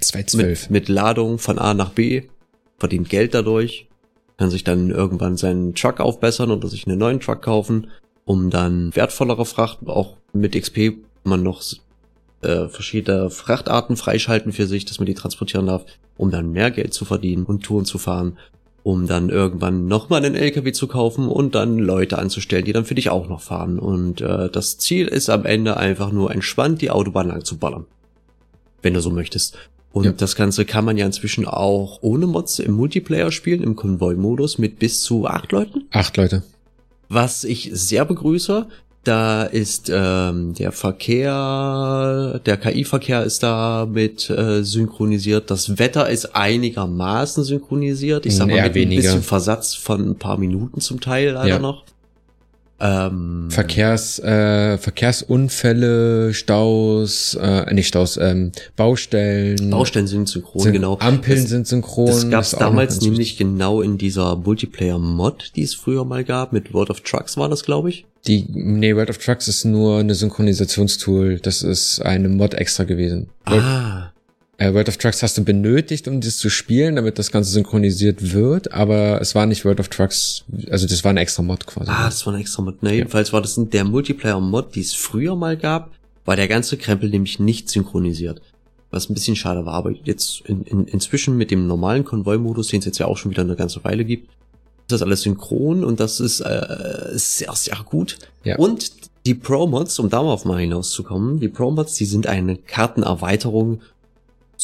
[0.00, 0.70] 2012.
[0.70, 2.22] mit, mit Ladung von A nach B,
[2.78, 3.88] verdient Geld dadurch,
[4.38, 7.88] kann sich dann irgendwann seinen Truck aufbessern oder sich einen neuen Truck kaufen,
[8.24, 10.94] um dann wertvollere Fracht, auch mit XP
[11.24, 11.62] man noch
[12.42, 15.84] äh, verschiedene Frachtarten freischalten für sich, dass man die transportieren darf,
[16.16, 18.38] um dann mehr Geld zu verdienen und Touren zu fahren,
[18.82, 22.94] um dann irgendwann nochmal einen LKW zu kaufen und dann Leute anzustellen, die dann für
[22.94, 23.78] dich auch noch fahren.
[23.78, 27.86] Und äh, das Ziel ist am Ende einfach nur entspannt die Autobahn lang zu ballern.
[28.82, 29.56] Wenn du so möchtest.
[29.92, 30.12] Und Ja.
[30.12, 34.78] das Ganze kann man ja inzwischen auch ohne Mods im Multiplayer spielen, im Konvoi-Modus mit
[34.78, 35.84] bis zu acht Leuten.
[35.90, 36.42] Acht Leute.
[37.08, 38.66] Was ich sehr begrüße,
[39.04, 45.50] Da ist ähm, der Verkehr, der KI-Verkehr ist da mit äh, synchronisiert.
[45.50, 48.24] Das Wetter ist einigermaßen synchronisiert.
[48.26, 49.00] Ich sag mal Eher mit weniger.
[49.00, 51.58] ein bisschen Versatz von ein paar Minuten zum Teil leider Ja.
[51.58, 51.84] noch.
[52.84, 59.70] Ähm, Verkehrs, äh, Verkehrsunfälle, Staus, äh, nicht Staus, ähm, Baustellen.
[59.70, 60.98] Baustellen sind synchron, sind, genau.
[61.00, 62.08] Ampeln das, sind synchron.
[62.08, 66.52] Das gab es damals nämlich genau in dieser Multiplayer-Mod, die es früher mal gab.
[66.52, 68.04] Mit World of Trucks war das, glaube ich.
[68.26, 71.40] Die, nee, World of Trucks ist nur eine Synchronisationstool.
[71.40, 73.30] Das ist eine Mod extra gewesen.
[73.46, 74.10] Ah,
[74.58, 78.32] äh, World of Trucks hast du benötigt, um das zu spielen, damit das Ganze synchronisiert
[78.32, 81.90] wird, aber es war nicht World of Trucks, also das war eine extra Mod quasi.
[81.90, 82.82] ah, das war ein extra Mod.
[82.82, 85.90] Ne, jedenfalls war das der Multiplayer-Mod, die es früher mal gab,
[86.24, 88.40] war der ganze Krempel nämlich nicht synchronisiert.
[88.90, 92.78] Was ein bisschen schade war, aber jetzt in, in, inzwischen mit dem normalen Konvoi-Modus, den
[92.78, 95.98] es jetzt ja auch schon wieder eine ganze Weile gibt, ist das alles synchron und
[95.98, 98.18] das ist äh, sehr, sehr gut.
[98.44, 98.56] Ja.
[98.56, 98.92] Und
[99.26, 103.80] die Pro-Mods, um darauf mal hinauszukommen, die Pro-Mods, die sind eine Kartenerweiterung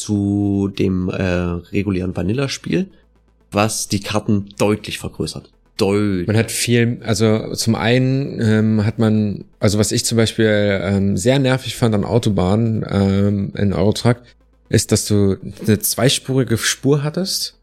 [0.01, 2.87] zu dem äh, regulären Vanilla-Spiel,
[3.51, 5.49] was die Karten deutlich vergrößert.
[5.77, 6.27] Deutlich.
[6.27, 11.17] Man hat viel, also zum einen ähm, hat man, also was ich zum Beispiel ähm,
[11.17, 14.17] sehr nervig fand an Autobahnen ähm, in Eurotruck,
[14.69, 17.57] ist, dass du eine zweispurige Spur hattest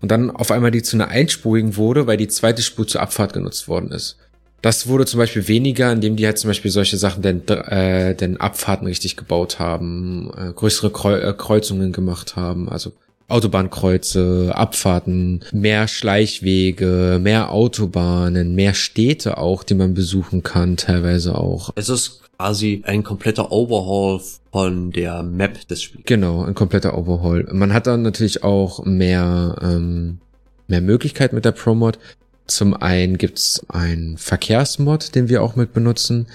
[0.00, 3.32] und dann auf einmal die zu einer einspurigen wurde, weil die zweite Spur zur Abfahrt
[3.32, 4.18] genutzt worden ist.
[4.64, 8.38] Das wurde zum Beispiel weniger, indem die halt zum Beispiel solche Sachen denn, äh, denn
[8.38, 12.92] Abfahrten richtig gebaut haben, äh, größere Kreu äh, Kreuzungen gemacht haben, also
[13.28, 21.68] Autobahnkreuze, Abfahrten, mehr Schleichwege, mehr Autobahnen, mehr Städte auch, die man besuchen kann, teilweise auch.
[21.74, 26.04] Es ist quasi ein kompletter Overhaul von der Map des Spiels.
[26.06, 27.46] Genau, ein kompletter Overhaul.
[27.52, 30.20] Man hat dann natürlich auch mehr, ähm,
[30.68, 31.98] mehr Möglichkeit mit der Pro-Mod.
[32.46, 36.26] Zum einen gibt's einen Verkehrsmod, den wir auch mit benutzen,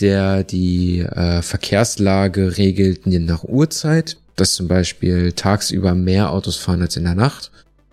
[0.00, 4.16] der die äh, Verkehrslage regelt je nach Uhrzeit.
[4.36, 7.52] Dass zum Beispiel tagsüber mehr Autos fahren als in der Nacht,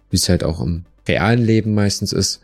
[0.10, 2.42] wie es halt auch im realen Leben meistens ist.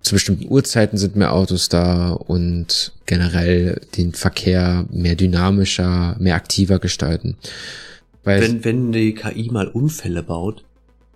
[0.00, 6.78] Zu bestimmten Uhrzeiten sind mehr Autos da und generell den Verkehr mehr dynamischer, mehr aktiver
[6.78, 7.36] gestalten.
[8.22, 10.64] Weil Wenn, wenn die KI mal Unfälle baut,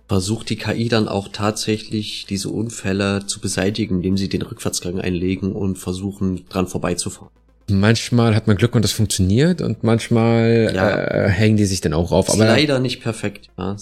[0.09, 5.53] versucht die KI dann auch tatsächlich diese Unfälle zu beseitigen, indem sie den Rückwärtsgang einlegen
[5.53, 7.29] und versuchen dran vorbeizufahren.
[7.71, 10.97] manchmal hat man Glück und das funktioniert und manchmal Ja.
[10.99, 12.27] äh, hängen die sich dann auch auf.
[12.27, 13.49] Ist Aber leider nicht perfekt.
[13.59, 13.77] Ja.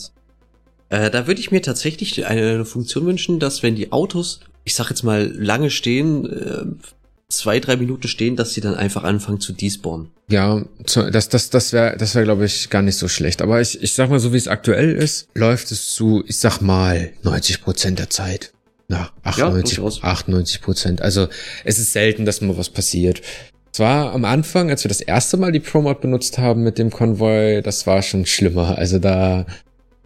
[0.90, 4.90] Äh, da würde ich mir tatsächlich eine Funktion wünschen, dass wenn die Autos, ich sag
[4.90, 6.66] jetzt mal, lange stehen, äh,
[7.30, 10.10] zwei, drei Minuten stehen, dass sie dann einfach anfangen zu despawnen.
[10.30, 10.64] ja,
[11.12, 13.42] das, das, das wäre, das wäre, glaube ich, gar nicht so schlecht.
[13.42, 16.62] Aber ich, ich sag mal, so wie es aktuell ist, läuft es zu, ich sag
[16.62, 18.54] mal, 90 Prozent der Zeit.
[18.88, 20.02] Na, 98, durchaus.
[20.04, 21.02] 98 Prozent.
[21.02, 21.28] Also
[21.66, 23.22] es ist selten, dass mal was passiert.
[23.74, 27.62] Zwar am Anfang, als wir das erste Mal die Pro-Mod benutzt haben mit dem Konvoi,
[27.62, 28.78] das war schon schlimmer.
[28.78, 29.46] Also da,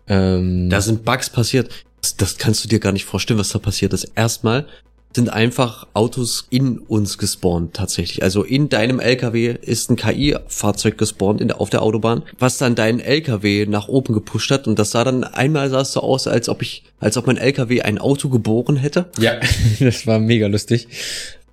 [0.08, 1.70] ähm, Da sind Bugs passiert.
[2.02, 4.12] Das, das kannst du dir gar nicht vorstellen, was da passiert ist.
[4.16, 4.66] Erstmal
[5.14, 8.24] sind einfach Autos in uns gespawnt tatsächlich.
[8.24, 12.76] Also in deinem LKW ist ein KI-Fahrzeug gespawnt in der, auf der Autobahn, was dann
[12.76, 16.28] deinen LKW nach oben gepusht hat und das sah dann einmal sah es so aus,
[16.28, 19.10] als ob ich, als ob mein LKW ein Auto geboren hätte.
[19.20, 19.40] ja,
[19.80, 20.88] das war mega lustig.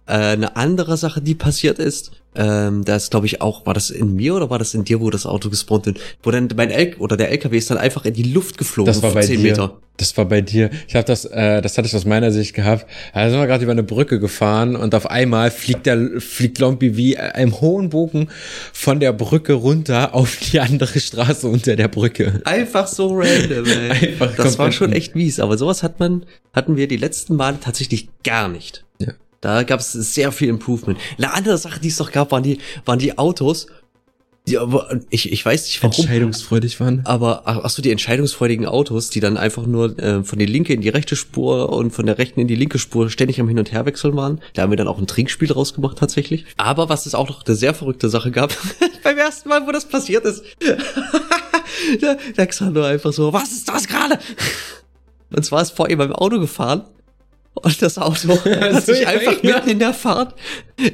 [0.09, 3.91] Äh, eine andere Sache, die passiert ist, ähm, da ist glaube ich auch, war das
[3.91, 6.71] in mir oder war das in dir, wo das Auto gespawnt ist, wo dann mein
[6.71, 8.93] L oder der LKW ist dann einfach in die Luft geflogen.
[8.93, 9.51] Das war bei 10 dir.
[9.51, 9.79] Meter.
[9.97, 10.71] Das war bei dir.
[10.87, 12.87] Ich habe das, äh, das hatte ich aus meiner Sicht gehabt.
[13.13, 16.97] Da sind wir gerade über eine Brücke gefahren und auf einmal fliegt der, fliegt Lompi
[16.97, 18.29] wie im hohen Bogen
[18.73, 22.41] von der Brücke runter auf die andere Straße unter der Brücke.
[22.45, 23.91] Einfach so random, ey.
[23.91, 27.59] Einfach das war schon echt mies, aber sowas hat man, hatten wir die letzten Male
[27.61, 28.85] tatsächlich gar nicht.
[29.41, 30.99] Da gab es sehr viel Improvement.
[31.17, 33.67] Eine andere Sache, die es noch gab, waren die, waren die Autos.
[34.49, 35.95] Die, aber ich, ich weiß nicht warum.
[35.95, 37.03] Entscheidungsfreudig waren.
[37.05, 40.73] Aber ach, ach so, die entscheidungsfreudigen Autos, die dann einfach nur äh, von der linke
[40.73, 43.59] in die rechte Spur und von der rechten in die linke Spur ständig am Hin-
[43.59, 44.41] und Herwechseln waren.
[44.55, 46.47] Da haben wir dann auch ein Trinkspiel draus gemacht tatsächlich.
[46.57, 48.57] Aber was es auch noch eine sehr verrückte Sache gab,
[49.05, 50.43] beim ersten Mal, wo das passiert ist,
[52.01, 54.19] da, da Xander einfach so, was ist das gerade?
[55.31, 56.85] Und zwar ist vor ihm beim Auto gefahren
[57.63, 60.35] und das Auto hat sich einfach mitten in der Fahrt,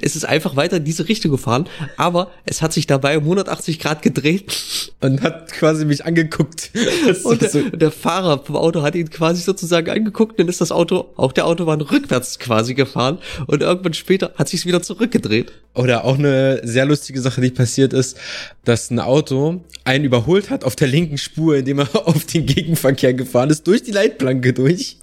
[0.03, 3.79] es ist einfach weiter in diese Richtung gefahren, aber es hat sich dabei um 180
[3.79, 4.53] Grad gedreht
[5.01, 6.71] Und hat quasi mich angeguckt.
[7.25, 10.73] Und so- der, der Fahrer vom Auto hat ihn quasi sozusagen angeguckt, dann ist das
[10.73, 15.53] Auto auf der Autobahn rückwärts quasi gefahren und irgendwann später hat sich's wieder zurückgedreht.
[15.75, 18.17] Oder auch eine sehr lustige Sache, die passiert ist,
[18.65, 23.13] dass ein Auto einen überholt hat auf der linken Spur, indem er auf den Gegenverkehr
[23.13, 24.97] gefahren ist, durch die Leitplanke durch.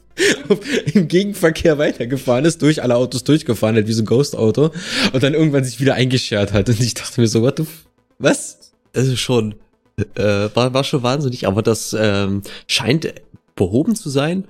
[0.93, 4.71] Im Gegenverkehr weitergefahren ist, durch alle Autos durchgefahren hat, wie so ein Ghost-Auto
[5.13, 6.69] und dann irgendwann sich wieder eingeschert hat.
[6.69, 7.85] Und ich dachte mir so, what the f
[8.19, 8.71] was?
[8.93, 9.55] Also schon,
[10.15, 13.13] äh, war, war schon wahnsinnig, aber das ähm, scheint
[13.55, 14.45] behoben zu sein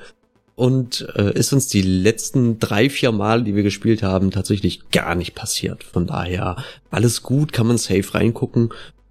[0.56, 5.16] und äh, ist uns die letzten drei, vier Mal, die wir gespielt haben, tatsächlich gar
[5.16, 5.84] nicht passiert.
[5.84, 6.58] Von daher,
[6.90, 8.70] alles gut, kann man safe reingucken.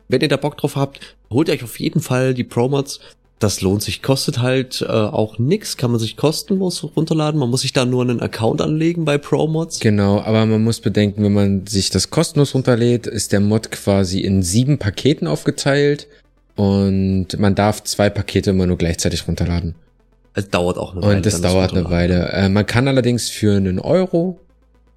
[0.09, 1.01] Wenn ihr da Bock drauf habt,
[1.31, 3.01] holt euch auf jeden Fall die Pro-Mods.
[3.41, 7.41] Das lohnt sich, kostet halt äh, auch nix, kann man sich kostenlos runterladen.
[7.41, 9.81] Man muss sich da nur einen Account anlegen bei Pro-Mods.
[9.81, 14.21] Genau, aber man muss bedenken, wenn man sich das kostenlos runterlädt, ist der Mod quasi
[14.21, 16.07] in sieben Paketen aufgeteilt
[16.55, 19.75] und man darf zwei Pakete immer nur gleichzeitig runterladen.
[20.35, 21.17] Es dauert auch eine Weile.
[21.17, 22.29] Und das dauert eine Weile.
[22.33, 24.39] Äh, man kann allerdings für einen Euro,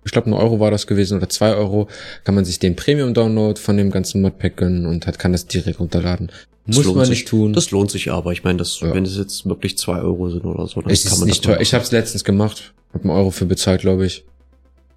[0.06, 1.88] ich glaube ein Euro war das gewesen oder zwei Euro,
[2.24, 5.80] kann man sich den Premium-Download von dem ganzen Modpack gönnen und hat, kann das direkt
[5.80, 6.32] runterladen.
[6.66, 7.52] Muss man nicht tun.
[7.54, 8.32] Das lohnt sich aber.
[8.32, 8.94] Ich meine, das, ja.
[8.94, 11.60] wenn es jetzt wirklich zwei Euro sind oder so, dann es kann man nicht teuer.
[11.60, 14.24] Ich habe es letztens gemacht, hab einen Euro für bezahlt, glaube ich.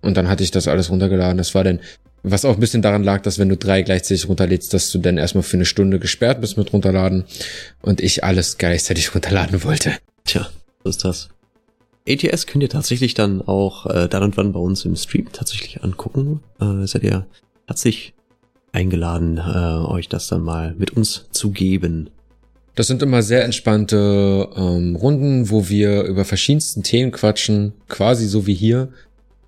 [0.01, 1.39] Und dann hatte ich das alles runtergeladen.
[1.39, 1.81] Das war dann,
[2.23, 5.19] was auch ein bisschen daran lag, dass wenn du drei gleichzeitig runterlädst, dass du dann
[5.19, 7.25] erstmal für eine Stunde gesperrt bist mit runterladen
[7.83, 9.93] und ich alles gleichzeitig runterladen wollte.
[10.25, 10.49] Tja,
[10.85, 11.29] so ist das.
[12.09, 15.83] ATS könnt ihr tatsächlich dann auch äh, dann und wann bei uns im Stream tatsächlich
[15.83, 16.41] angucken.
[16.61, 17.27] Äh, seid ihr
[17.67, 18.15] herzlich
[18.73, 22.11] eingeladen, äh, euch das dann mal mit uns zu geben.
[22.75, 28.47] Das sind immer sehr entspannte ähm, Runden, wo wir über verschiedensten Themen quatschen, quasi so
[28.47, 28.91] wie hier.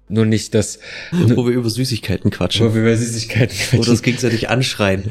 [0.09, 0.78] Nur nicht das.
[1.12, 2.66] Wo wir über Süßigkeiten quatschen.
[2.66, 3.78] Wo wir über Süßigkeiten quatschen.
[3.80, 5.10] Oder uns gegenseitig anschreien.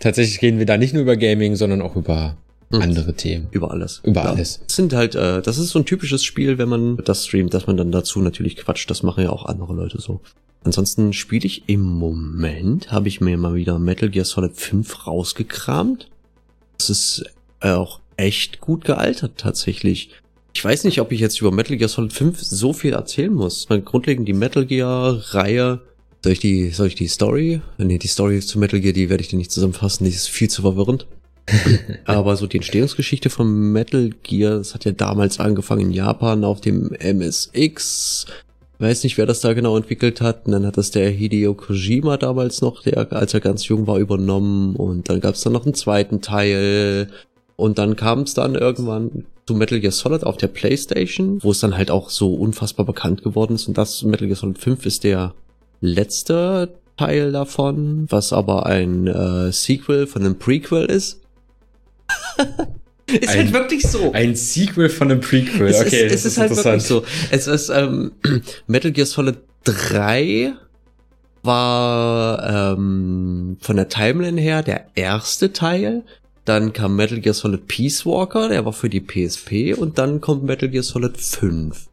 [0.00, 2.36] Tatsächlich reden wir da nicht nur über Gaming, sondern auch über
[2.72, 2.82] mhm.
[2.82, 3.48] andere Themen.
[3.50, 4.00] Über alles.
[4.04, 4.30] Über ja.
[4.30, 4.60] alles.
[4.66, 7.66] Das sind halt, äh, das ist so ein typisches Spiel, wenn man das streamt, dass
[7.66, 8.90] man dann dazu natürlich quatscht.
[8.90, 10.20] Das machen ja auch andere Leute so.
[10.64, 16.08] Ansonsten spiele ich im Moment, habe ich mir mal wieder Metal Gear Solid 5 rausgekramt.
[16.78, 17.24] Das ist
[17.60, 20.10] äh, auch echt gut gealtert tatsächlich.
[20.54, 23.66] Ich weiß nicht, ob ich jetzt über Metal Gear Solid 5 so viel erzählen muss.
[23.84, 25.80] Grundlegend die Metal Gear Reihe.
[26.22, 27.60] Soll ich die, soll ich die Story?
[27.78, 30.04] Nee, die Story zu Metal Gear, die werde ich dir nicht zusammenfassen.
[30.04, 31.06] Die ist viel zu verwirrend.
[32.04, 36.60] Aber so die Entstehungsgeschichte von Metal Gear, das hat ja damals angefangen in Japan auf
[36.60, 38.26] dem MSX
[38.82, 40.46] weiß nicht, wer das da genau entwickelt hat.
[40.46, 43.98] Und dann hat das der Hideo Kojima damals noch, der, als er ganz jung war,
[43.98, 44.76] übernommen.
[44.76, 47.08] Und dann gab es dann noch einen zweiten Teil.
[47.56, 51.60] Und dann kam es dann irgendwann zu Metal Gear Solid auf der Playstation, wo es
[51.60, 53.68] dann halt auch so unfassbar bekannt geworden ist.
[53.68, 55.32] Und das Metal Gear Solid 5 ist der
[55.80, 61.21] letzte Teil davon, was aber ein äh, Sequel von einem Prequel ist.
[63.06, 64.12] Ist halt ein, halt wirklich so.
[64.12, 65.68] Ein Sequel von einem Prequel.
[65.68, 67.04] Es okay, ist, es ist, ist halt wirklich so.
[67.30, 68.12] Es ist ähm,
[68.66, 70.54] Metal Gear Solid 3
[71.42, 76.04] war ähm, von der Timeline her der erste Teil.
[76.44, 80.42] Dann kam Metal Gear Solid Peace Walker, der war für die PSP und dann kommt
[80.42, 81.88] Metal Gear Solid 5.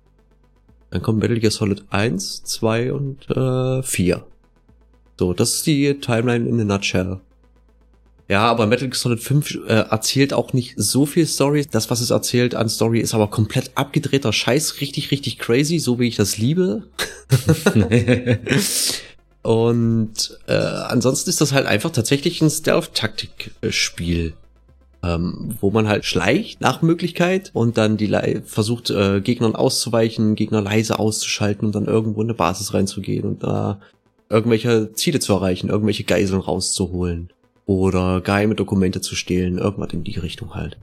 [0.90, 4.26] Dann kommt Metal Gear Solid 1, 2 und äh, 4.
[5.20, 7.20] So, das ist die Timeline in a nutshell.
[8.30, 11.66] Ja, aber Metal Gear Solid 5 äh, erzählt auch nicht so viel Story.
[11.70, 16.00] Das, was es erzählt an Story, ist aber komplett abgedrehter Scheiß, richtig, richtig crazy, so
[16.00, 16.84] wie ich das liebe.
[19.42, 24.34] Und äh, ansonsten ist das halt einfach tatsächlich ein Stealth-Taktik-Spiel.
[25.02, 30.36] Ähm, wo man halt schleicht nach Möglichkeit und dann die Le versucht, äh, Gegnern auszuweichen,
[30.36, 33.80] Gegner leise auszuschalten und dann irgendwo in eine Basis reinzugehen und da
[34.30, 37.32] irgendwelche Ziele zu erreichen, irgendwelche Geiseln rauszuholen
[37.70, 40.80] oder geheime Dokumente zu stehlen, irgendwas in die Richtung halt.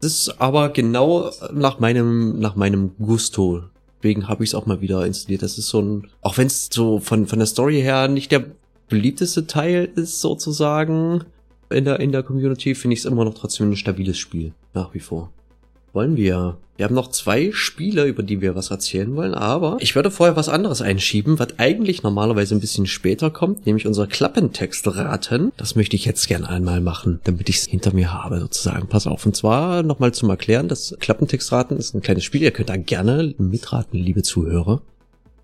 [0.00, 3.62] Das ist aber genau nach meinem, nach meinem Gusto.
[3.98, 5.42] Deswegen habe ich es auch mal wieder installiert.
[5.42, 8.44] Das ist so ein, auch wenn es so von, von der Story her nicht der
[8.88, 11.22] beliebteste Teil ist, sozusagen,
[11.70, 14.52] in der, in der Community, finde ich es immer noch trotzdem ein stabiles Spiel.
[14.74, 15.30] Nach wie vor
[15.96, 16.58] wollen wir?
[16.76, 20.36] Wir haben noch zwei Spiele, über die wir was erzählen wollen, aber ich würde vorher
[20.36, 25.52] was anderes einschieben, was eigentlich normalerweise ein bisschen später kommt, nämlich unser Klappentextraten.
[25.56, 28.88] Das möchte ich jetzt gern einmal machen, damit ich es hinter mir habe, sozusagen.
[28.88, 29.24] Pass auf.
[29.24, 32.42] Und zwar nochmal zum Erklären, das Klappentextraten ist ein kleines Spiel.
[32.42, 34.82] Ihr könnt da gerne mitraten, liebe Zuhörer.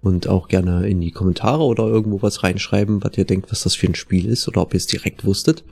[0.02, 3.74] Und auch gerne in die Kommentare oder irgendwo was reinschreiben, was ihr denkt, was das
[3.74, 5.64] für ein Spiel ist oder ob ihr es direkt wusstet.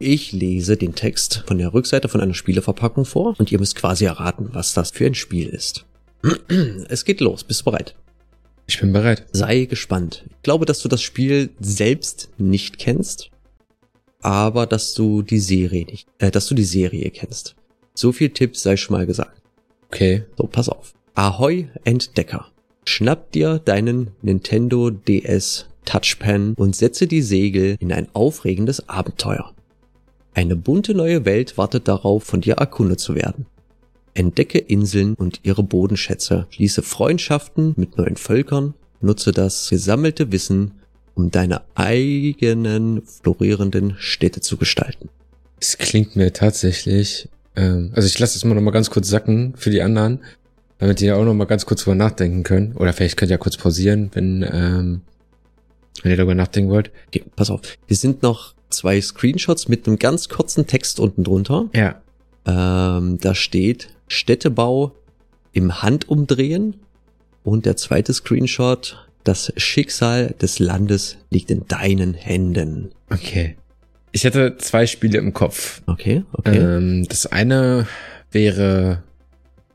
[0.00, 4.04] Ich lese den Text von der Rückseite von einer Spieleverpackung vor und ihr müsst quasi
[4.04, 5.84] erraten, was das für ein Spiel ist.
[6.88, 7.42] Es geht los.
[7.42, 7.96] Bist du bereit?
[8.68, 9.26] Ich bin bereit.
[9.32, 10.24] Sei gespannt.
[10.30, 13.30] Ich glaube, dass du das Spiel selbst nicht kennst,
[14.20, 17.56] aber dass du die Serie nicht, äh, dass du die Serie kennst.
[17.94, 19.42] So viel Tipps sei schon mal gesagt.
[19.88, 20.24] Okay.
[20.36, 20.94] So, pass auf.
[21.14, 22.46] Ahoi Entdecker.
[22.84, 29.54] Schnapp dir deinen Nintendo DS Touchpan und setze die Segel in ein aufregendes Abenteuer.
[30.38, 33.46] Eine bunte neue Welt wartet darauf, von dir erkundet zu werden.
[34.14, 40.74] Entdecke Inseln und ihre Bodenschätze, schließe Freundschaften mit neuen Völkern, nutze das gesammelte Wissen,
[41.16, 45.08] um deine eigenen florierenden Städte zu gestalten.
[45.58, 49.54] Es klingt mir tatsächlich, ähm, also ich lasse es mal noch mal ganz kurz sacken
[49.56, 50.20] für die anderen,
[50.78, 52.76] damit die ja auch noch mal ganz kurz drüber nachdenken können.
[52.76, 55.00] Oder vielleicht könnt ihr ja kurz pausieren, wenn, ähm,
[56.04, 56.92] wenn ihr darüber nachdenken wollt.
[57.08, 61.68] Okay, pass auf, hier sind noch zwei Screenshots mit einem ganz kurzen Text unten drunter.
[61.74, 62.00] Ja.
[62.46, 64.92] Ähm, da steht Städtebau
[65.52, 66.76] im Handumdrehen
[67.42, 72.90] und der zweite Screenshot, das Schicksal des Landes liegt in deinen Händen.
[73.10, 73.56] Okay.
[74.12, 75.82] Ich hätte zwei Spiele im Kopf.
[75.86, 76.58] Okay, okay.
[76.58, 77.86] Ähm, das eine
[78.32, 79.02] wäre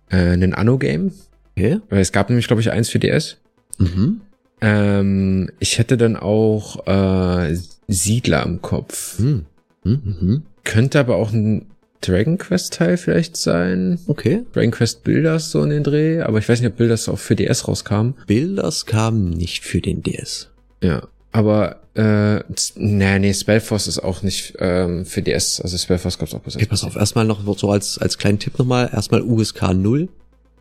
[0.09, 1.11] äh, ein Anno-Game.
[1.55, 1.79] okay.
[1.89, 3.37] Weil es gab nämlich, glaube ich, eins für DS.
[3.77, 4.21] Mhm.
[4.61, 7.55] Ähm, ich hätte dann auch äh,
[7.87, 9.19] Siedler im Kopf.
[9.19, 9.45] Mhm.
[9.83, 10.01] Mhm.
[10.21, 10.41] Mhm.
[10.63, 11.65] Könnte aber auch ein
[12.01, 13.99] Dragon Quest Teil vielleicht sein.
[14.07, 14.43] Okay.
[14.53, 17.35] Dragon Quest Builders so in den Dreh, aber ich weiß nicht, ob Builders auch für
[17.35, 18.11] DS rauskam.
[18.27, 20.49] Builders kam nicht für den DS.
[20.81, 21.07] Ja.
[21.31, 22.39] Aber äh,
[22.75, 25.61] nee, nee, Spellforce ist auch nicht ähm, für DS.
[25.61, 28.59] Also Spellforce gab's auch bis Okay, pass auf, erstmal noch so als, als kleinen Tipp
[28.59, 30.09] nochmal, erstmal USK 0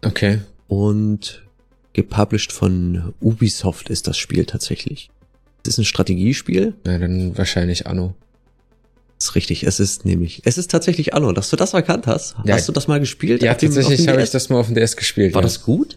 [0.04, 0.40] Okay.
[0.68, 1.42] und
[1.92, 5.10] gepublished von Ubisoft ist das Spiel tatsächlich.
[5.62, 6.74] Es ist ein Strategiespiel.
[6.84, 8.14] Na, dann wahrscheinlich Anno.
[9.18, 12.34] Das ist richtig, es ist nämlich, es ist tatsächlich Anno, dass du das erkannt hast.
[12.44, 12.54] Ja.
[12.54, 13.42] hast du das mal gespielt?
[13.42, 15.34] Ja, tatsächlich habe ich das mal auf dem DS gespielt.
[15.34, 15.46] War ja.
[15.46, 15.96] das gut?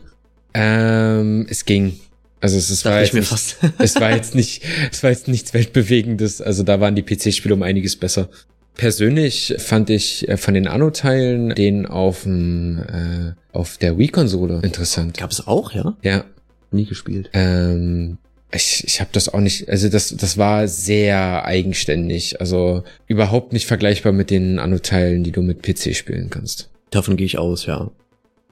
[0.53, 1.99] Ähm, es ging.
[2.39, 6.41] Also es, es war jetzt nicht, es war jetzt nicht, es war jetzt nichts weltbewegendes.
[6.41, 8.29] Also da waren die PC-Spiele um einiges besser.
[8.75, 15.17] Persönlich fand ich äh, von den Anno-Teilen den auf dem, äh, auf der Wii-Konsole interessant.
[15.17, 15.95] Gab es auch, ja?
[16.03, 16.25] Ja,
[16.71, 17.29] Nie gespielt.
[17.33, 18.17] ähm,
[18.51, 22.39] ich, ich habe das auch nicht, also das, das war sehr eigenständig.
[22.39, 26.69] Also überhaupt nicht vergleichbar mit den Anno-Teilen, die du mit PC spielen kannst.
[26.89, 27.91] Davon gehe ich aus, ja.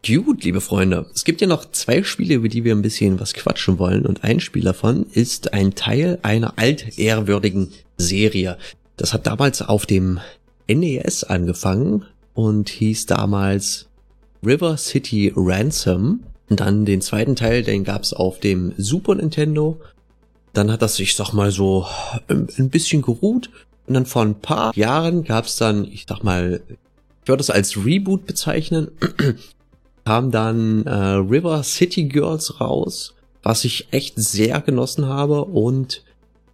[0.05, 1.05] Gut, liebe Freunde.
[1.15, 4.05] Es gibt ja noch zwei Spiele, über die wir ein bisschen was quatschen wollen.
[4.05, 8.57] Und ein Spiel davon ist ein Teil einer altehrwürdigen Serie.
[8.97, 10.19] Das hat damals auf dem
[10.67, 13.87] NES angefangen und hieß damals
[14.45, 16.21] River City Ransom.
[16.49, 19.79] Und dann den zweiten Teil, den gab's auf dem Super Nintendo.
[20.53, 21.87] Dann hat das, ich sag mal so,
[22.27, 23.49] ein ein bisschen geruht.
[23.87, 26.61] Und dann vor ein paar Jahren gab's dann, ich sag mal,
[27.23, 28.89] ich würde es als Reboot bezeichnen,
[30.05, 36.03] kam dann äh, River City Girls raus, was ich echt sehr genossen habe und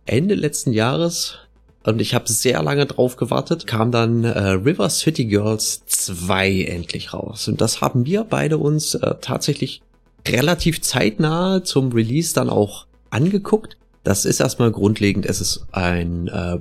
[0.06, 1.38] Ende letzten Jahres
[1.84, 7.14] und ich habe sehr lange drauf gewartet, kam dann äh, River City Girls 2 endlich
[7.14, 9.82] raus und das haben wir beide uns äh, tatsächlich
[10.28, 13.78] relativ zeitnah zum Release dann auch angeguckt.
[14.04, 16.60] Das ist erstmal grundlegend, es ist ein äh,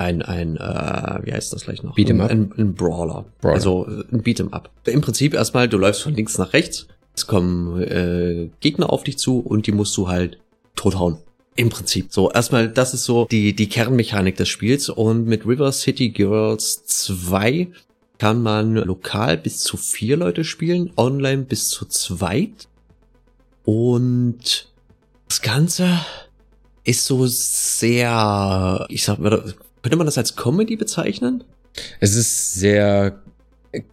[0.00, 1.94] ein, ein, äh, wie heißt das gleich noch?
[1.94, 2.30] Beat'em up?
[2.30, 3.26] Ein, ein Brawler.
[3.42, 3.54] Brawler.
[3.54, 4.70] Also äh, ein Beat'em up.
[4.86, 9.18] Im Prinzip erstmal, du läufst von links nach rechts, es kommen äh, Gegner auf dich
[9.18, 10.38] zu und die musst du halt
[10.74, 11.18] tothauen.
[11.56, 12.08] Im Prinzip.
[12.10, 14.88] So, erstmal, das ist so die, die Kernmechanik des Spiels.
[14.88, 17.68] Und mit River City Girls 2
[18.18, 22.68] kann man lokal bis zu vier Leute spielen, online bis zu zweit.
[23.64, 24.68] Und
[25.28, 26.00] das Ganze
[26.84, 31.44] ist so sehr, ich sag mal, könnte man das als Comedy bezeichnen?
[32.00, 33.22] Es ist sehr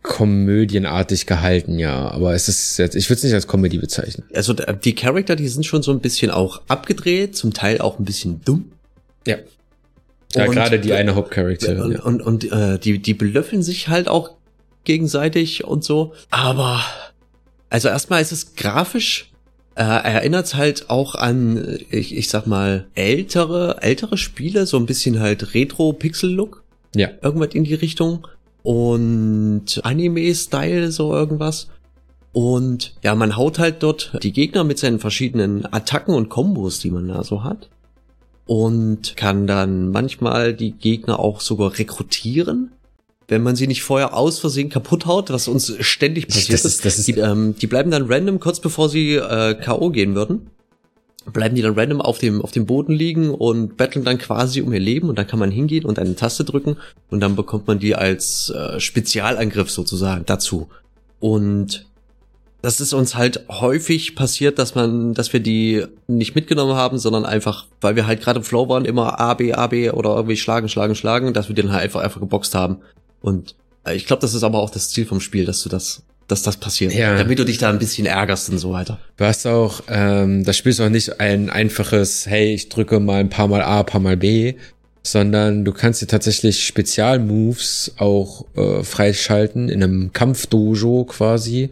[0.01, 4.25] komödienartig gehalten, ja, aber es ist jetzt, ich würde es nicht als Comedy bezeichnen.
[4.33, 8.05] Also die Charakter, die sind schon so ein bisschen auch abgedreht, zum Teil auch ein
[8.05, 8.71] bisschen dumm.
[9.27, 9.37] Ja.
[10.33, 11.81] Ja, Und- gerade die eine Hauptcharakterin.
[11.81, 12.01] Und, ja.
[12.03, 14.31] und, und äh, die, die belöffeln sich halt auch
[14.83, 16.13] gegenseitig und so.
[16.31, 16.81] Aber
[17.69, 19.31] also erstmal ist es grafisch,
[19.75, 21.57] äh, erinnert halt auch an,
[21.91, 26.63] äh, ich, ich sag mal, ältere, ältere Spiele, so ein bisschen halt Retro-Pixel-Look.
[26.95, 27.09] Ja.
[27.21, 28.27] Irgendwas in die Richtung.
[28.71, 31.67] Und Anime-Style, so irgendwas.
[32.33, 36.91] Und ja, man haut halt dort die Gegner mit seinen verschiedenen Attacken und Kombos, die
[36.91, 37.69] man da so hat.
[38.45, 42.71] Und kann dann manchmal die Gegner auch sogar rekrutieren,
[43.29, 46.83] wenn man sie nicht vorher aus Versehen kaputt haut, was uns ständig passiert Das ist-
[46.85, 49.91] das ist- die, ähm, die bleiben dann random kurz bevor sie äh, K.O.
[49.91, 50.47] gehen würden.
[51.33, 54.71] Bleiben die dann random auf dem, auf dem Boden liegen und betteln dann quasi um
[54.71, 56.77] ihr Leben und dann kann man hingehen und eine Taste drücken
[57.09, 60.69] und dann bekommt man die als äh, Spezialangriff sozusagen dazu.
[61.19, 61.85] Und
[62.61, 67.25] das ist uns halt häufig passiert, dass man, dass wir die nicht mitgenommen haben, sondern
[67.25, 70.37] einfach, weil wir halt gerade im Flow waren, immer A, B, A, B oder irgendwie
[70.37, 72.77] schlagen, schlagen, schlagen, dass wir den halt einfach, einfach geboxt haben.
[73.21, 73.55] Und
[73.85, 76.43] äh, ich glaube, das ist aber auch das Ziel vom Spiel, dass du das, dass
[76.43, 76.93] das passiert.
[76.93, 77.17] Ja.
[77.17, 78.99] Damit du dich da ein bisschen ärgerst und so weiter.
[79.15, 83.19] Du hast auch, ähm, das Spiel ist auch nicht ein einfaches, hey, ich drücke mal
[83.19, 84.55] ein paar Mal A, ein paar Mal B,
[85.03, 91.71] sondern du kannst dir tatsächlich Spezialmoves auch äh, freischalten in einem Kampfdojo quasi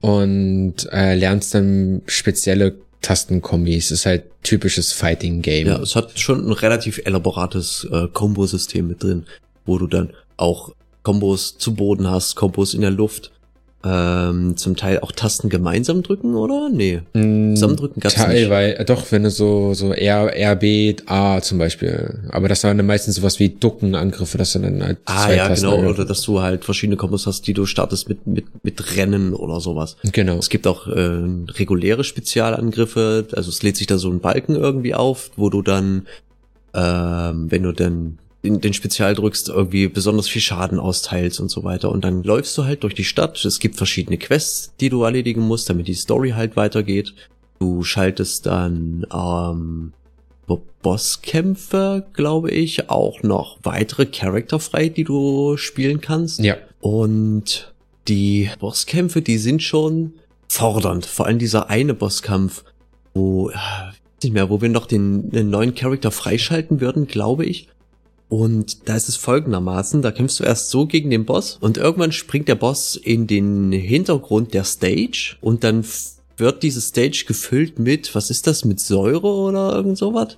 [0.00, 3.92] und äh, lernst dann spezielle Tastenkombis.
[3.92, 5.68] ist halt typisches Fighting-Game.
[5.68, 9.26] Ja, es hat schon ein relativ elaborates äh, Kombosystem mit drin,
[9.64, 10.72] wo du dann auch
[11.04, 13.30] Kombos zu Boden hast, Kombos in der Luft
[13.84, 16.68] ähm, zum Teil auch Tasten gemeinsam drücken, oder?
[16.70, 17.02] Nee.
[17.12, 18.80] Mm, Zusammendrücken gab's Teilweise, nicht.
[18.80, 22.20] Äh, doch, wenn du so, so R, RB, A zum Beispiel.
[22.30, 25.70] Aber das waren dann meistens sowas wie Duckenangriffe, dass du dann halt Ah, ja, Tasten
[25.70, 25.88] genau.
[25.88, 29.60] Oder dass du halt verschiedene Kombos hast, die du startest mit, mit, mit Rennen oder
[29.60, 29.96] sowas.
[30.12, 30.38] Genau.
[30.38, 31.20] Es gibt auch äh,
[31.52, 33.28] reguläre Spezialangriffe.
[33.36, 36.06] Also es lädt sich da so ein Balken irgendwie auf, wo du dann,
[36.74, 41.64] ähm, wenn du dann den, den Spezial drückst, irgendwie besonders viel Schaden austeilst und so
[41.64, 41.90] weiter.
[41.90, 43.44] Und dann läufst du halt durch die Stadt.
[43.44, 47.14] Es gibt verschiedene Quests, die du erledigen musst, damit die Story halt weitergeht.
[47.58, 49.92] Du schaltest dann ähm,
[50.86, 56.38] Bosskämpfe, glaube ich, auch noch weitere Charakter frei, die du spielen kannst.
[56.38, 56.56] Ja.
[56.80, 57.74] Und
[58.06, 60.12] die Bosskämpfe, die sind schon
[60.46, 61.04] fordernd.
[61.04, 62.62] Vor allem dieser eine Bosskampf,
[63.14, 63.54] wo, äh,
[64.22, 67.66] nicht mehr, wo wir noch den, den neuen Charakter freischalten würden, glaube ich.
[68.28, 72.10] Und da ist es folgendermaßen, da kämpfst du erst so gegen den Boss und irgendwann
[72.10, 75.84] springt der Boss in den Hintergrund der Stage und dann
[76.36, 80.36] wird diese Stage gefüllt mit, was ist das, mit Säure oder irgend sowas?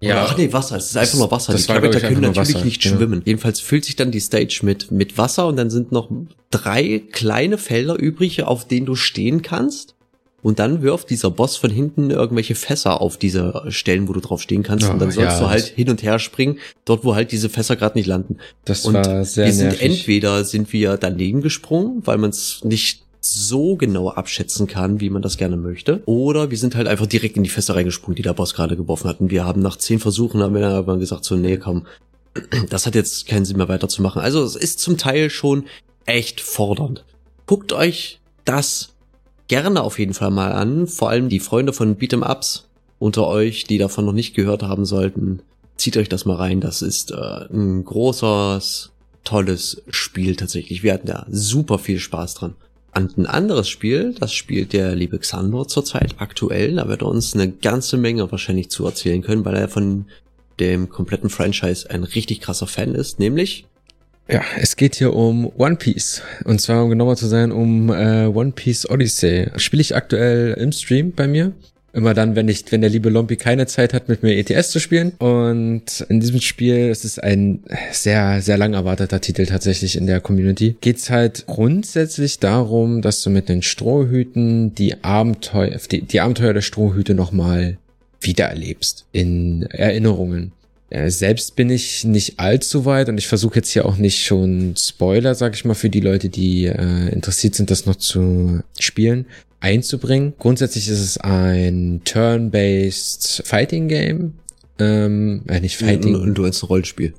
[0.00, 0.26] Ja.
[0.26, 1.52] ach nee, Wasser, es ist einfach nur Wasser.
[1.52, 2.64] Das die Charakter können natürlich Wasser.
[2.64, 3.20] nicht schwimmen.
[3.20, 3.26] Ja.
[3.26, 6.10] Jedenfalls füllt sich dann die Stage mit, mit Wasser und dann sind noch
[6.50, 9.93] drei kleine Felder übrig, auf denen du stehen kannst
[10.44, 14.42] und dann wirft dieser Boss von hinten irgendwelche Fässer auf diese Stellen, wo du drauf
[14.42, 14.86] stehen kannst.
[14.86, 17.48] Oh, und dann sollst ja, du halt hin und her springen, dort wo halt diese
[17.48, 18.36] Fässer gerade nicht landen.
[18.66, 19.82] Das und war sehr wir sind nervig.
[19.82, 25.22] entweder sind wir daneben gesprungen, weil man es nicht so genau abschätzen kann, wie man
[25.22, 26.02] das gerne möchte.
[26.04, 29.08] Oder wir sind halt einfach direkt in die Fässer reingesprungen, die der Boss gerade geworfen
[29.08, 29.20] hat.
[29.20, 31.86] Und wir haben nach zehn Versuchen haben wir dann irgendwann gesagt, so, nee, komm,
[32.68, 34.20] das hat jetzt keinen Sinn mehr weiterzumachen.
[34.20, 35.64] Also es ist zum Teil schon
[36.04, 37.02] echt fordernd.
[37.46, 38.93] Guckt euch das
[39.48, 40.86] gerne auf jeden Fall mal an.
[40.86, 42.66] Vor allem die Freunde von Beat'em Ups
[42.98, 45.40] unter euch, die davon noch nicht gehört haben sollten.
[45.76, 46.60] Zieht euch das mal rein.
[46.60, 48.90] Das ist äh, ein großes,
[49.24, 50.82] tolles Spiel tatsächlich.
[50.82, 52.54] Wir hatten da super viel Spaß dran.
[52.96, 56.76] Und ein anderes Spiel, das spielt der liebe Xandor zurzeit aktuell.
[56.76, 60.06] Da wird er uns eine ganze Menge wahrscheinlich zu erzählen können, weil er von
[60.60, 63.66] dem kompletten Franchise ein richtig krasser Fan ist, nämlich
[64.28, 66.22] ja, es geht hier um One Piece.
[66.44, 69.48] Und zwar, um genauer zu sein, um äh, One Piece Odyssey.
[69.56, 71.52] Spiele ich aktuell im Stream bei mir.
[71.92, 74.80] Immer dann, wenn ich, wenn der liebe Lompi keine Zeit hat, mit mir ETS zu
[74.80, 75.12] spielen.
[75.18, 80.20] Und in diesem Spiel, es ist ein sehr, sehr lang erwarteter Titel tatsächlich in der
[80.20, 86.52] Community, geht's halt grundsätzlich darum, dass du mit den Strohhüten die Abenteuer, die, die Abenteuer
[86.52, 87.76] der Strohhüte nochmal
[88.20, 90.50] wiedererlebst in Erinnerungen.
[90.94, 94.76] Ja, selbst bin ich nicht allzu weit und ich versuche jetzt hier auch nicht schon
[94.76, 99.26] Spoiler, sag ich mal, für die Leute, die äh, interessiert sind, das noch zu spielen,
[99.58, 100.34] einzubringen.
[100.38, 104.34] Grundsätzlich ist es ein Turn-based Fighting Game.
[104.78, 106.14] Ähm, äh, nicht Fighting.
[106.14, 107.12] Und du hast ein Rollenspiel.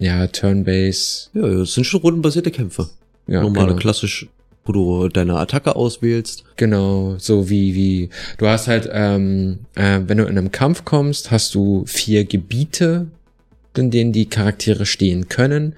[0.00, 1.30] Ja, Turn-based.
[1.34, 2.90] Ja, das sind schon rundenbasierte Kämpfe.
[3.28, 3.78] Ja, Normale, genau.
[3.78, 4.26] klassisch
[4.64, 6.44] wo du deine Attacke auswählst.
[6.56, 11.30] Genau, so wie, wie, du hast halt, ähm, äh, wenn du in einem Kampf kommst,
[11.30, 13.06] hast du vier Gebiete,
[13.76, 15.74] in denen die Charaktere stehen können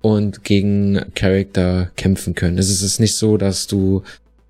[0.00, 2.58] und gegen Charakter kämpfen können.
[2.58, 4.02] Es ist nicht so, dass du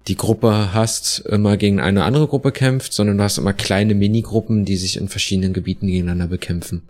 [0.08, 4.64] die Gruppe hast, immer gegen eine andere Gruppe kämpft, sondern du hast immer kleine Minigruppen,
[4.64, 6.82] die sich in verschiedenen Gebieten gegeneinander bekämpfen.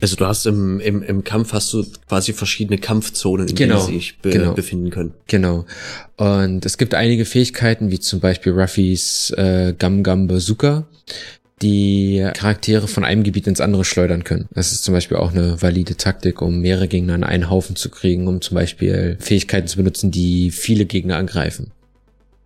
[0.00, 3.86] Also du hast im, im, im Kampf hast du quasi verschiedene Kampfzonen, in genau, denen
[3.86, 5.12] sie sich be genau, befinden können.
[5.26, 5.64] Genau.
[6.16, 10.86] Und es gibt einige Fähigkeiten, wie zum Beispiel Ruffys äh, Gum Gum Bazooka,
[11.62, 14.48] die Charaktere von einem Gebiet ins andere schleudern können.
[14.52, 17.90] Das ist zum Beispiel auch eine valide Taktik, um mehrere Gegner in einen Haufen zu
[17.90, 21.72] kriegen, um zum Beispiel Fähigkeiten zu benutzen, die viele Gegner angreifen.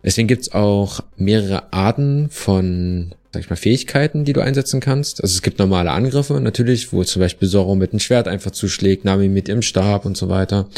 [0.03, 5.23] Deswegen gibt's auch mehrere Arten von sag ich mal, Fähigkeiten, die du einsetzen kannst.
[5.23, 9.05] Also es gibt normale Angriffe natürlich, wo zum Beispiel Zorro mit dem Schwert einfach zuschlägt,
[9.05, 10.69] Nami mit ihrem Stab und so weiter.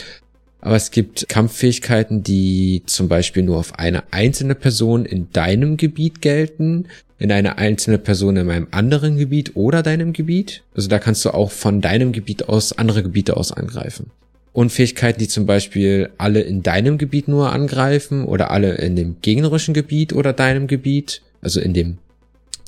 [0.61, 6.21] Aber es gibt Kampffähigkeiten, die zum Beispiel nur auf eine einzelne Person in deinem Gebiet
[6.21, 6.87] gelten,
[7.19, 10.63] in eine einzelne Person in einem anderen Gebiet oder deinem Gebiet.
[10.73, 14.11] Also da kannst du auch von deinem Gebiet aus andere Gebiete aus angreifen.
[14.53, 19.17] Und Fähigkeiten, die zum Beispiel alle in deinem Gebiet nur angreifen oder alle in dem
[19.21, 21.97] gegnerischen Gebiet oder deinem Gebiet, also in dem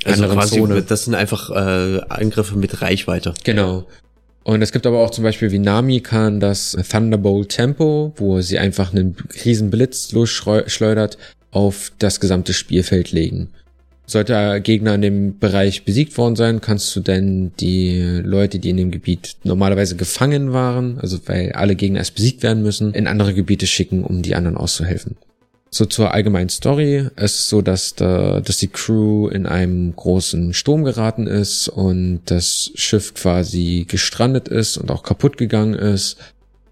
[0.08, 0.82] also quasi, Zone.
[0.82, 3.34] das sind einfach äh, Angriffe mit Reichweite.
[3.44, 3.86] Genau.
[4.44, 8.60] Und es gibt aber auch zum Beispiel wie Nami kann das Thunderbolt Tempo, wo sie
[8.60, 11.18] einfach einen riesen Blitz losschleudert,
[11.52, 13.50] auf das gesamte Spielfeld legen.
[14.06, 18.70] Sollte der Gegner in dem Bereich besiegt worden sein, kannst du denn die Leute, die
[18.70, 23.08] in dem Gebiet normalerweise gefangen waren, also weil alle Gegner erst besiegt werden müssen, in
[23.08, 25.18] andere Gebiete schicken, um die anderen auszuhelfen.
[25.69, 27.07] So zur allgemeinen Story.
[27.15, 32.22] Es ist so, dass, da, dass die Crew in einem großen Sturm geraten ist und
[32.26, 36.18] das Schiff quasi gestrandet ist und auch kaputt gegangen ist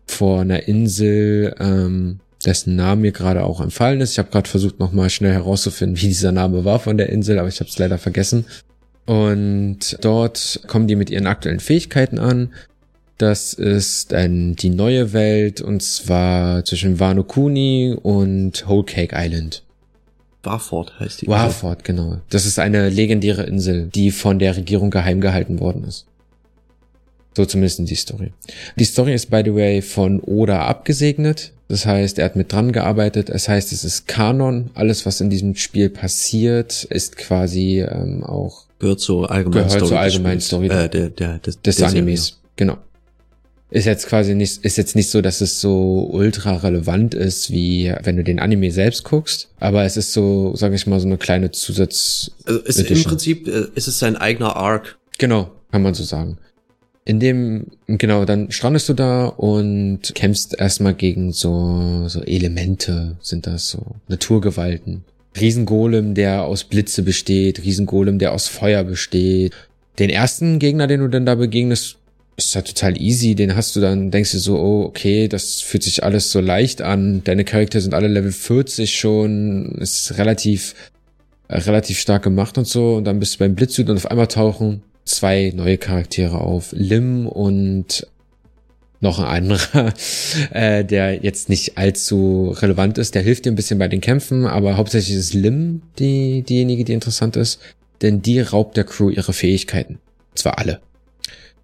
[0.08, 4.12] vor einer Insel, ähm, dessen Name mir gerade auch entfallen ist.
[4.12, 7.50] Ich habe gerade versucht, nochmal schnell herauszufinden, wie dieser Name war von der Insel, aber
[7.50, 8.46] ich habe es leider vergessen.
[9.06, 12.54] Und dort kommen die mit ihren aktuellen Fähigkeiten an.
[13.18, 19.64] Das ist ein, die neue Welt und zwar zwischen Wano Kuni und Whole Cake Island.
[20.44, 21.28] Warford heißt die.
[21.28, 22.20] Warford, genau.
[22.30, 26.06] Das ist eine legendäre Insel, die von der Regierung geheim gehalten worden ist.
[27.36, 28.32] So zumindest die Story.
[28.78, 31.52] Die Story ist, by the way, von Oda abgesegnet.
[31.68, 33.30] Das heißt, er hat mit dran gearbeitet.
[33.30, 34.70] Es heißt, es ist Kanon.
[34.74, 39.88] Alles, was in diesem Spiel passiert, ist quasi ähm, auch gehört zur allgemeinen gehört Story,
[39.88, 42.26] zur allgemeinen Story äh, der, der, des, des der Animes.
[42.28, 42.40] Serie.
[42.56, 42.78] Genau.
[43.72, 47.92] Ist jetzt quasi nicht, ist jetzt nicht so, dass es so ultra relevant ist, wie
[48.04, 49.50] wenn du den Anime selbst guckst.
[49.60, 52.32] Aber es ist so, sage ich mal, so eine kleine Zusatz.
[52.46, 54.98] Also ist im Prinzip äh, ist es sein eigener Arc.
[55.18, 56.38] Genau, kann man so sagen.
[57.06, 63.46] In dem, genau, dann strandest du da und kämpfst erstmal gegen so, so Elemente, sind
[63.46, 65.04] das so Naturgewalten.
[65.40, 69.54] Riesengolem, der aus Blitze besteht, Riesengolem, der aus Feuer besteht.
[70.00, 71.98] Den ersten Gegner, den du dann da begegnest,
[72.38, 73.36] ist ja total easy.
[73.36, 76.82] Den hast du dann, denkst du so, oh, okay, das fühlt sich alles so leicht
[76.82, 77.24] an.
[77.24, 80.76] Deine Charaktere sind alle Level 40 schon, ist relativ,
[81.50, 82.96] relativ stark gemacht und so.
[82.96, 86.74] Und dann bist du beim Blitzsüd und auf einmal tauchen zwei neue Charaktere auf.
[86.74, 88.08] Lim und
[89.02, 89.94] noch ein anderer,
[90.52, 93.16] äh, der jetzt nicht allzu relevant ist.
[93.16, 96.94] Der hilft dir ein bisschen bei den Kämpfen, aber hauptsächlich ist Lim die, diejenige, die
[96.94, 97.60] interessant ist,
[98.02, 100.00] denn die raubt der Crew ihre Fähigkeiten.
[100.34, 100.82] zwar alle.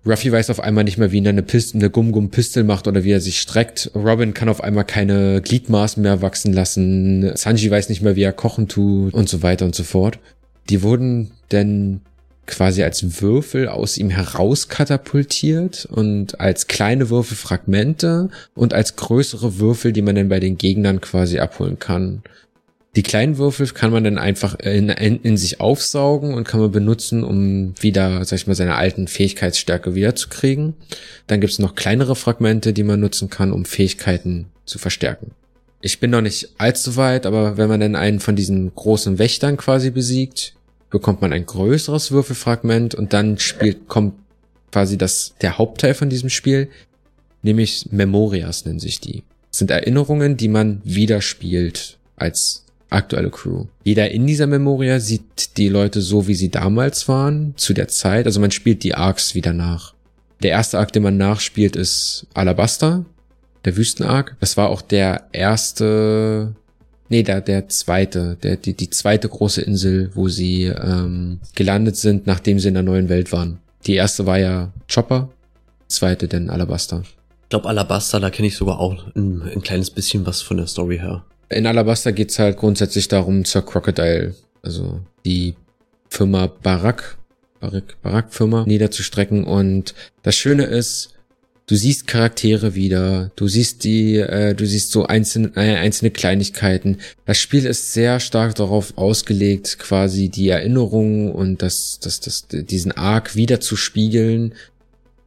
[0.05, 3.11] Ruffy weiß auf einmal nicht mehr, wie er eine, Pist eine Gum-Gum-Pistel macht oder wie
[3.11, 3.91] er sich streckt.
[3.93, 7.35] Robin kann auf einmal keine Gliedmaßen mehr wachsen lassen.
[7.35, 10.17] Sanji weiß nicht mehr, wie er kochen tut und so weiter und so fort.
[10.69, 12.01] Die wurden denn
[12.47, 20.01] quasi als Würfel aus ihm herauskatapultiert und als kleine Würfelfragmente und als größere Würfel, die
[20.01, 22.23] man dann bei den Gegnern quasi abholen kann.
[22.97, 26.72] Die kleinen Würfel kann man dann einfach in, in, in sich aufsaugen und kann man
[26.72, 30.73] benutzen, um wieder, sag ich mal, seine alten Fähigkeitsstärke wiederzukriegen.
[31.27, 35.31] Dann gibt's noch kleinere Fragmente, die man nutzen kann, um Fähigkeiten zu verstärken.
[35.80, 39.55] Ich bin noch nicht allzu weit, aber wenn man dann einen von diesen großen Wächtern
[39.55, 40.53] quasi besiegt,
[40.89, 44.15] bekommt man ein größeres Würfelfragment und dann spielt, kommt
[44.72, 46.69] quasi das, der Hauptteil von diesem Spiel,
[47.41, 49.23] nämlich Memorias nennen sich die.
[49.49, 53.65] Das sind Erinnerungen, die man wieder spielt als aktuelle Crew.
[53.84, 58.26] Jeder in dieser Memoria sieht die Leute so, wie sie damals waren, zu der Zeit.
[58.26, 59.93] Also man spielt die Arcs wieder nach.
[60.43, 63.05] Der erste Arc, den man nachspielt, ist Alabaster,
[63.65, 64.35] der Wüstenarc.
[64.39, 66.55] Das war auch der erste
[67.11, 72.26] Nee, der, der zweite, der, die, die zweite große Insel, wo sie ähm, gelandet sind,
[72.26, 73.59] nachdem sie in der neuen Welt waren.
[73.85, 75.27] Die erste war ja Chopper,
[75.89, 77.03] zweite dann Alabaster.
[77.03, 80.68] Ich glaube, Alabaster, da kenne ich sogar auch ein, ein kleines bisschen was von der
[80.68, 81.26] Story her.
[81.51, 85.55] In Alabaster geht's halt grundsätzlich darum, zur Crocodile, also die
[86.09, 87.17] Firma Barack,
[87.59, 89.43] Barack, Barack Firma niederzustrecken.
[89.43, 91.13] Und das Schöne ist,
[91.67, 96.97] du siehst Charaktere wieder, du siehst die, äh, du siehst so einzelne, äh, einzelne Kleinigkeiten.
[97.25, 102.91] Das Spiel ist sehr stark darauf ausgelegt, quasi die Erinnerungen und das, das, das, diesen
[102.91, 104.53] Arc wieder zu spiegeln.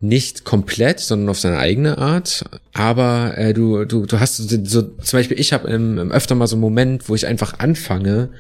[0.01, 2.45] Nicht komplett, sondern auf seine eigene Art.
[2.73, 6.57] Aber äh, du, du, du hast so, zum Beispiel, ich habe im, öfter mal so
[6.57, 8.31] einen Moment, wo ich einfach anfange,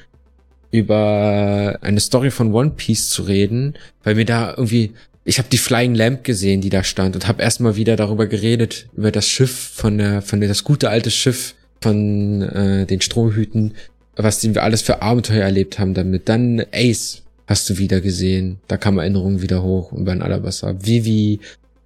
[0.70, 4.92] über eine Story von One Piece zu reden, weil mir da irgendwie
[5.24, 8.88] ich habe die Flying Lamp gesehen, die da stand und habe erstmal wieder darüber geredet
[8.94, 13.74] über das Schiff von der von der das gute alte Schiff von äh, den Strohhüten,
[14.16, 16.28] was wir alles für Abenteuer erlebt haben damit.
[16.28, 20.76] Dann Ace hast du wieder gesehen, da kam Erinnerungen wieder hoch über ein Alabasta.
[20.84, 21.40] Vivi,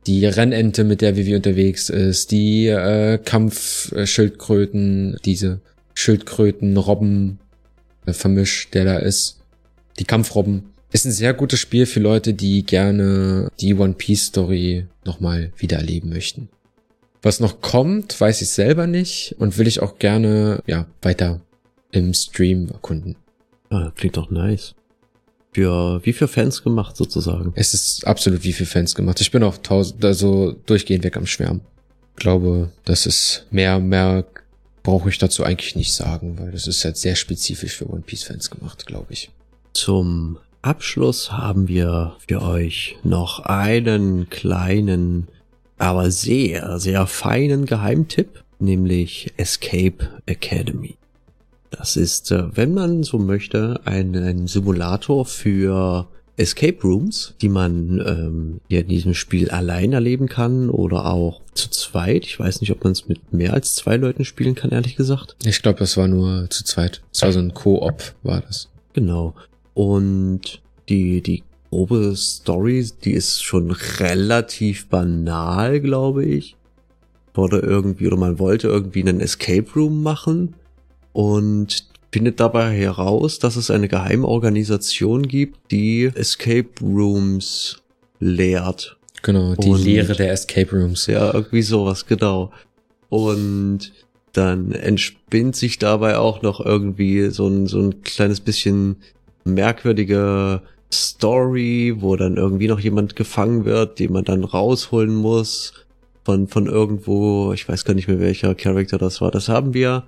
[0.07, 5.61] die Rennente, mit der Vivi unterwegs ist, die äh, Kampfschildkröten, diese
[5.95, 7.41] Schildkröten, Robben
[8.07, 9.41] äh, Vermisch, der da ist,
[9.99, 14.87] die Kampfrobben ist ein sehr gutes Spiel für Leute, die gerne die One Piece Story
[15.05, 16.49] nochmal wieder erleben möchten.
[17.21, 21.41] Was noch kommt, weiß ich selber nicht und will ich auch gerne, ja, weiter
[21.91, 23.17] im Stream erkunden.
[23.71, 24.75] Ah, klingt doch nice.
[25.59, 27.53] Für wie für Fans gemacht sozusagen?
[27.57, 29.21] Es ist absolut wie für Fans gemacht.
[29.21, 31.63] Ich bin auch tausend, also durchgehend weg am Schwärmen.
[32.15, 34.25] Glaube, das ist mehr, mehr
[34.85, 38.23] brauche ich dazu eigentlich nicht sagen, weil das ist halt sehr spezifisch für One Piece
[38.23, 39.31] Fans gemacht, glaube ich.
[39.73, 45.27] zum Abschluss haben wir für euch noch einen kleinen,
[45.77, 50.97] aber sehr, sehr feinen Geheimtipp, nämlich Escape Academy.
[51.71, 56.09] Das ist, äh, wenn man so möchte, ein, ein Simulator für
[56.39, 61.69] Escape Rooms, die man ähm, hier in diesem Spiel allein erleben kann oder auch zu
[61.71, 62.25] zweit.
[62.25, 65.37] Ich weiß nicht, ob man es mit mehr als zwei Leuten spielen kann, ehrlich gesagt.
[65.45, 67.03] Ich glaube, das war nur zu zweit.
[67.13, 68.69] Es war so ein Co-op, war das.
[68.93, 69.35] Genau.
[69.75, 76.57] Und die, die grobe Story, die ist schon relativ banal, glaube ich.
[77.35, 80.55] Wurde irgendwie, oder man wollte irgendwie einen Escape Room machen
[81.13, 87.83] und findet dabei heraus, dass es eine Geheimorganisation gibt, die Escape Rooms
[88.19, 88.97] lehrt.
[89.23, 91.07] Genau, die Und- Lehre der Escape Rooms.
[91.07, 92.51] Ja, irgendwie sowas, genau.
[93.09, 93.93] Und
[94.33, 98.97] dann entspinnt sich dabei auch noch irgendwie so ein, so ein kleines bisschen
[99.45, 100.63] merkwürdige
[100.93, 105.73] Story, wo dann irgendwie noch jemand gefangen wird, den man dann rausholen muss
[106.25, 107.53] von, von irgendwo.
[107.53, 109.31] Ich weiß gar nicht mehr, welcher Charakter das war.
[109.31, 110.05] Das haben wir,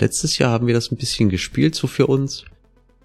[0.00, 2.44] letztes Jahr haben wir das ein bisschen gespielt, so für uns.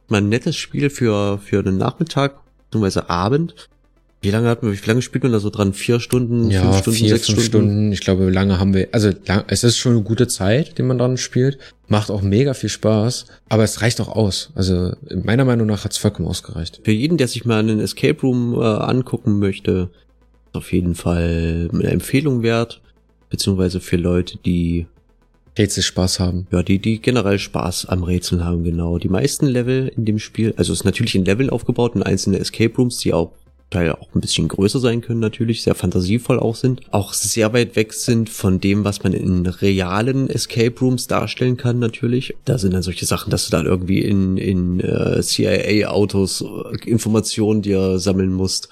[0.08, 3.56] Mal ein nettes Spiel für, für einen Nachmittag, beziehungsweise Abend.
[4.22, 5.74] Wie lange hatten wir, wie lange spielt man da so dran?
[5.74, 7.70] Vier Stunden, Ja, fünf Stunden, vier, sechs fünf Stunden?
[7.70, 7.92] Stunden.
[7.92, 10.98] Ich glaube, lange haben wir, also lang, es ist schon eine gute Zeit, die man
[10.98, 11.60] dran spielt.
[11.88, 14.52] Macht auch mega viel Spaß, aber es reicht auch aus.
[14.56, 14.94] Also
[15.24, 16.82] meiner Meinung nach hat es vollkommen ausgereicht.
[16.84, 19.90] Für jeden, der sich mal einen Escape Room äh, angucken möchte,
[20.48, 22.82] ist auf jeden Fall eine Empfehlung wert.
[23.30, 24.88] Beziehungsweise für Leute, die,
[25.58, 26.48] Rätsel Spaß haben.
[26.52, 28.98] ja, die, die generell Spaß am Rätseln haben, genau.
[28.98, 32.76] Die meisten Level in dem Spiel, also ist natürlich in Leveln aufgebaut, in einzelne Escape
[32.76, 33.32] Rooms, die auch
[33.70, 37.76] Teil auch ein bisschen größer sein können natürlich, sehr fantasievoll auch sind, auch sehr weit
[37.76, 42.34] weg sind von dem, was man in realen Escape Rooms darstellen kann natürlich.
[42.46, 47.62] Da sind dann solche Sachen, dass du dann irgendwie in, in äh, CIA-Autos äh, Informationen
[47.62, 48.70] dir sammeln musst.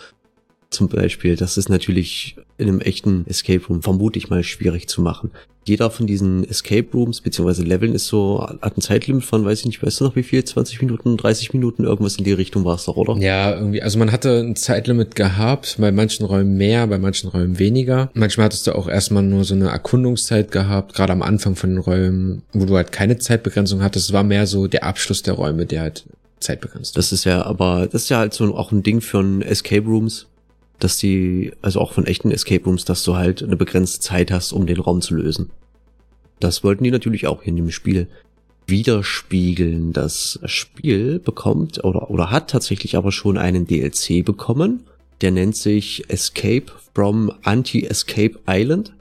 [0.75, 5.01] Zum Beispiel, das ist natürlich in einem echten Escape Room vermute ich mal schwierig zu
[5.01, 5.31] machen.
[5.65, 9.65] Jeder von diesen Escape Rooms beziehungsweise Leveln ist so, hat ein Zeitlimit von, weiß ich
[9.67, 10.43] nicht, weißt du noch wie viel?
[10.43, 13.15] 20 Minuten, 30 Minuten, irgendwas in die Richtung war es doch, oder?
[13.19, 17.57] Ja, irgendwie, also man hatte ein Zeitlimit gehabt, bei manchen Räumen mehr, bei manchen Räumen
[17.57, 18.11] weniger.
[18.13, 21.79] Manchmal hattest du auch erstmal nur so eine Erkundungszeit gehabt, gerade am Anfang von den
[21.79, 24.09] Räumen, wo du halt keine Zeitbegrenzung hattest.
[24.09, 26.03] Es war mehr so der Abschluss der Räume, der halt
[26.41, 26.97] zeitbegrenzt.
[26.97, 29.85] Das ist ja, aber das ist ja halt so auch ein Ding für ein Escape
[29.85, 30.27] Rooms,
[30.79, 34.51] dass die, also auch von echten Escape Rooms, dass du halt eine begrenzte Zeit hast,
[34.51, 35.49] um den Raum zu lösen.
[36.39, 38.07] Das wollten die natürlich auch hier in dem Spiel
[38.67, 39.93] widerspiegeln.
[39.93, 44.83] Das Spiel bekommt oder, oder hat tatsächlich aber schon einen DLC bekommen.
[45.21, 48.93] Der nennt sich Escape from Anti-Escape Island.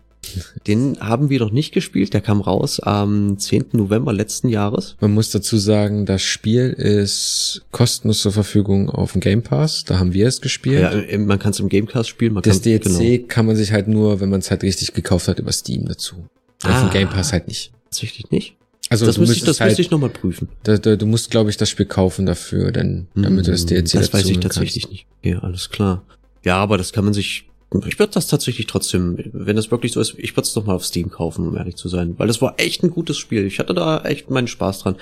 [0.67, 2.15] Den haben wir noch nicht gespielt.
[2.15, 3.67] Der kam raus am 10.
[3.73, 4.97] November letzten Jahres.
[5.01, 9.85] Man muss dazu sagen, das Spiel ist kostenlos zur Verfügung auf dem Game Pass.
[9.85, 10.81] Da haben wir es gespielt.
[10.83, 12.33] Ja, im- man kann es im Gamecast spielen.
[12.35, 12.83] Man das DLC
[13.19, 13.25] genau.
[13.29, 16.17] kann man sich halt nur, wenn man es halt richtig gekauft hat, über Steam dazu.
[16.65, 16.81] Auf Ah.
[16.89, 17.73] dem Game Pass halt nicht.
[17.91, 18.57] Tatsächlich nicht.
[18.91, 20.49] Also das müsste ich, müsste halt, ich nochmal prüfen.
[20.63, 23.69] da, da, du musst, glaube ich, das Spiel kaufen dafür, denn, damit du das Hm,
[23.69, 25.07] DLC Das weiß ich tatsächlich nicht.
[25.23, 26.05] Ja, alles klar.
[26.45, 27.47] Ja, aber das kann man sich.
[27.87, 30.75] Ich würde das tatsächlich trotzdem, wenn das wirklich so ist, ich würde es doch mal
[30.75, 32.15] auf Steam kaufen, um ehrlich zu sein.
[32.19, 33.45] Weil das war echt ein gutes Spiel.
[33.47, 34.97] Ich hatte da echt meinen Spaß dran.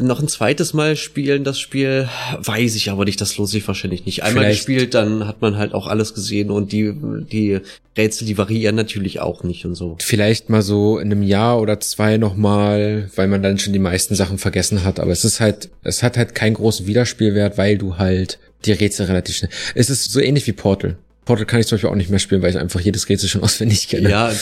[0.00, 2.08] Noch ein zweites Mal spielen das Spiel,
[2.38, 4.22] weiß ich aber nicht, das lohnt sich wahrscheinlich nicht.
[4.22, 6.94] Einmal Vielleicht- gespielt, dann hat man halt auch alles gesehen und die,
[7.32, 7.58] die
[7.96, 9.96] Rätsel, die variieren natürlich auch nicht und so.
[9.98, 14.14] Vielleicht mal so in einem Jahr oder zwei nochmal, weil man dann schon die meisten
[14.14, 15.00] Sachen vergessen hat.
[15.00, 19.06] Aber es ist halt, es hat halt keinen großen Wiederspielwert, weil du halt die Rätsel
[19.06, 19.50] relativ schnell.
[19.74, 20.96] Es ist so ähnlich wie Portal.
[21.28, 23.42] Portal kann ich zum Beispiel auch nicht mehr spielen, weil ich einfach jedes Rätsel schon
[23.44, 24.08] auswendig kenne.
[24.08, 24.32] Ja,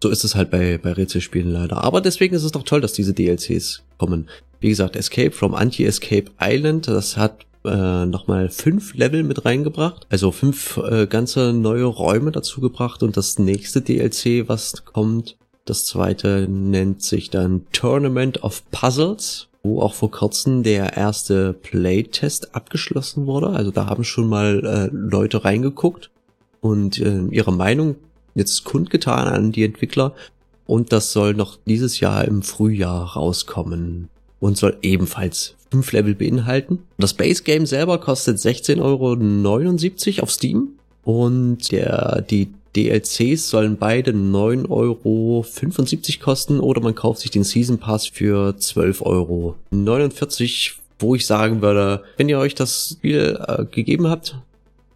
[0.00, 1.84] so ist es halt bei, bei Rätselspielen leider.
[1.84, 4.28] Aber deswegen ist es doch toll, dass diese DLCs kommen.
[4.58, 10.08] Wie gesagt, Escape from Anti-Escape Island, das hat äh, nochmal fünf Level mit reingebracht.
[10.10, 13.04] Also fünf äh, ganze neue Räume dazu gebracht.
[13.04, 15.36] Und das nächste DLC, was kommt,
[15.66, 22.54] das zweite nennt sich dann Tournament of Puzzles wo auch vor kurzem der erste Playtest
[22.54, 23.48] abgeschlossen wurde.
[23.48, 26.10] Also da haben schon mal äh, Leute reingeguckt
[26.64, 27.96] und äh, ihre Meinung
[28.34, 30.14] jetzt kundgetan an die Entwickler.
[30.66, 34.08] Und das soll noch dieses Jahr im Frühjahr rauskommen
[34.40, 36.78] und soll ebenfalls fünf Level beinhalten.
[36.96, 40.68] Das Base Game selber kostet 16,79 Euro auf Steam
[41.02, 45.44] und der, die DLCs sollen beide 9,75 Euro
[46.24, 49.54] kosten oder man kauft sich den Season Pass für 12,49 Euro.
[50.98, 54.36] Wo ich sagen würde, wenn ihr euch das Spiel äh, gegeben habt,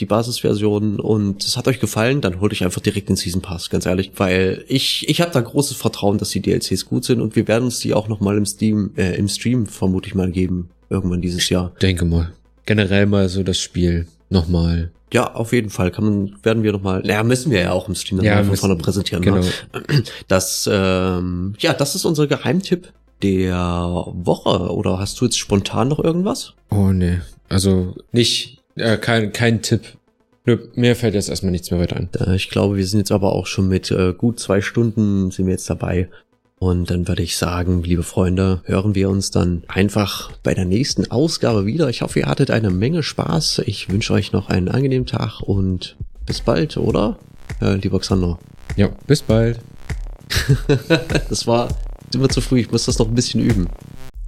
[0.01, 3.69] die Basisversion und es hat euch gefallen, dann holt euch einfach direkt den Season Pass,
[3.69, 7.35] ganz ehrlich, weil ich ich habe da großes Vertrauen, dass die DLCs gut sind und
[7.37, 10.71] wir werden uns die auch noch mal im Steam äh, im Stream vermutlich mal geben
[10.91, 11.73] irgendwann dieses Jahr.
[11.83, 12.33] Denke mal.
[12.67, 14.91] generell mal so das Spiel nochmal.
[15.13, 17.95] Ja, auf jeden Fall kann man, werden wir nochmal, naja, müssen wir ja auch im
[17.95, 19.23] Stream Ja, von vorne präsentieren.
[19.23, 19.39] Genau.
[19.39, 20.05] Ne?
[20.29, 22.93] Das, ähm, ja, das ist unser Geheimtipp
[23.23, 24.71] der Woche.
[24.71, 26.53] Oder hast du jetzt spontan noch irgendwas?
[26.71, 27.21] Oh nee.
[27.49, 29.83] Also nicht, äh, kein, kein Tipp.
[30.45, 32.09] Nö, mir fällt jetzt erstmal nichts mehr weiter ein.
[32.35, 35.53] Ich glaube, wir sind jetzt aber auch schon mit äh, gut zwei Stunden sind wir
[35.53, 36.09] jetzt dabei.
[36.59, 41.11] Und dann würde ich sagen, liebe Freunde, hören wir uns dann einfach bei der nächsten
[41.11, 41.89] Ausgabe wieder.
[41.89, 43.63] Ich hoffe, ihr hattet eine Menge Spaß.
[43.67, 45.97] Ich wünsche euch noch einen angenehmen Tag und
[46.27, 47.19] bis bald, oder?
[47.61, 48.39] Äh, lieber Xander.
[48.77, 49.61] Ja, bis bald.
[51.29, 51.69] Das war
[52.13, 52.61] immer zu früh.
[52.61, 53.69] Ich muss das noch ein bisschen üben.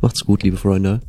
[0.00, 1.00] Macht's gut, liebe Freunde.